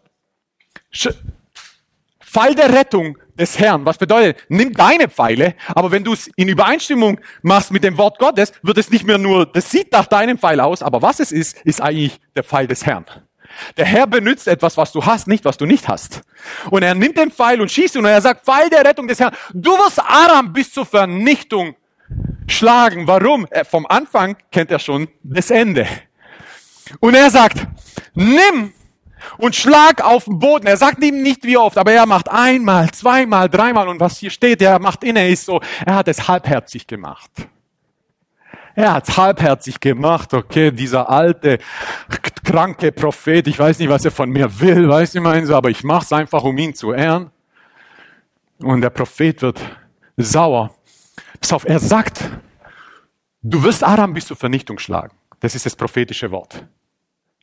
Pfeil 2.28 2.54
der 2.54 2.72
Rettung 2.72 3.16
des 3.38 3.58
Herrn. 3.58 3.86
Was 3.86 3.96
bedeutet, 3.96 4.44
nimm 4.48 4.72
deine 4.72 5.08
Pfeile, 5.08 5.54
aber 5.68 5.90
wenn 5.90 6.04
du 6.04 6.12
es 6.12 6.28
in 6.36 6.48
Übereinstimmung 6.48 7.20
machst 7.42 7.70
mit 7.70 7.84
dem 7.84 7.96
Wort 7.96 8.18
Gottes, 8.18 8.52
wird 8.62 8.78
es 8.78 8.90
nicht 8.90 9.06
mehr 9.06 9.18
nur, 9.18 9.46
das 9.46 9.70
sieht 9.70 9.92
nach 9.92 10.06
deinem 10.06 10.38
Pfeil 10.38 10.60
aus, 10.60 10.82
aber 10.82 11.00
was 11.00 11.20
es 11.20 11.32
ist, 11.32 11.58
ist 11.64 11.80
eigentlich 11.80 12.20
der 12.36 12.44
Pfeil 12.44 12.66
des 12.66 12.84
Herrn. 12.84 13.06
Der 13.78 13.86
Herr 13.86 14.06
benutzt 14.06 14.46
etwas, 14.46 14.76
was 14.76 14.92
du 14.92 15.06
hast, 15.06 15.26
nicht 15.26 15.46
was 15.46 15.56
du 15.56 15.64
nicht 15.64 15.88
hast. 15.88 16.20
Und 16.70 16.82
er 16.82 16.94
nimmt 16.94 17.16
den 17.16 17.30
Pfeil 17.30 17.60
und 17.62 17.70
schießt 17.70 17.96
ihn 17.96 18.00
und 18.00 18.10
er 18.10 18.20
sagt, 18.20 18.44
Pfeil 18.44 18.68
der 18.68 18.84
Rettung 18.84 19.08
des 19.08 19.18
Herrn. 19.18 19.34
Du 19.54 19.70
wirst 19.70 19.98
Aram 20.00 20.52
bis 20.52 20.70
zur 20.70 20.84
Vernichtung 20.84 21.74
schlagen. 22.46 23.06
Warum? 23.06 23.46
Er, 23.50 23.64
vom 23.64 23.86
Anfang 23.86 24.36
kennt 24.52 24.70
er 24.70 24.78
schon 24.78 25.08
das 25.22 25.50
Ende. 25.50 25.86
Und 27.00 27.14
er 27.14 27.30
sagt, 27.30 27.66
nimm 28.14 28.72
und 29.38 29.54
schlag 29.54 30.04
auf 30.04 30.24
den 30.24 30.38
Boden. 30.38 30.66
Er 30.66 30.76
sagt 30.76 31.02
ihm 31.02 31.22
nicht 31.22 31.44
wie 31.44 31.56
oft, 31.56 31.78
aber 31.78 31.92
er 31.92 32.06
macht 32.06 32.30
einmal, 32.30 32.90
zweimal, 32.90 33.48
dreimal 33.48 33.88
und 33.88 34.00
was 34.00 34.18
hier 34.18 34.30
steht, 34.30 34.62
er 34.62 34.78
macht 34.78 35.04
inne 35.04 35.28
ist 35.28 35.46
so, 35.46 35.60
er 35.84 35.96
hat 35.96 36.08
es 36.08 36.28
halbherzig 36.28 36.86
gemacht. 36.86 37.30
Er 38.74 38.94
hat 38.94 39.08
es 39.08 39.16
halbherzig 39.16 39.80
gemacht, 39.80 40.32
okay, 40.34 40.70
dieser 40.70 41.10
alte, 41.10 41.58
kranke 42.44 42.92
Prophet, 42.92 43.46
ich 43.48 43.58
weiß 43.58 43.78
nicht, 43.80 43.88
was 43.88 44.04
er 44.04 44.10
von 44.10 44.30
mir 44.30 44.60
will, 44.60 44.88
weiß 44.88 45.16
ich 45.16 45.20
meinen 45.20 45.46
so, 45.46 45.56
aber 45.56 45.68
ich 45.68 45.82
mache 45.82 46.04
es 46.04 46.12
einfach, 46.12 46.44
um 46.44 46.56
ihn 46.56 46.74
zu 46.74 46.92
ehren. 46.92 47.30
Und 48.60 48.80
der 48.80 48.90
Prophet 48.90 49.42
wird 49.42 49.60
sauer. 50.16 50.74
Pass 51.40 51.52
auf, 51.52 51.64
er 51.64 51.78
sagt, 51.78 52.30
du 53.42 53.62
wirst 53.62 53.84
Aram 53.84 54.14
bis 54.14 54.26
zur 54.26 54.36
Vernichtung 54.36 54.78
schlagen. 54.78 55.16
Das 55.40 55.54
ist 55.54 55.66
das 55.66 55.76
prophetische 55.76 56.30
Wort. 56.30 56.64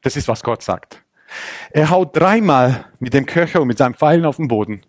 Das 0.01 0.15
ist, 0.15 0.27
was 0.27 0.43
Gott 0.43 0.61
sagt. 0.61 1.03
Er 1.71 1.89
haut 1.89 2.15
dreimal 2.15 2.85
mit 2.99 3.13
dem 3.13 3.25
Köcher 3.25 3.61
und 3.61 3.67
mit 3.67 3.77
seinem 3.77 3.93
Pfeilen 3.93 4.25
auf 4.25 4.37
den 4.37 4.47
Boden. 4.47 4.81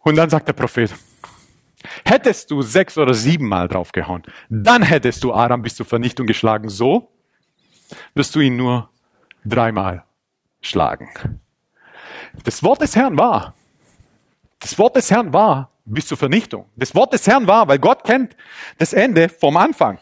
Und 0.00 0.16
dann 0.16 0.30
sagt 0.30 0.48
der 0.48 0.52
Prophet, 0.52 0.94
hättest 2.04 2.50
du 2.50 2.62
sechs 2.62 2.96
oder 2.98 3.14
siebenmal 3.14 3.68
draufgehauen, 3.68 4.22
dann 4.48 4.82
hättest 4.82 5.24
du 5.24 5.32
Aram 5.32 5.62
bis 5.62 5.76
zur 5.76 5.86
Vernichtung 5.86 6.26
geschlagen. 6.26 6.68
So 6.68 7.12
wirst 8.14 8.34
du 8.34 8.40
ihn 8.40 8.56
nur 8.56 8.90
dreimal 9.44 10.04
schlagen. 10.60 11.40
Das 12.44 12.62
Wort 12.62 12.80
des 12.80 12.96
Herrn 12.96 13.18
war, 13.18 13.54
das 14.60 14.78
Wort 14.78 14.96
des 14.96 15.10
Herrn 15.10 15.32
war 15.32 15.70
bis 15.84 16.06
zur 16.06 16.18
Vernichtung. 16.18 16.66
Das 16.76 16.94
Wort 16.94 17.12
des 17.12 17.26
Herrn 17.26 17.46
war, 17.46 17.68
weil 17.68 17.78
Gott 17.78 18.04
kennt 18.04 18.36
das 18.78 18.92
Ende 18.92 19.28
vom 19.28 19.56
Anfang. 19.56 19.98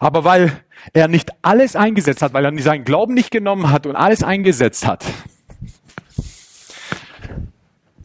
Aber 0.00 0.24
weil 0.24 0.64
er 0.92 1.08
nicht 1.08 1.30
alles 1.42 1.76
eingesetzt 1.76 2.22
hat, 2.22 2.32
weil 2.32 2.44
er 2.44 2.62
seinen 2.62 2.84
Glauben 2.84 3.14
nicht 3.14 3.30
genommen 3.30 3.70
hat 3.70 3.86
und 3.86 3.96
alles 3.96 4.22
eingesetzt 4.22 4.86
hat. 4.86 5.04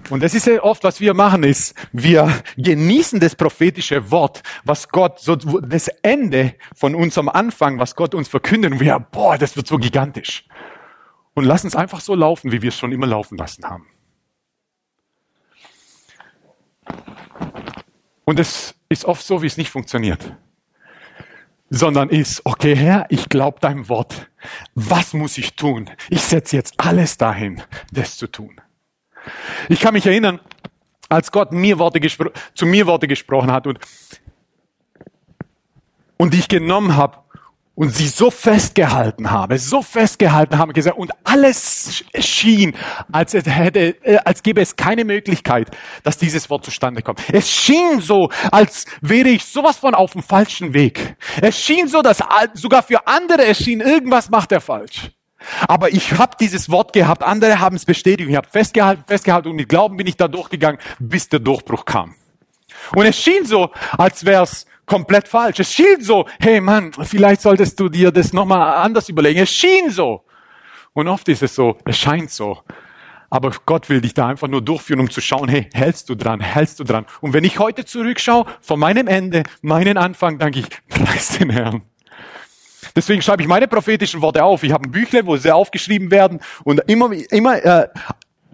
Und 0.10 0.24
das 0.24 0.34
ist 0.34 0.48
ja 0.48 0.64
oft, 0.64 0.84
was 0.84 1.00
wir 1.00 1.14
machen, 1.14 1.44
ist, 1.44 1.76
wir 1.92 2.34
genießen 2.58 3.20
das 3.20 3.36
prophetische 3.36 4.10
Wort, 4.10 4.42
was 4.64 4.90
Gott, 4.90 5.20
so 5.20 5.36
das 5.36 5.88
Ende 6.02 6.56
von 6.76 6.96
unserem 6.96 7.30
Anfang, 7.30 7.80
was 7.80 7.96
Gott 7.96 8.16
uns 8.16 8.28
verkündet, 8.28 8.72
und 8.72 8.80
wir, 8.80 9.00
boah, 9.00 9.38
das 9.38 9.56
wird 9.56 9.68
so 9.68 9.78
gigantisch. 9.78 10.46
Und 11.36 11.46
lassen 11.46 11.68
es 11.68 11.76
einfach 11.76 12.02
so 12.02 12.16
laufen, 12.16 12.52
wie 12.52 12.62
wir 12.62 12.70
es 12.70 12.78
schon 12.78 12.92
immer 12.92 13.08
laufen 13.08 13.38
lassen 13.38 13.66
haben. 13.66 13.88
Und 18.26 18.40
es 18.40 18.76
ist 18.90 19.06
oft 19.06 19.26
so, 19.26 19.42
wie 19.42 19.48
es 19.48 19.58
nicht 19.58 19.70
funktioniert. 19.70 20.36
Sondern 21.70 22.10
ist, 22.10 22.46
okay 22.46 22.76
Herr, 22.76 23.06
ich 23.10 23.30
glaube 23.30 23.60
deinem 23.60 23.90
Wort. 23.90 24.30
Was 24.74 25.14
muss 25.14 25.38
ich 25.38 25.56
tun? 25.56 25.90
Ich 26.10 26.22
setze 26.22 26.56
jetzt 26.56 26.74
alles 26.78 27.18
dahin, 27.18 27.62
das 27.92 28.18
zu 28.18 28.28
tun. 28.28 28.60
Ich 29.68 29.80
kann 29.80 29.94
mich 29.94 30.06
erinnern, 30.06 30.40
als 31.10 31.32
Gott 31.32 31.52
mir 31.52 31.80
Worte 31.80 32.00
zu 32.54 32.66
mir 32.66 32.88
Worte 32.88 33.08
gesprochen 33.08 33.52
hat 33.52 33.68
und, 33.68 33.80
und 36.18 36.34
ich 36.34 36.48
genommen 36.48 36.96
habe 36.96 37.18
und 37.80 37.96
sie 37.96 38.10
so 38.10 38.30
festgehalten 38.30 39.32
habe, 39.32 39.58
so 39.58 39.82
festgehalten 39.82 40.58
habe, 40.58 40.74
gesagt, 40.74 40.98
und 40.98 41.14
alles 41.24 42.04
schien, 42.20 42.76
als, 43.10 43.34
hätte, 43.34 43.96
äh, 44.04 44.18
als 44.26 44.44
gäbe 44.44 44.60
es 44.60 44.76
keine 44.76 45.06
Möglichkeit, 45.06 45.70
dass 46.04 46.18
dieses 46.18 46.50
Wort 46.50 46.66
zustande 46.66 47.02
kommt. 47.02 47.22
Es 47.32 47.50
schien 47.50 48.02
so, 48.02 48.32
als 48.52 48.84
wäre 49.00 49.30
ich 49.30 49.46
sowas 49.46 49.78
von 49.78 49.96
auf 49.96 50.12
dem 50.12 50.24
falschen 50.24 50.74
Weg. 50.74 51.16
Es 51.42 51.58
schien 51.58 51.88
so, 51.88 52.02
dass 52.02 52.22
sogar 52.54 52.84
für 52.84 53.08
andere 53.08 53.46
es 53.46 53.60
schien, 53.60 53.80
irgendwas 53.80 54.30
macht 54.30 54.52
er 54.52 54.60
falsch. 54.60 55.12
Aber 55.66 55.90
ich 55.90 56.18
habe 56.18 56.36
dieses 56.38 56.70
Wort 56.70 56.92
gehabt, 56.92 57.24
andere 57.24 57.62
haben 57.62 57.78
es 57.78 57.86
bestätigt, 57.86 58.30
ich 58.30 58.36
habe 58.36 58.50
festgehalten, 58.50 59.06
festgehalten 59.08 59.48
und 59.48 59.56
mit 59.56 59.70
Glauben 59.70 59.96
bin 59.96 60.06
ich 60.06 60.18
da 60.18 60.28
durchgegangen, 60.28 60.82
bis 61.00 61.30
der 61.30 61.40
Durchbruch 61.40 61.86
kam. 61.86 62.14
Und 62.94 63.06
es 63.06 63.16
schien 63.16 63.46
so, 63.46 63.70
als 63.98 64.26
wäre 64.26 64.44
es 64.44 64.66
komplett 64.90 65.28
falsch. 65.28 65.60
Es 65.60 65.72
schien 65.72 66.02
so, 66.02 66.26
hey 66.42 66.60
Mann, 66.60 66.92
vielleicht 66.92 67.42
solltest 67.42 67.80
du 67.80 67.88
dir 67.88 68.12
das 68.12 68.34
nochmal 68.34 68.84
anders 68.84 69.08
überlegen. 69.08 69.40
Es 69.40 69.52
schien 69.52 69.90
so. 69.90 70.26
Und 70.94 71.08
oft 71.08 71.30
ist 71.30 71.44
es 71.44 71.56
so, 71.56 71.78
es 71.86 71.98
scheint 71.98 72.32
so. 72.32 72.58
Aber 73.30 73.52
Gott 73.68 73.88
will 73.90 74.02
dich 74.02 74.16
da 74.16 74.28
einfach 74.28 74.48
nur 74.48 74.62
durchführen, 74.62 75.02
um 75.02 75.10
zu 75.10 75.22
schauen, 75.22 75.48
hey, 75.48 75.70
hältst 75.72 76.10
du 76.10 76.16
dran, 76.16 76.40
hältst 76.42 76.80
du 76.80 76.84
dran. 76.84 77.06
Und 77.22 77.34
wenn 77.34 77.44
ich 77.44 77.60
heute 77.60 77.86
zurückschaue, 77.86 78.46
von 78.60 78.80
meinem 78.80 79.08
Ende, 79.08 79.44
meinen 79.62 79.98
Anfang, 79.98 80.40
danke 80.40 80.60
ich, 80.62 80.68
preis 80.90 81.38
den 81.38 81.52
Herrn. 81.52 81.84
Deswegen 82.96 83.22
schreibe 83.22 83.44
ich 83.44 83.48
meine 83.48 83.68
prophetischen 83.68 84.24
Worte 84.24 84.44
auf. 84.44 84.64
Ich 84.64 84.72
habe 84.72 84.90
ein 84.90 84.92
Büchle, 84.92 85.28
wo 85.28 85.38
sie 85.38 85.54
aufgeschrieben 85.54 86.10
werden. 86.10 86.40
Und 86.64 86.82
immer, 86.88 87.12
immer, 87.30 87.64
äh, 87.64 87.88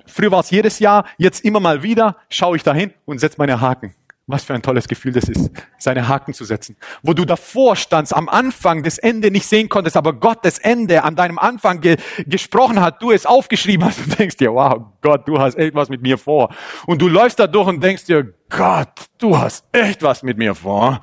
früher 0.06 0.32
war 0.32 0.42
es 0.42 0.52
jedes 0.52 0.80
Jahr, 0.80 1.06
jetzt 1.18 1.46
immer 1.46 1.62
mal 1.62 1.82
wieder, 1.82 2.18
schaue 2.30 2.58
ich 2.58 2.64
dahin 2.64 2.94
und 3.06 3.20
setze 3.20 3.38
meine 3.38 3.62
Haken. 3.62 3.96
Was 4.28 4.44
für 4.44 4.56
ein 4.56 4.64
tolles 4.64 4.88
Gefühl 4.88 5.12
das 5.12 5.30
ist, 5.30 5.52
seine 5.78 6.08
Haken 6.08 6.34
zu 6.34 6.46
setzen. 6.46 6.78
Wo 7.04 7.14
du 7.14 7.26
davor 7.26 7.76
standst, 7.76 8.16
am 8.16 8.28
Anfang 8.28 8.82
das 8.82 8.98
Ende 8.98 9.30
nicht 9.30 9.46
sehen 9.46 9.70
konntest, 9.70 9.96
aber 9.96 10.14
Gott 10.14 10.40
das 10.44 10.58
Ende 10.58 11.04
an 11.04 11.16
deinem 11.16 11.38
Anfang 11.38 11.80
ge 11.80 11.98
gesprochen 12.26 12.82
hat, 12.82 13.04
du 13.04 13.12
es 13.12 13.28
aufgeschrieben 13.28 13.86
hast 13.86 14.00
und 14.00 14.18
denkst 14.18 14.38
dir, 14.38 14.52
wow, 14.52 14.82
Gott, 15.02 15.28
du 15.28 15.38
hast 15.38 15.60
echt 15.60 15.76
was 15.76 15.90
mit 15.90 16.02
mir 16.02 16.18
vor. 16.18 16.50
Und 16.88 17.04
du 17.04 17.08
läufst 17.08 17.40
da 17.40 17.46
durch 17.46 17.68
und 17.68 17.84
denkst 17.84 18.06
dir, 18.06 18.34
Gott, 18.50 19.06
du 19.20 19.38
hast 19.38 19.64
echt 19.72 20.02
was 20.02 20.24
mit 20.24 20.40
mir 20.40 20.56
vor. 20.56 21.00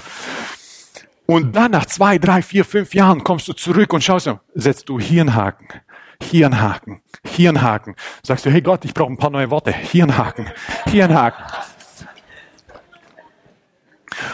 Und 1.27 1.55
dann 1.55 1.71
nach 1.71 1.87
zwei, 1.87 2.19
drei, 2.19 2.43
vier, 2.43 2.65
fünf 2.65 2.93
Jahren 2.93 3.23
kommst 3.23 3.47
du 3.47 3.53
zurück 3.53 3.93
und 3.93 4.03
schaust, 4.03 4.29
setzt 4.55 4.89
du 4.89 4.99
hier 4.99 5.21
einen 5.21 5.35
Haken, 5.37 5.69
hier 6.21 6.47
einen 6.47 6.61
Haken, 6.61 7.03
hier 7.25 7.51
einen 7.51 7.63
Haken. 7.63 7.95
Sagst 8.25 8.45
du, 8.45 8.51
hey 8.51 8.63
Gott, 8.63 8.85
ich 8.85 8.93
brauche 8.93 9.13
ein 9.13 9.17
paar 9.17 9.31
neue 9.31 9.51
Worte, 9.51 9.73
hier 9.73 10.03
einen 10.03 10.19
Haken, 10.19 10.51
hier 10.89 11.05
einen 11.05 11.17
Haken. 11.17 11.45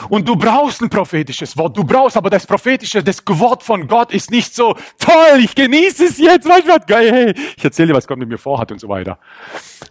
Und 0.09 0.29
du 0.29 0.37
brauchst 0.37 0.81
ein 0.83 0.90
prophetisches 0.90 1.57
Wort. 1.57 1.77
Du 1.77 1.85
brauchst 1.85 2.16
aber 2.16 2.31
das 2.31 2.46
prophetische, 2.46 3.03
das 3.03 3.22
Wort 3.27 3.62
von 3.62 3.87
Gott 3.87 4.12
ist 4.12 4.31
nicht 4.31 4.55
so 4.55 4.74
toll, 4.98 5.38
ich 5.38 5.55
genieße 5.55 6.07
es 6.07 6.18
jetzt, 6.18 6.46
manchmal 6.46 6.81
geil, 6.81 7.12
hey, 7.12 7.35
ich 7.57 7.64
erzähle 7.64 7.88
dir, 7.88 7.94
was 7.94 8.07
Gott 8.07 8.18
mit 8.18 8.29
mir 8.29 8.38
vorhat 8.38 8.72
und 8.72 8.81
so 8.81 8.88
weiter. 8.88 9.18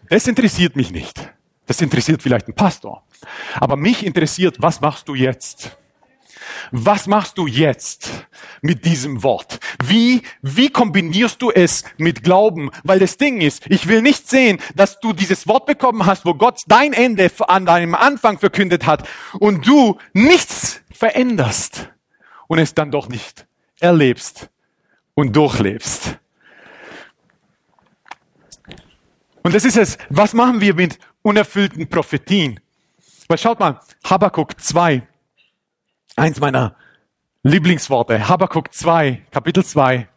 Das 0.10 0.28
interessiert 0.28 0.76
mich 0.76 0.92
nicht. 0.92 1.34
Das 1.66 1.82
interessiert 1.82 2.24
vielleicht 2.24 2.48
einen 2.48 2.56
Pastor. 2.56 3.04
Aber 3.60 3.76
mich 3.76 4.06
interessiert, 4.06 4.56
was 4.60 4.82
machst 4.82 5.08
du 5.08 5.16
jetzt? 5.16 5.78
Was 6.72 7.08
machst 7.08 7.38
du 7.38 7.48
jetzt 7.48 8.28
mit 8.62 8.86
diesem 8.86 9.24
Wort? 9.24 9.60
Wie, 9.84 10.22
wie 10.42 10.70
kombinierst 10.70 11.42
du 11.42 11.52
es 11.52 11.84
mit 11.98 12.24
Glauben? 12.24 12.72
Weil 12.84 13.00
das 13.00 13.18
Ding 13.18 13.42
ist, 13.42 13.66
ich 13.68 13.88
will 13.88 14.02
nicht 14.02 14.30
sehen, 14.30 14.60
dass 14.76 15.00
du 15.00 15.14
dieses 15.14 15.48
Wort 15.48 15.66
bekommen 15.66 16.06
hast, 16.06 16.26
wo 16.26 16.34
Gott 16.34 16.62
dein 16.68 16.94
Ende 16.94 17.32
an 17.48 17.66
deinem 17.66 17.96
Anfang 17.96 18.40
verkündet 18.40 18.86
hat 18.86 19.08
und 19.40 19.68
du 19.68 19.98
nichts 20.14 20.82
veränderst 20.92 21.90
und 22.48 22.60
es 22.60 22.74
dann 22.74 22.92
doch 22.92 23.10
nicht 23.10 23.46
erlebst 23.80 24.50
und 25.14 25.36
durchlebst. 25.36 26.18
Und 29.44 29.56
das 29.56 29.64
ist 29.64 29.78
es. 29.78 29.98
Was 30.10 30.34
machen 30.34 30.60
wir 30.60 30.74
mit 30.74 31.00
unerfüllten 31.22 31.88
Prophetien? 31.88 32.60
Weil 33.28 33.38
schaut 33.38 33.60
mal, 33.60 33.80
Habakkuk 34.04 34.60
2, 34.60 35.08
eins 36.18 36.40
meiner 36.40 36.76
Lieblingsworte. 37.44 38.28
Habakkuk 38.28 38.74
2, 38.74 39.22
Kapitel 39.32 39.64
2. 39.64 40.08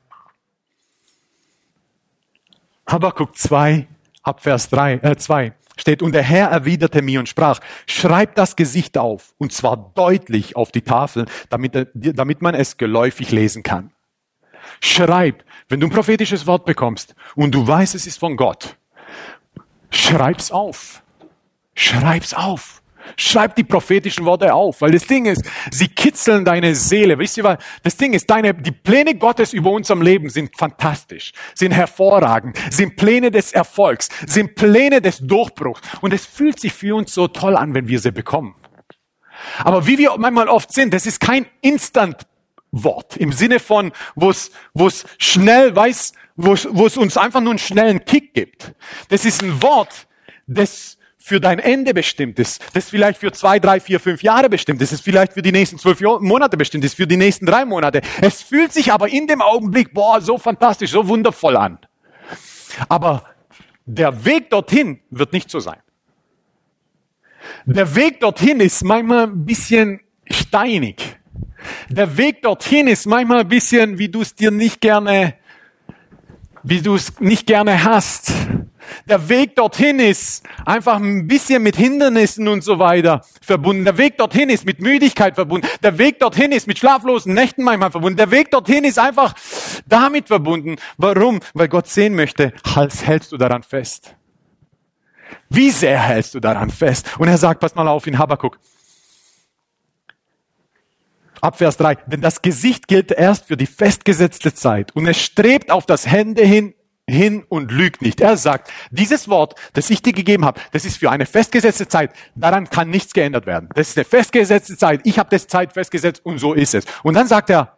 Habakkuk 2.86 3.36
2, 3.36 3.86
Abvers 4.22 4.68
3, 4.70 4.94
äh, 4.94 5.16
2 5.16 5.52
steht, 5.76 6.02
und 6.02 6.12
der 6.12 6.22
Herr 6.22 6.48
erwiderte 6.48 7.02
mir 7.02 7.20
und 7.20 7.28
sprach, 7.28 7.60
schreib 7.86 8.34
das 8.34 8.56
Gesicht 8.56 8.98
auf, 8.98 9.34
und 9.38 9.52
zwar 9.52 9.92
deutlich 9.94 10.56
auf 10.56 10.72
die 10.72 10.82
Tafel, 10.82 11.26
damit, 11.48 11.88
damit 11.94 12.42
man 12.42 12.54
es 12.54 12.76
geläufig 12.76 13.30
lesen 13.30 13.62
kann. 13.62 13.92
Schreib, 14.80 15.44
wenn 15.68 15.80
du 15.80 15.86
ein 15.86 15.92
prophetisches 15.92 16.46
Wort 16.46 16.64
bekommst 16.64 17.14
und 17.34 17.54
du 17.54 17.66
weißt, 17.66 17.94
es 17.94 18.06
ist 18.06 18.18
von 18.18 18.36
Gott, 18.36 18.76
schreib's 19.90 20.50
auf. 20.50 21.02
Schreib's 21.74 22.34
auf. 22.34 22.79
Schreib 23.16 23.56
die 23.56 23.64
prophetischen 23.64 24.24
Worte 24.24 24.52
auf, 24.54 24.80
weil 24.80 24.92
das 24.92 25.06
Ding 25.06 25.26
ist, 25.26 25.42
sie 25.70 25.88
kitzeln 25.88 26.44
deine 26.44 26.74
Seele. 26.74 27.18
Wisst 27.18 27.36
ihr 27.36 27.44
was? 27.44 27.58
Das 27.82 27.96
Ding 27.96 28.12
ist, 28.12 28.28
deine, 28.30 28.54
die 28.54 28.72
Pläne 28.72 29.14
Gottes 29.14 29.52
über 29.52 29.70
unserem 29.70 30.02
Leben 30.02 30.28
sind 30.30 30.56
fantastisch, 30.56 31.32
sind 31.54 31.72
hervorragend, 31.72 32.58
sind 32.70 32.96
Pläne 32.96 33.30
des 33.30 33.52
Erfolgs, 33.52 34.08
sind 34.26 34.54
Pläne 34.54 35.00
des 35.00 35.18
Durchbruchs. 35.18 35.80
Und 36.00 36.12
es 36.12 36.26
fühlt 36.26 36.60
sich 36.60 36.72
für 36.72 36.94
uns 36.94 37.14
so 37.14 37.28
toll 37.28 37.56
an, 37.56 37.74
wenn 37.74 37.88
wir 37.88 38.00
sie 38.00 38.12
bekommen. 38.12 38.54
Aber 39.58 39.86
wie 39.86 39.98
wir 39.98 40.16
manchmal 40.18 40.48
oft 40.48 40.72
sind, 40.72 40.92
das 40.92 41.06
ist 41.06 41.20
kein 41.20 41.46
Instant 41.62 42.26
Wort 42.72 43.16
im 43.16 43.32
Sinne 43.32 43.58
von, 43.58 43.92
wo 44.14 44.30
es, 44.30 44.50
schnell 45.18 45.74
weiß, 45.74 46.12
wo 46.36 46.52
es 46.52 46.96
uns 46.96 47.16
einfach 47.16 47.40
nur 47.40 47.50
einen 47.50 47.58
schnellen 47.58 48.04
Kick 48.04 48.34
gibt. 48.34 48.74
Das 49.08 49.24
ist 49.24 49.42
ein 49.42 49.62
Wort, 49.62 50.06
das 50.46 50.96
für 51.30 51.40
dein 51.40 51.60
Ende 51.60 51.94
bestimmt 51.94 52.40
ist, 52.40 52.60
das 52.72 52.90
vielleicht 52.90 53.20
für 53.20 53.30
zwei, 53.30 53.60
drei, 53.60 53.78
vier, 53.78 54.00
fünf 54.00 54.20
Jahre 54.20 54.48
bestimmt 54.50 54.82
ist, 54.82 54.92
das 54.92 55.00
vielleicht 55.00 55.34
für 55.34 55.42
die 55.42 55.52
nächsten 55.52 55.78
zwölf 55.78 56.00
Monate 56.00 56.56
bestimmt 56.56 56.84
ist, 56.84 56.96
für 56.96 57.06
die 57.06 57.16
nächsten 57.16 57.46
drei 57.46 57.64
Monate. 57.64 58.00
Es 58.20 58.42
fühlt 58.42 58.72
sich 58.72 58.92
aber 58.92 59.08
in 59.08 59.28
dem 59.28 59.40
Augenblick, 59.40 59.94
boah, 59.94 60.20
so 60.20 60.38
fantastisch, 60.38 60.90
so 60.90 61.06
wundervoll 61.06 61.56
an. 61.56 61.78
Aber 62.88 63.26
der 63.86 64.24
Weg 64.24 64.50
dorthin 64.50 64.98
wird 65.10 65.32
nicht 65.32 65.52
so 65.52 65.60
sein. 65.60 65.78
Der 67.64 67.94
Weg 67.94 68.18
dorthin 68.18 68.58
ist 68.58 68.82
manchmal 68.82 69.28
ein 69.28 69.46
bisschen 69.46 70.00
steinig. 70.28 71.16
Der 71.88 72.16
Weg 72.16 72.42
dorthin 72.42 72.88
ist 72.88 73.06
manchmal 73.06 73.42
ein 73.42 73.48
bisschen, 73.48 73.98
wie 73.98 74.08
du 74.08 74.22
es 74.22 74.34
dir 74.34 74.50
nicht 74.50 74.80
gerne, 74.80 75.34
wie 76.62 76.82
du 76.82 76.94
es 76.94 77.20
nicht 77.20 77.46
gerne 77.46 77.84
hast. 77.84 78.32
Der 79.08 79.28
Weg 79.28 79.56
dorthin 79.56 79.98
ist 79.98 80.44
einfach 80.64 80.96
ein 80.96 81.26
bisschen 81.26 81.62
mit 81.62 81.76
Hindernissen 81.76 82.48
und 82.48 82.64
so 82.64 82.78
weiter 82.78 83.24
verbunden. 83.40 83.84
Der 83.84 83.98
Weg 83.98 84.18
dorthin 84.18 84.50
ist 84.50 84.64
mit 84.64 84.80
Müdigkeit 84.80 85.34
verbunden. 85.34 85.66
Der 85.82 85.98
Weg 85.98 86.18
dorthin 86.18 86.52
ist 86.52 86.66
mit 86.66 86.78
schlaflosen 86.78 87.34
Nächten 87.34 87.62
manchmal 87.62 87.90
verbunden. 87.90 88.16
Der 88.16 88.30
Weg 88.30 88.50
dorthin 88.50 88.84
ist 88.84 88.98
einfach 88.98 89.34
damit 89.86 90.28
verbunden. 90.28 90.76
Warum? 90.96 91.40
Weil 91.54 91.68
Gott 91.68 91.88
sehen 91.88 92.14
möchte, 92.14 92.52
hältst 93.04 93.32
du 93.32 93.36
daran 93.36 93.62
fest. 93.62 94.16
Wie 95.48 95.70
sehr 95.70 95.98
hältst 95.98 96.34
du 96.34 96.40
daran 96.40 96.70
fest? 96.70 97.06
Und 97.18 97.28
er 97.28 97.38
sagt, 97.38 97.60
pass 97.60 97.74
mal 97.74 97.88
auf 97.88 98.06
in 98.06 98.18
Habakkuk. 98.18 98.58
Ab 101.40 101.58
Vers 101.58 101.76
3. 101.76 101.96
Denn 102.06 102.20
das 102.20 102.42
Gesicht 102.42 102.88
gilt 102.88 103.12
erst 103.12 103.46
für 103.46 103.56
die 103.56 103.66
festgesetzte 103.66 104.54
Zeit 104.54 104.94
und 104.94 105.06
es 105.06 105.20
strebt 105.20 105.70
auf 105.70 105.86
das 105.86 106.06
Hände 106.06 106.42
hin 106.42 106.74
hin 107.10 107.44
und 107.48 107.70
lügt 107.70 108.02
nicht. 108.02 108.20
Er 108.20 108.36
sagt, 108.36 108.70
dieses 108.90 109.28
Wort, 109.28 109.54
das 109.72 109.90
ich 109.90 110.00
dir 110.00 110.12
gegeben 110.12 110.44
habe, 110.44 110.60
das 110.72 110.84
ist 110.84 110.98
für 110.98 111.10
eine 111.10 111.26
festgesetzte 111.26 111.88
Zeit. 111.88 112.12
Daran 112.34 112.70
kann 112.70 112.88
nichts 112.88 113.12
geändert 113.12 113.46
werden. 113.46 113.68
Das 113.74 113.88
ist 113.88 113.98
eine 113.98 114.04
festgesetzte 114.04 114.76
Zeit. 114.76 115.00
Ich 115.04 115.18
habe 115.18 115.28
das 115.30 115.46
Zeit 115.46 115.72
festgesetzt 115.72 116.24
und 116.24 116.38
so 116.38 116.54
ist 116.54 116.74
es. 116.74 116.84
Und 117.02 117.14
dann 117.14 117.26
sagt 117.26 117.50
er, 117.50 117.76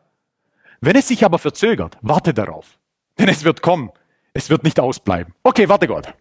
wenn 0.80 0.96
es 0.96 1.08
sich 1.08 1.24
aber 1.24 1.38
verzögert, 1.38 1.96
warte 2.02 2.34
darauf. 2.34 2.78
Denn 3.18 3.28
es 3.28 3.44
wird 3.44 3.62
kommen. 3.62 3.90
Es 4.34 4.50
wird 4.50 4.64
nicht 4.64 4.80
ausbleiben. 4.80 5.34
Okay, 5.42 5.68
warte 5.68 5.86
Gott. 5.86 6.12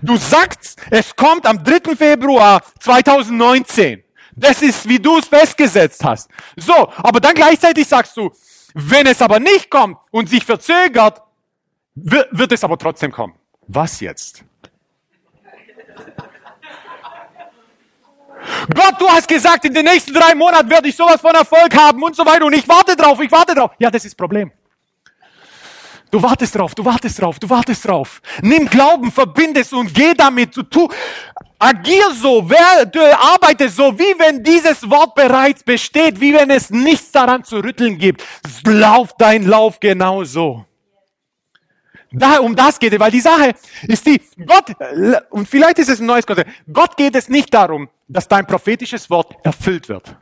Du 0.00 0.16
sagst, 0.16 0.80
es 0.90 1.14
kommt 1.14 1.46
am 1.46 1.62
3. 1.62 1.94
Februar 1.96 2.62
2019. 2.80 4.01
Das 4.34 4.62
ist, 4.62 4.88
wie 4.88 4.98
du 4.98 5.18
es 5.18 5.26
festgesetzt 5.26 6.04
hast. 6.04 6.30
So, 6.56 6.90
aber 6.96 7.20
dann 7.20 7.34
gleichzeitig 7.34 7.86
sagst 7.86 8.16
du, 8.16 8.30
wenn 8.74 9.06
es 9.06 9.20
aber 9.20 9.38
nicht 9.38 9.70
kommt 9.70 9.98
und 10.10 10.28
sich 10.28 10.44
verzögert, 10.44 11.20
wird 11.94 12.52
es 12.52 12.64
aber 12.64 12.78
trotzdem 12.78 13.12
kommen. 13.12 13.34
Was 13.68 14.00
jetzt? 14.00 14.44
Gott, 18.74 18.94
du 18.98 19.08
hast 19.08 19.28
gesagt, 19.28 19.64
in 19.64 19.74
den 19.74 19.84
nächsten 19.84 20.12
drei 20.12 20.34
Monaten 20.34 20.68
werde 20.68 20.88
ich 20.88 20.96
sowas 20.96 21.20
von 21.20 21.34
Erfolg 21.34 21.76
haben 21.76 22.02
und 22.02 22.16
so 22.16 22.24
weiter 22.24 22.44
und 22.44 22.54
ich 22.54 22.68
warte 22.68 22.96
drauf, 22.96 23.20
ich 23.20 23.30
warte 23.30 23.54
drauf. 23.54 23.72
Ja, 23.78 23.90
das 23.90 24.04
ist 24.04 24.12
das 24.12 24.16
Problem. 24.16 24.50
Du 26.10 26.22
wartest 26.22 26.54
drauf, 26.54 26.74
du 26.74 26.84
wartest 26.84 27.20
drauf, 27.22 27.38
du 27.38 27.48
wartest 27.48 27.88
drauf. 27.88 28.20
Nimm 28.42 28.68
Glauben, 28.68 29.10
verbinde 29.10 29.60
es 29.60 29.72
und 29.72 29.94
geh 29.94 30.12
damit. 30.12 30.54
Du, 30.54 30.62
tu, 30.62 30.88
agier 31.62 32.12
so, 32.14 32.48
wer, 32.48 32.86
du 32.86 33.00
arbeite 33.00 33.68
so, 33.68 33.98
wie 33.98 34.18
wenn 34.18 34.42
dieses 34.42 34.88
Wort 34.90 35.14
bereits 35.14 35.62
besteht, 35.62 36.20
wie 36.20 36.34
wenn 36.34 36.50
es 36.50 36.70
nichts 36.70 37.12
daran 37.12 37.44
zu 37.44 37.56
rütteln 37.58 37.98
gibt. 37.98 38.24
Lauf 38.66 39.14
dein 39.16 39.44
Lauf 39.44 39.78
genauso. 39.78 40.64
Da, 42.10 42.40
um 42.40 42.54
das 42.54 42.78
geht 42.78 42.92
es, 42.92 43.00
weil 43.00 43.10
die 43.10 43.20
Sache 43.20 43.54
ist 43.88 44.04
die, 44.06 44.20
Gott, 44.44 44.74
und 45.30 45.48
vielleicht 45.48 45.78
ist 45.78 45.88
es 45.88 46.00
ein 46.00 46.06
neues 46.06 46.26
Konzept, 46.26 46.50
Gott 46.70 46.96
geht 46.96 47.16
es 47.16 47.28
nicht 47.28 47.54
darum, 47.54 47.88
dass 48.06 48.28
dein 48.28 48.46
prophetisches 48.46 49.08
Wort 49.08 49.34
erfüllt 49.42 49.88
wird. 49.88 50.14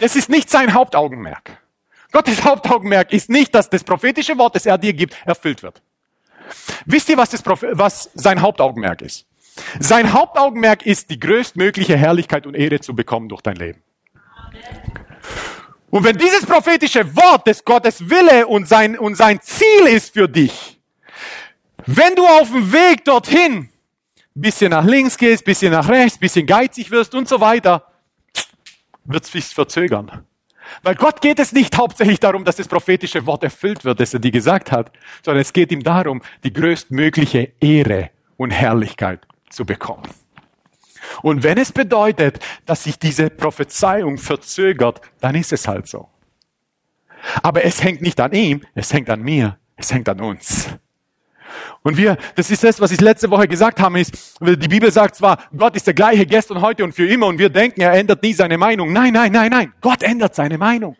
Das 0.00 0.16
ist 0.16 0.28
nicht 0.28 0.50
sein 0.50 0.72
Hauptaugenmerk. 0.74 1.62
Gottes 2.10 2.42
Hauptaugenmerk 2.42 3.12
ist 3.12 3.28
nicht, 3.28 3.54
dass 3.54 3.68
das 3.70 3.84
prophetische 3.84 4.36
Wort, 4.38 4.56
das 4.56 4.66
er 4.66 4.78
dir 4.78 4.92
gibt, 4.92 5.14
erfüllt 5.24 5.62
wird. 5.62 5.82
Wisst 6.84 7.08
ihr, 7.08 7.16
was, 7.16 7.30
das 7.30 7.44
was 7.44 8.10
sein 8.14 8.40
Hauptaugenmerk 8.40 9.02
ist? 9.02 9.26
Sein 9.80 10.12
Hauptaugenmerk 10.12 10.84
ist, 10.84 11.10
die 11.10 11.18
größtmögliche 11.18 11.96
Herrlichkeit 11.96 12.46
und 12.46 12.54
Ehre 12.54 12.80
zu 12.80 12.94
bekommen 12.94 13.28
durch 13.28 13.42
dein 13.42 13.56
Leben. 13.56 13.82
Und 15.90 16.04
wenn 16.04 16.18
dieses 16.18 16.44
prophetische 16.44 17.16
Wort 17.16 17.46
des 17.46 17.64
Gottes 17.64 18.10
Wille 18.10 18.46
und 18.46 18.68
sein, 18.68 18.98
und 18.98 19.14
sein 19.16 19.40
Ziel 19.40 19.86
ist 19.86 20.14
für 20.14 20.28
dich, 20.28 20.80
wenn 21.86 22.14
du 22.14 22.26
auf 22.26 22.50
dem 22.50 22.72
Weg 22.72 23.04
dorthin 23.04 23.68
bisschen 24.34 24.70
nach 24.70 24.84
links 24.84 25.16
gehst, 25.16 25.44
bisschen 25.44 25.72
nach 25.72 25.88
rechts, 25.88 26.18
bisschen 26.18 26.46
geizig 26.46 26.90
wirst 26.90 27.14
und 27.14 27.28
so 27.28 27.40
weiter, 27.40 27.86
wird 29.04 29.24
es 29.24 29.32
sich 29.32 29.46
verzögern. 29.46 30.26
Weil 30.82 30.96
Gott 30.96 31.20
geht 31.20 31.38
es 31.38 31.52
nicht 31.52 31.76
hauptsächlich 31.78 32.18
darum, 32.18 32.44
dass 32.44 32.56
das 32.56 32.68
prophetische 32.68 33.24
Wort 33.24 33.44
erfüllt 33.44 33.84
wird, 33.84 34.00
das 34.00 34.12
er 34.12 34.20
dir 34.20 34.32
gesagt 34.32 34.72
hat, 34.72 34.90
sondern 35.24 35.40
es 35.42 35.52
geht 35.52 35.70
ihm 35.70 35.82
darum, 35.82 36.22
die 36.42 36.52
größtmögliche 36.52 37.52
Ehre 37.60 38.10
und 38.36 38.50
Herrlichkeit 38.50 39.26
zu 39.50 39.64
bekommen. 39.64 40.08
Und 41.22 41.42
wenn 41.42 41.58
es 41.58 41.72
bedeutet, 41.72 42.40
dass 42.64 42.84
sich 42.84 42.98
diese 42.98 43.30
Prophezeiung 43.30 44.18
verzögert, 44.18 45.00
dann 45.20 45.34
ist 45.34 45.52
es 45.52 45.68
halt 45.68 45.86
so. 45.86 46.08
Aber 47.42 47.64
es 47.64 47.82
hängt 47.82 48.02
nicht 48.02 48.20
an 48.20 48.32
ihm, 48.32 48.62
es 48.74 48.92
hängt 48.92 49.10
an 49.10 49.22
mir, 49.22 49.58
es 49.76 49.92
hängt 49.92 50.08
an 50.08 50.20
uns. 50.20 50.68
Und 51.82 51.96
wir, 51.96 52.16
das 52.34 52.50
ist 52.50 52.64
das, 52.64 52.80
was 52.80 52.90
ich 52.90 53.00
letzte 53.00 53.30
Woche 53.30 53.46
gesagt 53.46 53.80
habe, 53.80 54.00
ist, 54.00 54.36
die 54.40 54.68
Bibel 54.68 54.90
sagt 54.90 55.16
zwar, 55.16 55.38
Gott 55.56 55.76
ist 55.76 55.86
der 55.86 55.94
gleiche 55.94 56.26
gestern, 56.26 56.60
heute 56.60 56.84
und 56.84 56.92
für 56.92 57.08
immer 57.08 57.26
und 57.26 57.38
wir 57.38 57.48
denken, 57.48 57.80
er 57.80 57.92
ändert 57.92 58.22
nie 58.22 58.32
seine 58.32 58.58
Meinung. 58.58 58.92
Nein, 58.92 59.12
nein, 59.12 59.32
nein, 59.32 59.50
nein. 59.50 59.72
Gott 59.80 60.02
ändert 60.02 60.34
seine 60.34 60.58
Meinung. 60.58 60.96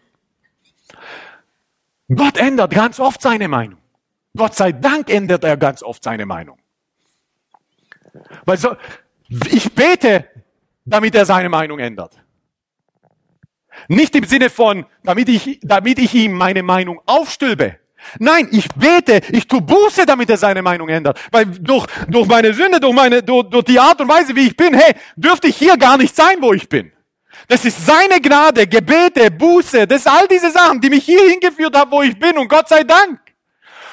Gott 2.15 2.37
ändert 2.37 2.73
ganz 2.73 3.01
oft 3.01 3.21
seine 3.21 3.49
Meinung. 3.49 3.81
Gott 4.37 4.55
sei 4.55 4.71
Dank 4.73 5.11
ändert 5.11 5.45
er 5.45 5.57
ganz 5.57 5.83
oft 5.83 6.05
seine 6.05 6.25
Meinung. 6.25 6.59
Weil 8.45 8.57
so, 8.59 8.77
ich 9.51 9.73
bete, 9.73 10.27
damit 10.85 11.15
er 11.15 11.27
seine 11.27 11.49
Meinung 11.49 11.79
ändert. 11.79 12.17
Nicht 13.89 14.15
im 14.17 14.25
Sinne 14.25 14.51
von, 14.51 14.87
damit 15.03 15.29
ich, 15.29 15.61
damit 15.63 15.99
ich 15.99 16.15
ihm 16.15 16.33
meine 16.33 16.63
Meinung 16.63 17.01
aufstülpe. 17.07 17.79
Nein, 18.19 18.49
ich 18.53 18.69
bete, 18.75 19.21
ich 19.33 19.47
tue 19.47 19.61
Buße, 19.61 20.07
damit 20.07 20.31
er 20.31 20.37
seine 20.37 20.63
Meinung 20.63 20.89
ändert. 20.89 21.19
Weil 21.31 21.47
durch, 21.47 21.87
durch 22.09 22.27
meine 22.27 22.55
Sünde, 22.55 22.79
durch 22.81 22.95
meine, 22.95 23.23
durch, 23.23 23.49
durch 23.51 23.65
die 23.65 23.79
Art 23.79 24.01
und 24.01 24.09
Weise, 24.09 24.35
wie 24.35 24.47
ich 24.47 24.57
bin, 24.57 24.75
hey, 24.75 24.95
dürfte 25.17 25.49
ich 25.49 25.57
hier 25.57 25.77
gar 25.77 25.97
nicht 25.97 26.15
sein, 26.15 26.37
wo 26.41 26.53
ich 26.53 26.69
bin. 26.69 26.93
Das 27.49 27.65
ist 27.65 27.85
seine 27.85 28.21
Gnade, 28.21 28.67
Gebete, 28.67 29.31
Buße, 29.31 29.87
das 29.87 30.03
sind 30.03 30.13
all 30.13 30.27
diese 30.27 30.51
Sachen, 30.51 30.81
die 30.81 30.91
mich 30.91 31.05
hier 31.05 31.29
hingeführt 31.29 31.77
haben, 31.77 31.91
wo 31.91 32.03
ich 32.03 32.19
bin 32.19 32.37
und 32.39 32.49
Gott 32.49 32.69
sei 32.69 32.83
Dank. 32.83 33.21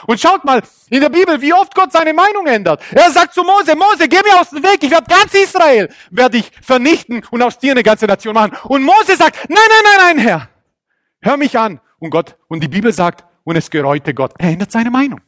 Und 0.07 0.19
schaut 0.19 0.43
mal 0.43 0.61
in 0.89 1.01
der 1.01 1.09
Bibel, 1.09 1.41
wie 1.41 1.53
oft 1.53 1.73
Gott 1.73 1.91
seine 1.91 2.13
Meinung 2.13 2.45
ändert. 2.47 2.81
Er 2.91 3.11
sagt 3.11 3.33
zu 3.33 3.43
Mose, 3.43 3.75
Mose, 3.75 4.07
geh 4.07 4.21
mir 4.23 4.39
aus 4.39 4.49
dem 4.49 4.63
Weg, 4.63 4.83
ich 4.83 4.91
werde 4.91 5.07
ganz 5.07 5.33
Israel, 5.33 5.89
werde 6.11 6.37
ich 6.37 6.51
vernichten 6.61 7.23
und 7.31 7.41
aus 7.41 7.57
dir 7.57 7.71
eine 7.71 7.83
ganze 7.83 8.05
Nation 8.05 8.33
machen. 8.33 8.57
Und 8.65 8.83
Mose 8.83 9.15
sagt, 9.17 9.49
nein, 9.49 9.57
nein, 9.69 9.83
nein, 9.83 10.15
nein, 10.15 10.25
Herr, 10.25 10.49
hör 11.21 11.37
mich 11.37 11.57
an. 11.57 11.79
Und 11.99 12.09
Gott, 12.09 12.35
und 12.47 12.61
die 12.61 12.67
Bibel 12.67 12.91
sagt, 12.91 13.23
und 13.43 13.55
es 13.55 13.69
gereute 13.69 14.13
Gott. 14.13 14.33
Er 14.37 14.49
ändert 14.49 14.71
seine 14.71 14.91
Meinung. 14.91 15.21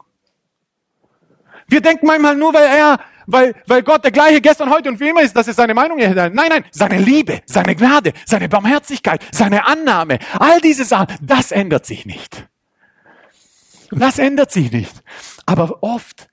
Wir 1.68 1.82
denken 1.82 2.06
manchmal 2.06 2.36
nur, 2.36 2.54
weil 2.54 2.68
er 2.68 3.00
weil, 3.28 3.56
weil 3.66 3.82
Gott 3.82 4.04
der 4.04 4.12
gleiche 4.12 4.42
gestern, 4.42 4.70
heute 4.70 4.90
und 4.90 5.00
wie 5.00 5.10
immer 5.10 5.22
ist, 5.22 5.36
dass 5.36 5.48
es 5.48 5.56
seine 5.56 5.74
Meinung 5.74 5.98
ist. 5.98 6.16
Nein, 6.16 6.34
nein, 6.34 6.66
seine 6.72 7.00
Liebe, 7.00 7.42
seine 7.46 7.76
Gnade, 7.76 8.14
seine 8.26 8.48
Barmherzigkeit, 8.48 9.26
seine 9.32 9.66
Annahme, 9.66 10.20
all 10.40 10.62
diese 10.62 10.86
Sachen, 10.86 11.08
das 11.22 11.52
ändert 11.52 11.86
sich 11.86 12.06
nicht. 12.06 12.48
Das 13.92 14.20
ändert 14.20 14.52
sich 14.52 14.72
nicht. 14.72 15.04
Aber 15.46 15.84
oft 15.84 16.30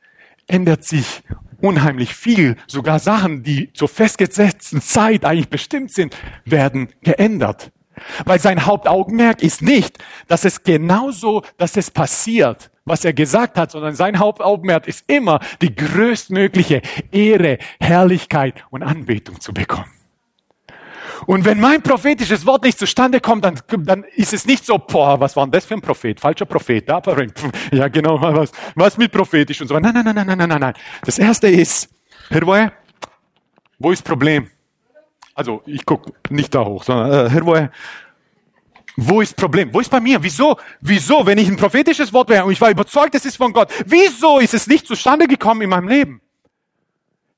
ändert 0.47 0.85
sich 0.85 1.23
unheimlich 1.61 2.15
viel. 2.15 2.57
Sogar 2.67 2.99
Sachen, 2.99 3.43
die 3.43 3.73
zur 3.73 3.89
festgesetzten 3.89 4.81
Zeit 4.81 5.25
eigentlich 5.25 5.49
bestimmt 5.49 5.93
sind, 5.93 6.17
werden 6.45 6.89
geändert. 7.03 7.73
Weil 8.25 8.41
sein 8.41 8.67
Hauptaugenmerk 8.67 9.43
ist 9.43 9.63
nicht, 9.63 9.99
dass 10.27 10.45
es 10.45 10.63
genauso, 10.63 11.43
dass 11.59 11.77
es 11.77 11.91
passiert, 11.91 12.71
was 12.85 13.05
er 13.05 13.13
gesagt 13.13 13.57
hat, 13.59 13.71
sondern 13.71 13.95
sein 13.95 14.19
Hauptaugenmerk 14.19 14.89
ist 14.89 15.05
immer, 15.09 15.41
die 15.61 15.75
größtmögliche 15.75 16.83
Ehre, 17.13 17.59
Herrlichkeit 17.79 18.65
und 18.71 18.83
Anbetung 18.83 19.41
zu 19.41 19.53
bekommen. 19.53 19.91
Und 21.27 21.45
wenn 21.45 21.61
mein 21.61 21.83
prophetisches 21.83 22.45
Wort 22.47 22.65
nicht 22.65 22.79
zustande 22.79 23.21
kommt, 23.21 23.45
dann, 23.45 23.61
dann 23.79 24.05
ist 24.17 24.33
es 24.33 24.47
nicht 24.47 24.65
so, 24.65 24.79
boah, 24.79 25.21
was 25.21 25.37
war 25.37 25.45
denn 25.47 25.53
das 25.53 25.65
für 25.65 25.75
ein 25.75 25.81
Prophet? 25.81 26.19
Falscher 26.21 26.47
Prophet, 26.47 26.89
da, 26.89 27.01
ja 27.73 27.89
genau, 27.89 28.21
was, 28.21 28.53
was 28.75 28.99
mit 28.99 29.13
prophetisch 29.13 29.61
und 29.61 29.69
so. 29.69 29.79
Nein, 29.79 29.95
nein, 29.95 30.05
nein, 30.05 30.27
nein, 30.27 30.39
nein, 30.39 30.49
nein, 30.49 30.61
nein. 30.61 30.75
Das 31.05 31.19
erste 31.19 31.49
ist, 31.49 31.89
Herr 32.29 32.47
Woe, 32.47 32.73
wo 33.79 33.91
ist 33.91 34.01
das 34.01 34.09
Problem? 34.09 34.49
Also, 35.35 35.63
ich 35.67 35.85
gucke 35.87 36.13
nicht 36.31 36.55
da 36.55 36.65
hoch, 36.65 36.85
sondern, 36.85 37.27
äh, 37.27 37.47
Woe, 37.47 37.71
wo 38.97 39.21
ist 39.21 39.33
das 39.33 39.37
Problem? 39.37 39.73
Wo 39.73 39.81
ist 39.81 39.91
bei 39.91 40.01
mir? 40.01 40.23
Wieso? 40.23 40.57
Wieso, 40.81 41.25
wenn 41.25 41.39
ich 41.39 41.49
ein 41.49 41.57
prophetisches 41.57 42.13
Wort 42.13 42.29
wäre 42.29 42.45
und 42.45 42.53
ich 42.53 42.61
war 42.61 42.71
überzeugt, 42.71 43.15
es 43.15 43.25
ist 43.25 43.37
von 43.37 43.53
Gott, 43.53 43.73
wieso 43.87 44.39
ist 44.39 44.55
es 44.55 44.67
nicht 44.67 44.87
zustande 44.87 45.27
gekommen 45.27 45.63
in 45.63 45.71
meinem 45.71 45.89
Leben? 45.89 46.21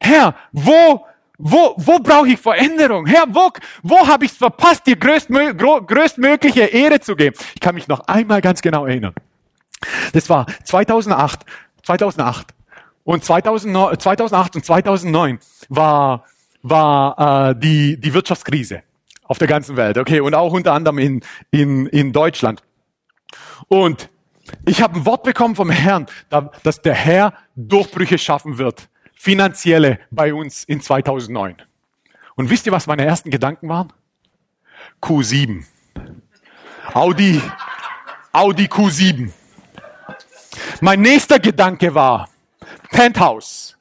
Herr, 0.00 0.34
wo, 0.52 1.06
wo, 1.38 1.74
wo 1.76 1.98
brauche 1.98 2.28
ich 2.28 2.40
Veränderung? 2.40 3.06
Herr, 3.06 3.24
wo, 3.28 3.50
wo 3.82 4.06
habe 4.06 4.24
ich 4.24 4.32
es 4.32 4.36
verpasst, 4.36 4.86
dir 4.86 4.96
größtmö 4.96 5.54
größtmögliche 5.54 6.64
Ehre 6.64 7.00
zu 7.00 7.16
geben? 7.16 7.36
Ich 7.54 7.60
kann 7.60 7.74
mich 7.74 7.88
noch 7.88 8.00
einmal 8.06 8.40
ganz 8.40 8.62
genau 8.62 8.86
erinnern. 8.86 9.14
Das 10.12 10.30
war 10.30 10.46
2008, 10.64 11.40
2008 11.82 12.54
und 13.02 13.24
2009, 13.24 13.98
2008 13.98 14.56
und 14.56 14.64
2009 14.64 15.38
war 15.68 16.24
war 16.62 17.50
äh, 17.50 17.54
die 17.58 18.00
die 18.00 18.14
Wirtschaftskrise 18.14 18.82
auf 19.24 19.38
der 19.38 19.48
ganzen 19.48 19.76
Welt, 19.76 19.98
okay, 19.98 20.20
und 20.20 20.34
auch 20.34 20.52
unter 20.52 20.72
anderem 20.72 20.98
in, 20.98 21.20
in, 21.50 21.86
in 21.86 22.12
Deutschland. 22.12 22.62
Und 23.68 24.10
ich 24.66 24.82
habe 24.82 24.96
ein 24.96 25.06
Wort 25.06 25.22
bekommen 25.22 25.56
vom 25.56 25.70
Herrn, 25.70 26.06
dass 26.62 26.82
der 26.82 26.94
Herr 26.94 27.32
Durchbrüche 27.56 28.18
schaffen 28.18 28.58
wird, 28.58 28.88
finanzielle 29.24 30.00
bei 30.10 30.34
uns 30.34 30.64
in 30.64 30.82
2009. 30.82 31.56
Und 32.34 32.50
wisst 32.50 32.66
ihr, 32.66 32.72
was 32.72 32.86
meine 32.86 33.06
ersten 33.06 33.30
Gedanken 33.30 33.70
waren? 33.70 33.90
Q7. 35.00 35.64
Audi, 36.92 37.40
Audi 38.32 38.66
Q7. 38.66 39.32
Mein 40.82 41.00
nächster 41.00 41.38
Gedanke 41.38 41.94
war 41.94 42.28
Penthouse. 42.90 43.78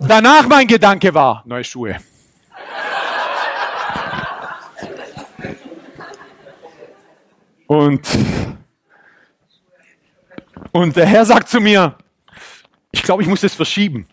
Danach 0.00 0.46
mein 0.46 0.66
Gedanke 0.66 1.14
war 1.14 1.42
neue 1.46 1.64
Schuhe. 1.64 1.96
Und, 7.66 8.06
und 10.72 10.94
der 10.94 11.06
Herr 11.06 11.24
sagt 11.24 11.48
zu 11.48 11.60
mir, 11.60 11.96
ich 12.90 13.02
glaube, 13.02 13.22
ich 13.22 13.28
muss 13.28 13.40
das 13.40 13.54
verschieben. 13.54 14.06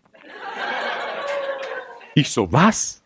Ich 2.14 2.30
so, 2.30 2.52
was? 2.52 3.02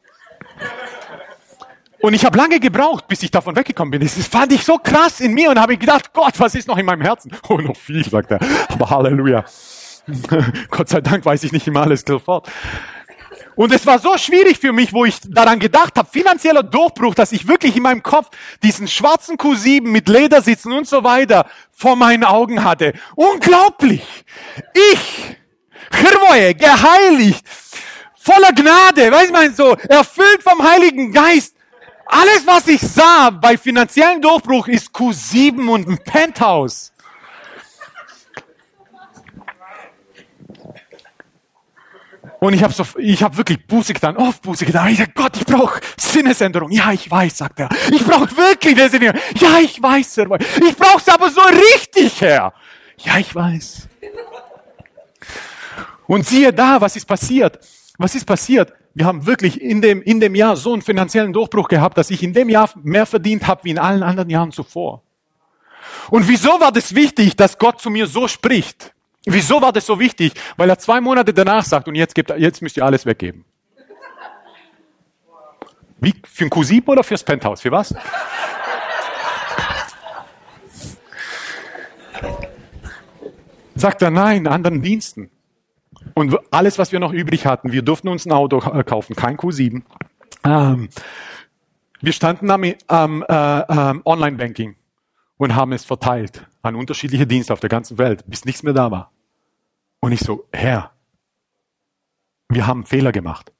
Und 2.02 2.14
ich 2.14 2.24
habe 2.24 2.38
lange 2.38 2.60
gebraucht, 2.60 3.08
bis 3.08 3.24
ich 3.24 3.32
davon 3.32 3.56
weggekommen 3.56 3.92
bin. 3.92 4.02
Das 4.02 4.14
fand 4.28 4.54
ich 4.54 4.64
so 4.64 4.78
krass 4.78 5.20
in 5.20 5.34
mir 5.34 5.50
und 5.50 5.60
habe 5.60 5.78
gedacht, 5.78 6.14
Gott, 6.14 6.40
was 6.40 6.56
ist 6.56 6.68
noch 6.68 6.78
in 6.78 6.86
meinem 6.86 7.02
Herzen? 7.02 7.32
Oh, 7.50 7.58
noch 7.58 7.76
viel, 7.76 8.08
sagt 8.08 8.32
er. 8.32 8.40
Aber 8.70 8.90
Halleluja. 8.90 9.44
Gott 10.70 10.90
sei 10.90 11.02
Dank 11.02 11.26
weiß 11.26 11.44
ich 11.44 11.52
nicht 11.52 11.68
immer 11.68 11.82
alles 11.82 12.04
sofort. 12.08 12.50
Und 13.56 13.74
es 13.74 13.86
war 13.86 14.00
so 14.00 14.18
schwierig 14.18 14.58
für 14.58 14.72
mich, 14.72 14.94
wo 14.94 15.04
ich 15.04 15.20
daran 15.22 15.60
gedacht 15.60 15.98
habe, 15.98 16.08
finanzieller 16.10 16.64
Durchbruch, 16.64 17.14
dass 17.14 17.34
ich 17.34 17.48
wirklich 17.48 17.76
in 17.76 17.84
meinem 17.84 18.02
Kopf 18.02 18.30
diesen 18.64 18.88
schwarzen 18.88 19.36
Q7 19.36 19.82
mit 19.82 20.08
Ledersitzen 20.08 20.72
und 20.72 20.88
so 20.88 21.04
weiter 21.04 21.46
vor 21.72 21.98
meinen 21.98 22.24
Augen 22.24 22.64
hatte. 22.64 22.94
Unglaublich! 23.16 24.24
Ich, 24.94 25.36
Chirvoje, 25.92 26.54
geheiligt, 26.54 27.46
voller 28.16 28.54
Gnade, 28.54 29.12
weiß 29.12 29.32
man 29.32 29.54
so, 29.56 29.76
erfüllt 29.88 30.44
vom 30.44 30.62
Heiligen 30.62 31.12
Geist. 31.12 31.56
Alles, 32.06 32.46
was 32.46 32.68
ich 32.68 32.82
sah 32.82 33.30
bei 33.30 33.58
finanziellen 33.58 34.22
Durchbruch, 34.22 34.68
ist 34.68 34.90
Q7 34.90 35.70
und 35.70 35.88
ein 35.88 35.98
Penthouse. 36.00 36.92
Und 42.40 42.54
ich 42.54 42.64
habe 42.64 42.74
so, 42.74 42.86
ich 42.98 43.22
habe 43.22 43.38
wirklich 43.38 43.66
Buße 43.68 43.94
getan, 43.94 44.16
oft 44.16 44.42
Buße 44.42 44.66
getan. 44.66 44.88
Ich 44.90 44.98
sage, 44.98 45.12
Gott, 45.14 45.36
ich 45.36 45.46
brauche 45.46 45.82
Sinnesänderung. 45.98 46.72
Ja, 46.72 46.92
ich 46.94 47.12
weiß, 47.12 47.38
sagt 47.38 47.60
er. 47.60 47.70
Ich 47.92 48.06
brauche 48.06 48.36
wirklich 48.38 48.80
eine 48.80 48.90
Sinnesänderung. 48.90 49.22
Ja, 49.38 49.60
ich 49.60 49.82
weiß, 49.82 50.18
Herr. 50.18 50.40
Ich 50.40 50.78
brauche 50.78 50.98
es 50.98 51.10
aber 51.10 51.30
so 51.30 51.42
richtig, 51.42 52.22
Herr. 52.22 52.54
Ja, 52.98 53.18
ich 53.18 53.36
weiß. 53.36 53.88
Und 56.10 56.26
siehe 56.26 56.52
da, 56.52 56.82
was 56.82 56.96
ist 56.96 57.06
passiert? 57.06 57.60
Was 58.00 58.16
ist 58.16 58.26
passiert? 58.26 58.74
Wir 58.96 59.06
haben 59.06 59.28
wirklich 59.28 59.62
in 59.62 59.80
dem, 59.80 60.02
in 60.02 60.20
dem 60.20 60.34
Jahr 60.34 60.56
so 60.56 60.74
einen 60.74 60.82
finanziellen 60.82 61.34
Durchbruch 61.34 61.68
gehabt, 61.68 62.00
dass 62.00 62.10
ich 62.10 62.24
in 62.24 62.34
dem 62.34 62.50
Jahr 62.50 62.68
mehr 62.82 63.06
verdient 63.06 63.46
habe 63.46 63.64
wie 63.64 63.70
in 63.70 63.78
allen 63.78 64.02
anderen 64.02 64.32
Jahren 64.32 64.52
zuvor. 64.52 65.04
Und 66.10 66.28
wieso 66.28 66.60
war 66.60 66.72
das 66.72 66.96
wichtig, 66.96 67.36
dass 67.36 67.60
Gott 67.60 67.80
zu 67.80 67.92
mir 67.92 68.08
so 68.08 68.28
spricht? 68.28 68.92
Wieso 69.26 69.62
war 69.62 69.72
das 69.72 69.86
so 69.86 70.00
wichtig? 70.00 70.34
Weil 70.58 70.72
er 70.72 70.80
zwei 70.80 71.00
Monate 71.00 71.32
danach 71.32 71.64
sagt, 71.64 71.88
und 71.88 71.94
jetzt, 71.94 72.16
gebt, 72.16 72.32
jetzt 72.40 72.64
müsst 72.64 72.78
ihr 72.78 72.86
alles 72.86 73.06
weggeben. 73.06 73.46
Wie, 76.00 76.16
für 76.26 76.46
ein 76.46 76.50
Q7 76.50 76.88
oder 76.88 77.04
fürs 77.04 77.24
Penthouse? 77.24 77.62
Für 77.62 77.72
was? 77.72 77.94
Sagt 83.76 84.02
er, 84.02 84.10
nein, 84.10 84.48
anderen 84.48 84.82
Diensten. 84.82 85.30
Und 86.20 86.38
alles, 86.52 86.78
was 86.78 86.92
wir 86.92 87.00
noch 87.00 87.14
übrig 87.14 87.46
hatten, 87.46 87.72
wir 87.72 87.82
durften 87.82 88.10
uns 88.10 88.26
ein 88.26 88.34
Auto 88.34 88.58
äh, 88.58 88.84
kaufen, 88.84 89.16
kein 89.16 89.38
Q7. 89.38 89.84
Ähm, 90.44 90.90
wir 92.02 92.12
standen 92.12 92.52
am, 92.52 92.66
am 92.88 93.24
äh, 93.24 93.62
ähm, 93.62 94.02
Online-Banking 94.04 94.76
und 95.38 95.56
haben 95.56 95.72
es 95.72 95.86
verteilt 95.86 96.46
an 96.62 96.76
unterschiedliche 96.76 97.26
Dienste 97.26 97.54
auf 97.54 97.62
der 97.62 97.70
ganzen 97.70 97.98
Welt, 97.98 98.26
bis 98.28 98.44
nichts 98.44 98.64
mehr 98.64 98.74
da 98.74 98.92
war. 98.92 99.14
Und 100.02 100.12
ich 100.12 100.20
so, 100.20 100.46
Herr, 100.52 100.92
wir 102.50 102.68
haben 102.68 102.86
Fehler 102.86 103.14
gemacht. 103.14 103.54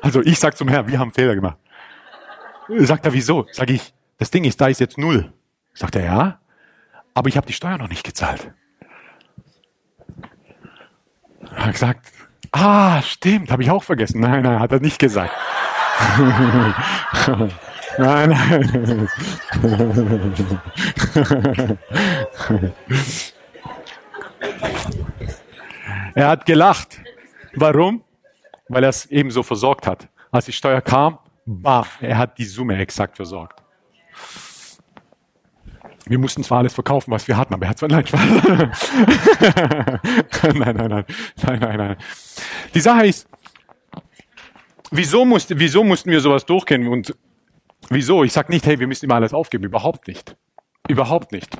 Also 0.00 0.22
ich 0.22 0.38
sag 0.38 0.56
zum 0.56 0.68
Herrn, 0.68 0.88
wir 0.88 0.98
haben 0.98 1.12
Fehler 1.12 1.34
gemacht. 1.34 1.58
Sagt 2.68 3.04
er, 3.04 3.12
wieso? 3.12 3.44
Sag 3.52 3.68
ich, 3.68 3.92
das 4.16 4.30
Ding 4.30 4.44
ist, 4.44 4.58
da 4.62 4.68
ist 4.68 4.80
jetzt 4.80 4.96
null. 4.96 5.30
Sagt 5.74 5.96
er, 5.96 6.04
ja, 6.04 6.40
aber 7.12 7.28
ich 7.28 7.36
habe 7.36 7.46
die 7.46 7.52
Steuer 7.52 7.76
noch 7.76 7.90
nicht 7.90 8.02
gezahlt. 8.02 8.50
Er 11.56 11.64
hat 11.66 11.72
gesagt, 11.72 12.12
ah, 12.52 13.02
stimmt, 13.02 13.50
habe 13.50 13.62
ich 13.62 13.70
auch 13.70 13.82
vergessen. 13.82 14.20
Nein, 14.20 14.42
nein, 14.42 14.60
hat 14.60 14.72
er 14.72 14.80
nicht 14.80 14.98
gesagt. 14.98 15.32
nein, 17.98 18.30
nein. 18.30 19.08
Er 26.14 26.28
hat 26.28 26.46
gelacht. 26.46 27.02
Warum? 27.54 28.02
Weil 28.68 28.84
er 28.84 28.88
es 28.88 29.04
eben 29.06 29.30
so 29.30 29.42
versorgt 29.42 29.86
hat. 29.86 30.08
Als 30.30 30.46
die 30.46 30.52
Steuer 30.52 30.80
kam, 30.80 31.18
bam, 31.44 31.84
er 32.00 32.16
hat 32.16 32.38
die 32.38 32.46
Summe 32.46 32.78
exakt 32.78 33.16
versorgt. 33.16 33.62
Wir 36.08 36.18
mussten 36.18 36.44
zwar 36.44 36.58
alles 36.58 36.72
verkaufen, 36.74 37.10
was 37.10 37.26
wir 37.26 37.36
hatten, 37.36 37.52
aber 37.54 37.66
er 37.66 37.70
hat 37.70 37.78
zwar 37.78 37.88
nein, 37.88 38.04
nein, 40.42 40.76
nein, 40.76 40.76
nein, 40.76 41.04
nein, 41.42 41.58
nein, 41.60 41.76
nein. 41.76 41.96
Die 42.74 42.80
Sache 42.80 43.06
ist, 43.06 43.28
wieso, 44.92 45.24
musste, 45.24 45.58
wieso 45.58 45.82
mussten 45.82 46.10
wir 46.10 46.20
sowas 46.20 46.46
durchgehen 46.46 46.86
und 46.86 47.14
wieso? 47.90 48.22
Ich 48.22 48.32
sage 48.32 48.52
nicht, 48.52 48.64
hey, 48.66 48.78
wir 48.78 48.86
müssen 48.86 49.06
immer 49.06 49.16
alles 49.16 49.34
aufgeben, 49.34 49.64
überhaupt 49.64 50.06
nicht, 50.06 50.36
überhaupt 50.88 51.32
nicht. 51.32 51.56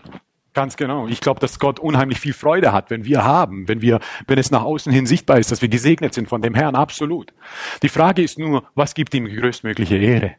Ganz 0.54 0.76
genau. 0.76 1.06
Ich 1.06 1.20
glaube, 1.20 1.40
dass 1.40 1.58
Gott 1.58 1.78
unheimlich 1.80 2.18
viel 2.18 2.32
Freude 2.32 2.72
hat, 2.72 2.88
wenn 2.88 3.04
wir 3.04 3.24
haben, 3.24 3.68
wenn 3.68 3.82
wir, 3.82 4.00
wenn 4.26 4.38
es 4.38 4.50
nach 4.50 4.62
außen 4.62 4.90
hin 4.90 5.04
sichtbar 5.04 5.38
ist, 5.38 5.52
dass 5.52 5.60
wir 5.60 5.68
gesegnet 5.68 6.14
sind 6.14 6.28
von 6.28 6.40
dem 6.40 6.54
Herrn, 6.54 6.76
absolut. 6.76 7.34
Die 7.82 7.90
Frage 7.90 8.22
ist 8.22 8.38
nur, 8.38 8.66
was 8.74 8.94
gibt 8.94 9.12
ihm 9.12 9.26
größtmögliche 9.26 9.98
Ehre? 9.98 10.36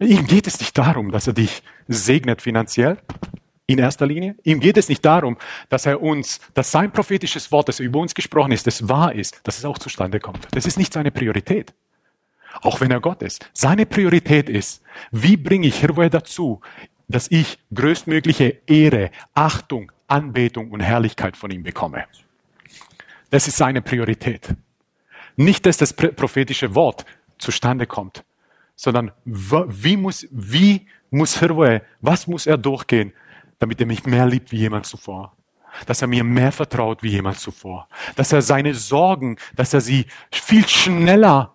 Ihm 0.00 0.26
geht 0.26 0.46
es 0.46 0.60
nicht 0.60 0.76
darum, 0.76 1.10
dass 1.10 1.26
er 1.26 1.32
dich 1.32 1.62
segnet 1.88 2.42
finanziell. 2.42 2.98
in 3.66 3.78
erster 3.78 4.06
Linie. 4.06 4.36
Ihm 4.44 4.60
geht 4.60 4.76
es 4.76 4.88
nicht 4.88 5.04
darum, 5.04 5.36
dass 5.68 5.86
er 5.86 6.00
uns, 6.00 6.40
dass 6.54 6.70
sein 6.70 6.92
prophetisches 6.92 7.50
Wort, 7.50 7.68
das 7.68 7.80
über 7.80 7.98
uns 7.98 8.14
gesprochen 8.14 8.52
ist, 8.52 8.66
das 8.66 8.88
wahr 8.88 9.12
ist, 9.12 9.40
dass 9.42 9.58
es 9.58 9.64
auch 9.64 9.78
zustande 9.78 10.20
kommt. 10.20 10.46
Das 10.52 10.66
ist 10.66 10.78
nicht 10.78 10.92
seine 10.92 11.10
Priorität. 11.10 11.74
Auch 12.62 12.80
wenn 12.80 12.90
er 12.90 13.00
Gott 13.00 13.22
ist. 13.22 13.50
Seine 13.52 13.84
Priorität 13.84 14.48
ist, 14.48 14.82
wie 15.10 15.36
bringe 15.36 15.66
ich 15.66 15.80
Hirwe 15.80 16.08
dazu, 16.08 16.60
dass 17.08 17.30
ich 17.30 17.58
größtmögliche 17.74 18.60
Ehre, 18.66 19.10
Achtung, 19.34 19.92
Anbetung 20.06 20.70
und 20.70 20.80
Herrlichkeit 20.80 21.36
von 21.36 21.50
ihm 21.50 21.64
bekomme. 21.64 22.04
Das 23.30 23.48
ist 23.48 23.56
seine 23.56 23.82
Priorität. 23.82 24.54
Nicht, 25.34 25.66
dass 25.66 25.76
das 25.76 25.92
prophetische 25.92 26.74
Wort 26.74 27.04
zustande 27.38 27.86
kommt, 27.86 28.24
sondern 28.76 29.10
wie 29.24 29.96
muss, 29.96 30.28
wie 30.30 30.86
muss 31.10 31.38
Hirwe, 31.40 31.82
was 32.00 32.26
muss 32.26 32.46
er 32.46 32.58
durchgehen, 32.58 33.12
damit 33.58 33.80
er 33.80 33.86
mich 33.86 34.04
mehr 34.04 34.26
liebt 34.26 34.52
wie 34.52 34.58
jemand 34.58 34.86
zuvor. 34.86 35.34
Dass 35.86 36.02
er 36.02 36.08
mir 36.08 36.24
mehr 36.24 36.52
vertraut 36.52 37.02
wie 37.02 37.10
jemand 37.10 37.38
zuvor. 37.38 37.88
Dass 38.14 38.32
er 38.32 38.42
seine 38.42 38.74
Sorgen, 38.74 39.36
dass 39.56 39.74
er 39.74 39.80
sie 39.80 40.06
viel 40.30 40.66
schneller 40.66 41.52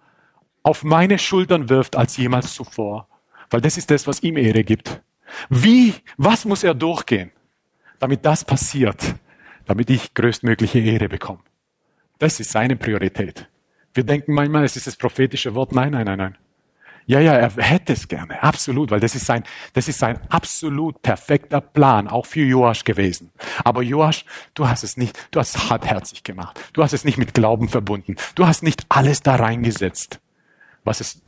auf 0.64 0.84
meine 0.84 1.18
Schultern 1.18 1.70
wirft 1.70 1.96
als 1.96 2.18
jemals 2.18 2.54
zuvor. 2.54 3.08
Weil 3.50 3.62
das 3.62 3.78
ist 3.78 3.90
das, 3.90 4.06
was 4.06 4.22
ihm 4.22 4.38
Ehre 4.38 4.64
gibt. 4.64 5.02
Wie, 5.50 5.96
was 6.18 6.46
muss 6.46 6.64
er 6.64 6.74
durchgehen, 6.74 7.32
damit 8.00 8.26
das 8.26 8.44
passiert, 8.44 9.16
damit 9.66 9.90
ich 9.90 10.14
größtmögliche 10.14 10.80
Ehre 10.80 11.10
bekomme? 11.10 11.40
Das 12.20 12.40
ist 12.40 12.52
seine 12.52 12.76
Priorität. 12.76 13.48
Wir 13.94 14.04
denken 14.04 14.34
manchmal, 14.34 14.64
es 14.64 14.76
ist 14.76 14.88
das 14.88 14.96
prophetische 14.96 15.56
Wort. 15.56 15.72
Nein, 15.74 15.92
nein, 15.92 16.06
nein, 16.06 16.18
nein. 16.18 16.38
Ja, 17.08 17.20
ja, 17.20 17.34
er 17.34 17.50
hätte 17.58 17.94
es 17.94 18.08
gerne, 18.08 18.42
absolut, 18.42 18.92
weil 18.92 19.00
das 19.00 19.16
ist 19.16 19.26
sein, 19.26 19.44
das 19.74 19.88
ist 19.88 20.00
sein 20.00 20.20
absolut 20.30 21.02
perfekter 21.02 21.60
Plan, 21.60 22.08
auch 22.08 22.26
für 22.26 22.44
Joasch 22.44 22.84
gewesen. 22.84 23.32
Aber 23.64 23.82
Joasch, 23.82 24.26
du 24.54 24.68
hast 24.68 24.84
es 24.84 24.98
nicht, 24.98 25.18
du 25.32 25.40
hast 25.40 25.56
es 25.56 25.70
halbherzig 25.70 26.24
gemacht. 26.24 26.60
Du 26.74 26.84
hast 26.84 26.94
es 26.94 27.04
nicht 27.04 27.18
mit 27.18 27.34
Glauben 27.34 27.70
verbunden. 27.70 28.16
Du 28.36 28.46
hast 28.46 28.64
nicht 28.64 28.86
alles 28.90 29.22
da 29.22 29.36
reingesetzt, 29.36 30.20
was 30.84 31.02
es, 31.02 31.22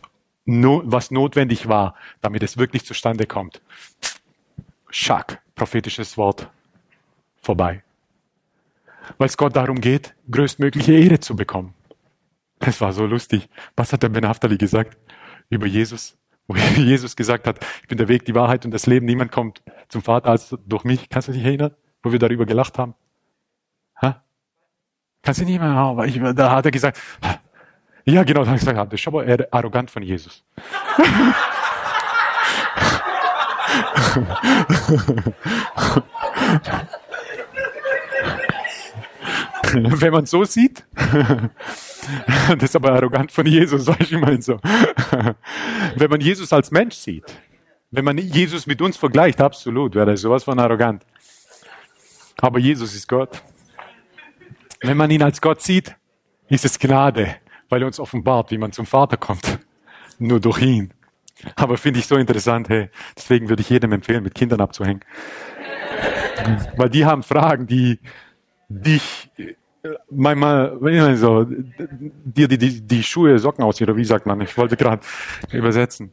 was 0.46 1.12
notwendig 1.12 1.68
war, 1.68 1.96
damit 2.22 2.44
es 2.44 2.58
wirklich 2.58 2.86
zustande 2.86 3.26
kommt. 3.26 3.62
Schack, 4.90 5.42
prophetisches 5.56 6.18
Wort, 6.18 6.50
vorbei. 7.42 7.84
Weil 9.18 9.28
es 9.28 9.38
Gott 9.38 9.56
darum 9.56 9.82
geht, 9.82 10.14
größtmögliche 10.30 10.94
Ehre 10.94 11.20
zu 11.20 11.36
bekommen. 11.36 11.74
Es 12.60 12.80
war 12.80 12.94
so 12.94 13.06
lustig. 13.06 13.50
Was 13.76 13.92
hat 13.92 14.04
der 14.04 14.10
Ben 14.10 14.28
Haftali 14.28 14.58
gesagt? 14.58 14.98
Über 15.54 15.68
Jesus, 15.68 16.18
wo 16.48 16.56
Jesus 16.76 17.16
gesagt 17.16 17.48
hat, 17.48 17.60
ich 17.82 17.88
bin 17.88 17.98
der 17.98 18.08
Weg, 18.08 18.26
die 18.26 18.36
Wahrheit 18.36 18.66
und 18.66 18.72
das 18.72 18.86
Leben. 18.86 19.06
Niemand 19.06 19.32
kommt 19.32 19.62
zum 19.88 20.02
Vater 20.02 20.30
als 20.30 20.56
durch 20.66 20.84
mich. 20.84 21.10
Kannst 21.10 21.28
du 21.28 21.32
dich 21.32 21.44
erinnern, 21.44 21.76
wo 22.02 22.12
wir 22.12 22.20
darüber 22.20 22.46
gelacht 22.46 22.78
haben? 22.78 22.96
Ha? 24.02 24.24
Kannst 25.22 25.42
du 25.42 25.46
nicht 25.46 25.60
mehr, 25.60 25.70
aber 25.70 26.06
ich, 26.06 26.20
da 26.36 26.52
hat 26.52 26.66
er 26.66 26.72
gesagt, 26.72 27.00
ja 28.06 28.24
genau, 28.24 28.44
da 28.44 28.52
hat 28.52 28.62
er 28.62 28.74
gesagt, 28.74 28.94
das 28.94 29.00
ist 29.00 29.54
arrogant 29.54 29.90
von 29.90 30.04
Jesus. 30.04 30.44
Wenn 39.74 40.14
man 40.14 40.26
so 40.26 40.44
sieht, 40.44 40.86
das 42.58 42.64
ist 42.64 42.76
aber 42.76 42.94
arrogant 42.94 43.32
von 43.32 43.46
Jesus, 43.46 43.86
sag 43.86 44.02
ich 44.02 44.12
mal 44.12 44.42
so. 44.42 44.60
Wenn 45.96 46.10
man 46.10 46.22
Jesus 46.22 46.52
als 46.54 46.72
Mensch 46.72 46.96
sieht, 46.96 47.26
wenn 47.92 48.06
man 48.06 48.18
Jesus 48.18 48.66
mit 48.66 48.82
uns 48.82 48.98
vergleicht, 48.98 49.40
absolut, 49.40 49.94
wäre 49.94 50.08
das 50.08 50.22
sowas 50.22 50.44
von 50.44 50.58
arrogant. 50.58 51.06
Aber 52.42 52.58
Jesus 52.58 52.96
ist 52.96 53.08
Gott. 53.08 53.44
Wenn 54.82 54.98
man 54.98 55.12
ihn 55.12 55.22
als 55.22 55.40
Gott 55.40 55.62
sieht, 55.62 55.96
ist 56.50 56.66
es 56.66 56.80
Gnade, 56.80 57.36
weil 57.70 57.84
er 57.84 57.86
uns 57.86 58.00
offenbart, 58.00 58.50
wie 58.50 58.58
man 58.58 58.72
zum 58.72 58.88
Vater 58.88 59.18
kommt. 59.18 59.60
Nur 60.18 60.40
durch 60.40 60.64
ihn. 60.64 60.92
Aber 61.56 61.78
finde 61.78 62.00
ich 62.00 62.08
so 62.08 62.16
interessant, 62.16 62.68
hey. 62.70 62.90
Deswegen 63.16 63.48
würde 63.50 63.62
ich 63.62 63.70
jedem 63.70 63.92
empfehlen, 63.92 64.24
mit 64.24 64.34
Kindern 64.34 64.62
abzuhängen. 64.62 65.02
Weil 66.76 66.90
die 66.90 67.06
haben 67.06 67.22
Fragen, 67.22 67.68
die 67.68 68.00
dich 68.70 69.30
manchmal, 70.10 70.78
wenn 70.82 71.14
ich 71.14 71.20
so, 71.20 71.46
dir 71.46 72.48
die, 72.48 72.58
die, 72.58 72.82
die 72.82 73.04
Schuhe, 73.04 73.38
Socken 73.40 73.64
aussieht, 73.64 73.88
oder 73.88 73.98
wie 73.98 74.06
sagt 74.06 74.26
man? 74.26 74.42
Ich 74.42 74.58
wollte 74.58 74.78
gerade 74.78 75.02
übersetzen. 75.52 76.12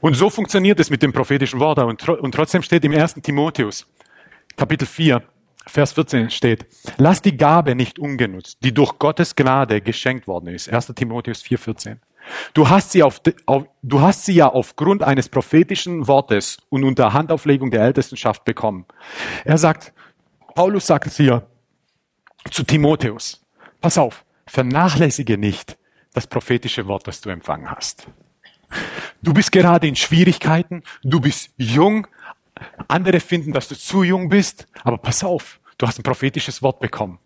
Und 0.00 0.14
so 0.14 0.30
funktioniert 0.30 0.80
es 0.80 0.88
mit 0.88 1.02
dem 1.02 1.12
prophetischen 1.12 1.60
Wort. 1.60 1.78
Und, 1.78 2.08
und 2.08 2.34
trotzdem 2.34 2.62
steht 2.62 2.84
im 2.84 2.92
1. 2.92 3.14
Timotheus, 3.22 3.86
Kapitel 4.56 4.86
4, 4.86 5.22
Vers 5.66 5.92
14 5.92 6.30
steht, 6.30 6.66
lass 6.96 7.20
die 7.20 7.36
Gabe 7.36 7.74
nicht 7.74 7.98
ungenutzt, 7.98 8.58
die 8.64 8.72
durch 8.72 8.98
Gottes 8.98 9.36
Gnade 9.36 9.80
geschenkt 9.82 10.26
worden 10.26 10.48
ist. 10.48 10.72
1. 10.72 10.86
Timotheus 10.94 11.42
4, 11.42 11.58
14. 11.58 12.00
Du 12.54 12.68
hast 12.68 12.92
sie, 12.92 13.02
auf, 13.02 13.20
auf, 13.46 13.64
du 13.82 14.00
hast 14.00 14.24
sie 14.24 14.34
ja 14.34 14.48
aufgrund 14.48 15.02
eines 15.02 15.28
prophetischen 15.28 16.06
Wortes 16.06 16.58
und 16.68 16.84
unter 16.84 17.12
Handauflegung 17.12 17.70
der 17.70 17.82
Ältestenschaft 17.82 18.44
bekommen. 18.44 18.86
Er 19.44 19.58
sagt, 19.58 19.92
Paulus 20.54 20.86
sagt 20.86 21.06
es 21.06 21.16
hier 21.16 21.46
zu 22.50 22.62
Timotheus, 22.64 23.44
pass 23.80 23.98
auf, 23.98 24.24
vernachlässige 24.46 25.38
nicht 25.38 25.76
das 26.12 26.26
prophetische 26.26 26.86
Wort, 26.86 27.06
das 27.06 27.20
du 27.20 27.30
empfangen 27.30 27.70
hast. 27.70 28.08
Du 29.22 29.32
bist 29.32 29.52
gerade 29.52 29.86
in 29.86 29.96
Schwierigkeiten, 29.96 30.82
du 31.02 31.20
bist 31.20 31.50
jung, 31.56 32.06
andere 32.88 33.20
finden, 33.20 33.52
dass 33.52 33.68
du 33.68 33.76
zu 33.76 34.02
jung 34.02 34.28
bist, 34.28 34.66
aber 34.82 34.98
pass 34.98 35.24
auf, 35.24 35.60
du 35.78 35.86
hast 35.86 35.98
ein 35.98 36.02
prophetisches 36.02 36.62
Wort 36.62 36.80
bekommen. 36.80 37.18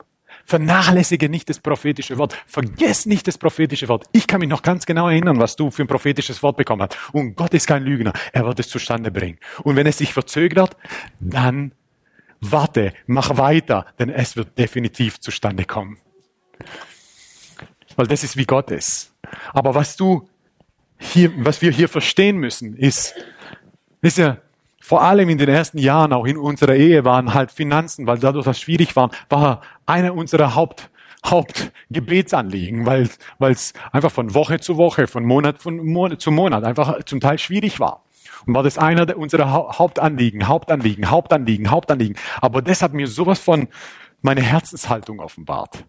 Vernachlässige 0.45 1.29
nicht 1.29 1.49
das 1.49 1.59
prophetische 1.59 2.19
Wort. 2.19 2.37
Vergiss 2.47 3.07
nicht 3.07 3.27
das 3.27 3.39
prophetische 3.39 3.89
Wort. 3.89 4.07
Ich 4.13 4.27
kann 4.27 4.41
mich 4.41 4.49
noch 4.49 4.63
ganz 4.63 4.85
genau 4.87 5.09
erinnern, 5.09 5.39
was 5.39 5.57
du 5.57 5.71
für 5.71 5.83
ein 5.83 5.89
prophetisches 5.89 6.43
Wort 6.43 6.57
bekommen 6.57 6.83
hast. 6.83 6.99
Und 7.13 7.35
Gott 7.35 7.55
ist 7.55 7.67
kein 7.67 7.83
Lügner. 7.83 8.13
Er 8.33 8.45
wird 8.45 8.61
es 8.61 8.69
zustande 8.69 9.11
bringen. 9.11 9.39
Und 9.63 9.77
wenn 9.77 9.87
es 9.87 9.99
sich 9.99 10.13
verzögert, 10.13 10.77
dann 11.21 11.73
warte, 12.41 12.93
mach 13.07 13.37
weiter, 13.39 13.87
denn 13.99 14.11
es 14.11 14.37
wird 14.37 14.59
definitiv 14.59 15.21
zustande 15.21 15.65
kommen. 15.65 15.99
Weil 17.97 18.07
das 18.07 18.25
ist 18.25 18.37
wie 18.37 18.45
Gott 18.45 18.71
ist. 18.71 19.15
Aber 19.53 19.75
was 19.75 19.97
du 19.97 20.29
hier, 20.99 21.33
was 21.39 21.63
wir 21.63 21.71
hier 21.71 21.89
verstehen 21.89 22.37
müssen, 22.37 22.77
ist, 22.77 23.15
ist 24.03 24.19
ja, 24.19 24.39
vor 24.85 25.01
allem 25.01 25.31
in 25.31 25.39
den 25.39 25.49
ersten 25.49 25.79
Jahren, 25.79 26.13
auch 26.13 26.27
in 26.27 26.37
unserer 26.37 26.75
Ehe, 26.75 27.07
waren 27.07 27.33
halt 27.33 27.51
Finanzen, 27.51 28.07
weil 28.07 28.19
dadurch 28.19 28.45
das 28.45 28.61
schwierig 28.61 28.95
war, 28.97 29.11
war 29.31 29.63
einer 29.87 30.13
unserer 30.13 30.55
Haupt, 30.55 30.91
Hauptgebetsanliegen, 31.25 32.85
weil 32.85 33.09
weil 33.39 33.53
es 33.53 33.73
einfach 33.93 34.13
von 34.13 34.35
Woche 34.35 34.61
zu 34.61 34.77
Woche, 34.77 35.07
von 35.07 35.25
Monat, 35.25 35.63
von 35.63 35.79
Monat 35.79 36.21
zu 36.21 36.31
Monat 36.31 36.65
einfach 36.65 37.03
zum 37.05 37.21
Teil 37.21 37.39
schwierig 37.39 37.81
war. 37.81 38.05
Und 38.45 38.55
war 38.55 38.63
das 38.63 38.77
einer 38.77 39.17
unserer 39.17 39.51
Hauptanliegen, 39.51 40.49
Hauptanliegen, 40.49 41.11
Hauptanliegen, 41.11 41.71
Hauptanliegen. 41.71 42.17
Aber 42.43 42.61
das 42.61 42.83
hat 42.83 42.93
mir 42.93 43.07
sowas 43.07 43.39
von 43.39 43.69
meine 44.21 44.43
Herzenshaltung 44.43 45.19
offenbart. 45.19 45.87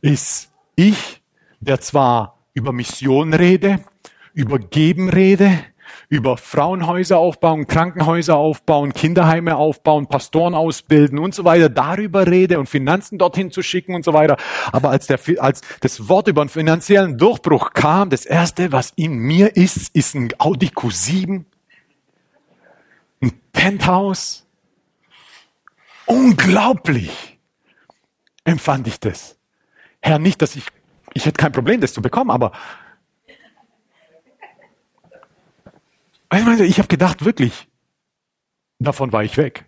Ist 0.00 0.50
ich, 0.74 1.22
der 1.60 1.80
zwar 1.80 2.40
über 2.52 2.72
Mission 2.72 3.32
rede, 3.32 3.78
über 4.34 4.58
Geben 4.58 5.08
rede, 5.08 5.56
über 6.12 6.36
Frauenhäuser 6.36 7.16
aufbauen, 7.16 7.66
Krankenhäuser 7.66 8.36
aufbauen, 8.36 8.92
Kinderheime 8.92 9.56
aufbauen, 9.56 10.08
Pastoren 10.08 10.54
ausbilden 10.54 11.18
und 11.18 11.34
so 11.34 11.46
weiter, 11.46 11.70
darüber 11.70 12.26
rede 12.26 12.58
und 12.58 12.68
Finanzen 12.68 13.16
dorthin 13.16 13.50
zu 13.50 13.62
schicken 13.62 13.94
und 13.94 14.04
so 14.04 14.12
weiter. 14.12 14.36
Aber 14.72 14.90
als, 14.90 15.06
der, 15.06 15.18
als 15.38 15.62
das 15.80 16.10
Wort 16.10 16.28
über 16.28 16.42
einen 16.42 16.50
finanziellen 16.50 17.16
Durchbruch 17.16 17.72
kam, 17.72 18.10
das 18.10 18.26
erste, 18.26 18.72
was 18.72 18.92
in 18.94 19.14
mir 19.14 19.56
ist, 19.56 19.96
ist 19.96 20.14
ein 20.14 20.34
Audi 20.36 20.66
Q7, 20.66 21.44
ein 23.22 23.32
Penthouse. 23.54 24.46
Unglaublich 26.04 27.38
empfand 28.44 28.86
ich 28.86 29.00
das. 29.00 29.38
Herr, 30.02 30.18
nicht, 30.18 30.42
dass 30.42 30.56
ich, 30.56 30.66
ich 31.14 31.24
hätte 31.24 31.38
kein 31.38 31.52
Problem, 31.52 31.80
das 31.80 31.94
zu 31.94 32.02
bekommen, 32.02 32.30
aber 32.30 32.52
Ich 36.32 36.78
habe 36.78 36.88
gedacht, 36.88 37.24
wirklich, 37.24 37.68
davon 38.78 39.12
war 39.12 39.22
ich 39.22 39.36
weg. 39.36 39.66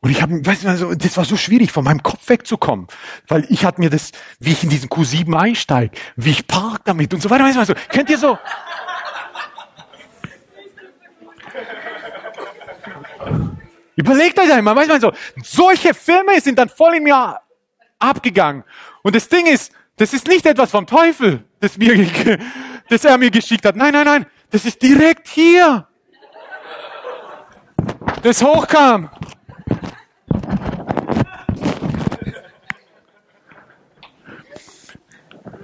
Und 0.00 0.10
ich 0.10 0.22
habe, 0.22 0.44
weißt 0.46 0.64
du, 0.64 0.68
also, 0.68 0.94
das 0.94 1.16
war 1.16 1.24
so 1.24 1.36
schwierig, 1.36 1.72
von 1.72 1.84
meinem 1.84 2.02
Kopf 2.02 2.28
wegzukommen, 2.28 2.86
weil 3.26 3.44
ich 3.50 3.64
hatte 3.64 3.80
mir 3.80 3.90
das, 3.90 4.12
wie 4.38 4.52
ich 4.52 4.62
in 4.62 4.70
diesen 4.70 4.88
Q7 4.88 5.36
einsteige, 5.36 5.94
wie 6.16 6.30
ich 6.30 6.46
park 6.46 6.82
damit 6.84 7.12
und 7.12 7.20
so 7.20 7.28
weiter, 7.28 7.44
weißt 7.44 7.56
du, 7.56 7.60
also, 7.60 7.74
kennt 7.90 8.08
ihr 8.08 8.18
so? 8.18 8.38
Überlegt 13.96 14.38
euch 14.38 14.52
einmal, 14.52 14.76
weißt 14.76 14.90
du, 14.90 15.00
so, 15.00 15.12
solche 15.42 15.92
Filme 15.92 16.40
sind 16.40 16.58
dann 16.58 16.68
voll 16.68 16.94
in 16.94 17.02
mir 17.02 17.40
abgegangen. 17.98 18.64
Und 19.02 19.16
das 19.16 19.28
Ding 19.28 19.46
ist, 19.46 19.72
das 19.96 20.14
ist 20.14 20.28
nicht 20.28 20.46
etwas 20.46 20.70
vom 20.70 20.86
Teufel, 20.86 21.44
das, 21.58 21.76
mir, 21.76 22.38
das 22.88 23.04
er 23.04 23.18
mir 23.18 23.32
geschickt 23.32 23.64
hat. 23.64 23.74
Nein, 23.74 23.92
nein, 23.92 24.04
nein, 24.04 24.26
Das 24.50 24.64
ist 24.64 24.82
direkt 24.82 25.28
hier. 25.28 25.86
Das 28.22 28.42
hochkam. 28.42 29.10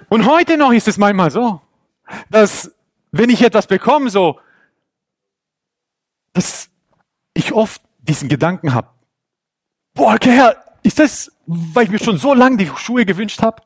Und 0.09 0.26
heute 0.26 0.57
noch 0.57 0.72
ist 0.72 0.87
es 0.87 0.97
manchmal 0.97 1.30
so, 1.30 1.61
dass 2.30 2.72
wenn 3.11 3.30
ich 3.30 3.43
etwas 3.43 3.66
bekomme, 3.66 4.11
so, 4.11 4.39
dass 6.32 6.68
ich 7.32 7.53
oft 7.53 7.82
diesen 7.99 8.28
Gedanken 8.28 8.74
habe, 8.74 8.89
boah, 9.95 10.16
Herr, 10.22 10.62
ist 10.82 10.99
das, 10.99 11.32
weil 11.47 11.85
ich 11.85 11.91
mir 11.91 11.99
schon 11.99 12.18
so 12.18 12.35
lange 12.35 12.59
die 12.59 12.70
Schuhe 12.76 13.05
gewünscht 13.07 13.43
habe? 13.43 13.62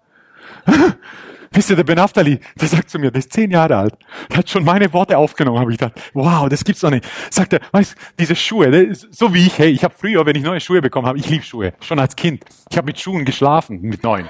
Wisst 1.50 1.70
ihr, 1.70 1.76
der 1.76 1.84
Ben 1.84 1.98
Aftali, 1.98 2.40
der 2.60 2.68
sagt 2.68 2.90
zu 2.90 2.98
mir, 2.98 3.10
der 3.10 3.20
ist 3.20 3.32
zehn 3.32 3.50
Jahre 3.50 3.76
alt, 3.76 3.94
der 4.30 4.38
hat 4.38 4.50
schon 4.50 4.64
meine 4.64 4.92
Worte 4.92 5.16
aufgenommen, 5.16 5.58
habe 5.58 5.72
ich 5.72 5.78
gedacht, 5.78 5.98
wow, 6.14 6.48
das 6.48 6.64
gibt's 6.64 6.82
doch 6.82 6.90
nicht. 6.90 7.06
Sagt 7.30 7.52
er, 7.54 7.60
weißt 7.72 7.94
diese 8.18 8.36
Schuhe, 8.36 8.94
so 9.10 9.32
wie 9.32 9.46
ich, 9.46 9.58
hey, 9.58 9.70
ich 9.70 9.84
habe 9.84 9.94
früher, 9.96 10.26
wenn 10.26 10.36
ich 10.36 10.42
neue 10.42 10.60
Schuhe 10.60 10.82
bekommen 10.82 11.06
habe, 11.06 11.18
ich 11.18 11.28
liebe 11.28 11.44
Schuhe, 11.44 11.72
schon 11.80 11.98
als 11.98 12.16
Kind. 12.16 12.44
Ich 12.70 12.76
habe 12.76 12.86
mit 12.86 13.00
Schuhen 13.00 13.24
geschlafen, 13.24 13.80
mit 13.80 14.02
neuen. 14.02 14.28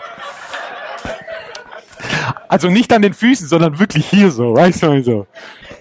Also 2.49 2.69
nicht 2.69 2.93
an 2.93 3.03
den 3.03 3.15
Füßen, 3.15 3.49
sondern 3.49 3.79
wirklich 3.79 4.07
hier 4.07 4.31
so, 4.31 4.55
weißt 4.55 4.85
du, 4.85 5.03
so. 5.03 5.27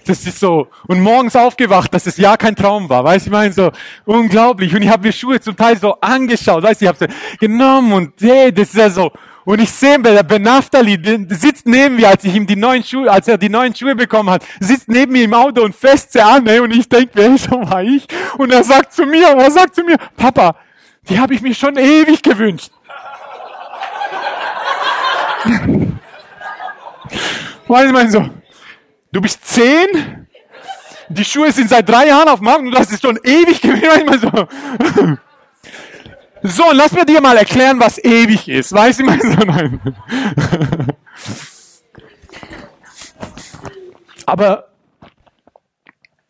Das 0.06 0.26
ist 0.26 0.40
so. 0.40 0.68
Und 0.86 1.00
morgens 1.00 1.36
aufgewacht, 1.36 1.92
dass 1.94 2.04
das 2.04 2.16
ja 2.16 2.36
kein 2.36 2.56
Traum 2.56 2.88
war, 2.88 3.04
weißt 3.04 3.26
du, 3.26 3.30
ich 3.30 3.32
meine, 3.32 3.52
so 3.52 3.70
unglaublich. 4.04 4.74
Und 4.74 4.82
ich 4.82 4.88
habe 4.88 5.06
mir 5.06 5.12
Schuhe 5.12 5.40
zum 5.40 5.56
Teil 5.56 5.78
so 5.78 5.94
angeschaut, 6.00 6.62
weißt 6.62 6.80
du, 6.80 6.84
ich 6.84 6.88
habe 6.88 6.98
sie 6.98 7.38
genommen 7.38 7.92
und 7.92 8.12
hey, 8.20 8.52
das 8.52 8.68
ist 8.68 8.76
ja 8.76 8.90
so. 8.90 9.12
Und 9.48 9.60
ich 9.62 9.70
sehe, 9.70 9.98
Ben 9.98 10.42
Naftali 10.42 11.00
sitzt 11.30 11.66
neben 11.66 11.96
mir, 11.96 12.10
als 12.10 12.22
ich 12.22 12.34
ihm 12.34 12.46
die 12.46 12.54
neuen 12.54 12.84
Schuhe, 12.84 13.10
als 13.10 13.28
er 13.28 13.38
die 13.38 13.48
neuen 13.48 13.74
Schuhe 13.74 13.94
bekommen 13.94 14.28
hat, 14.28 14.44
sitzt 14.60 14.88
neben 14.88 15.12
mir 15.12 15.24
im 15.24 15.32
Auto 15.32 15.62
und 15.62 15.74
fest 15.74 16.12
sie 16.12 16.20
an, 16.20 16.46
ey, 16.46 16.60
und 16.60 16.70
ich 16.70 16.86
denke, 16.86 17.12
wer 17.14 17.38
so 17.38 17.52
war 17.52 17.82
ich? 17.82 18.06
Und 18.36 18.52
er 18.52 18.62
sagt 18.62 18.92
zu 18.92 19.06
mir, 19.06 19.28
er 19.28 19.50
sagt 19.50 19.74
zu 19.74 19.84
mir, 19.84 19.96
Papa, 20.18 20.54
die 21.08 21.18
habe 21.18 21.32
ich 21.32 21.40
mir 21.40 21.54
schon 21.54 21.78
ewig 21.78 22.22
gewünscht. 22.22 22.70
Weißt 27.68 27.90
du, 27.90 28.10
so, 28.10 28.28
du 29.12 29.20
bist 29.22 29.42
zehn, 29.46 30.26
die 31.08 31.24
Schuhe 31.24 31.50
sind 31.52 31.70
seit 31.70 31.88
drei 31.88 32.08
Jahren 32.08 32.28
auf 32.28 32.40
dem 32.40 32.44
Markt 32.44 32.60
und 32.60 32.70
du 32.70 32.78
hast 32.78 32.92
es 32.92 33.00
schon 33.00 33.18
ewig 33.24 33.62
gewesen. 33.62 34.20
So. 34.20 35.16
so, 36.42 36.64
lass 36.72 36.92
mir 36.92 37.04
dir 37.04 37.20
mal 37.20 37.36
erklären, 37.36 37.80
was 37.80 37.98
ewig 38.02 38.48
ist. 38.48 38.72
Weißt 38.72 39.00
du, 39.00 39.04
mein 39.04 39.20
so, 39.22 39.28
nein. 39.28 39.80
Aber 44.26 44.68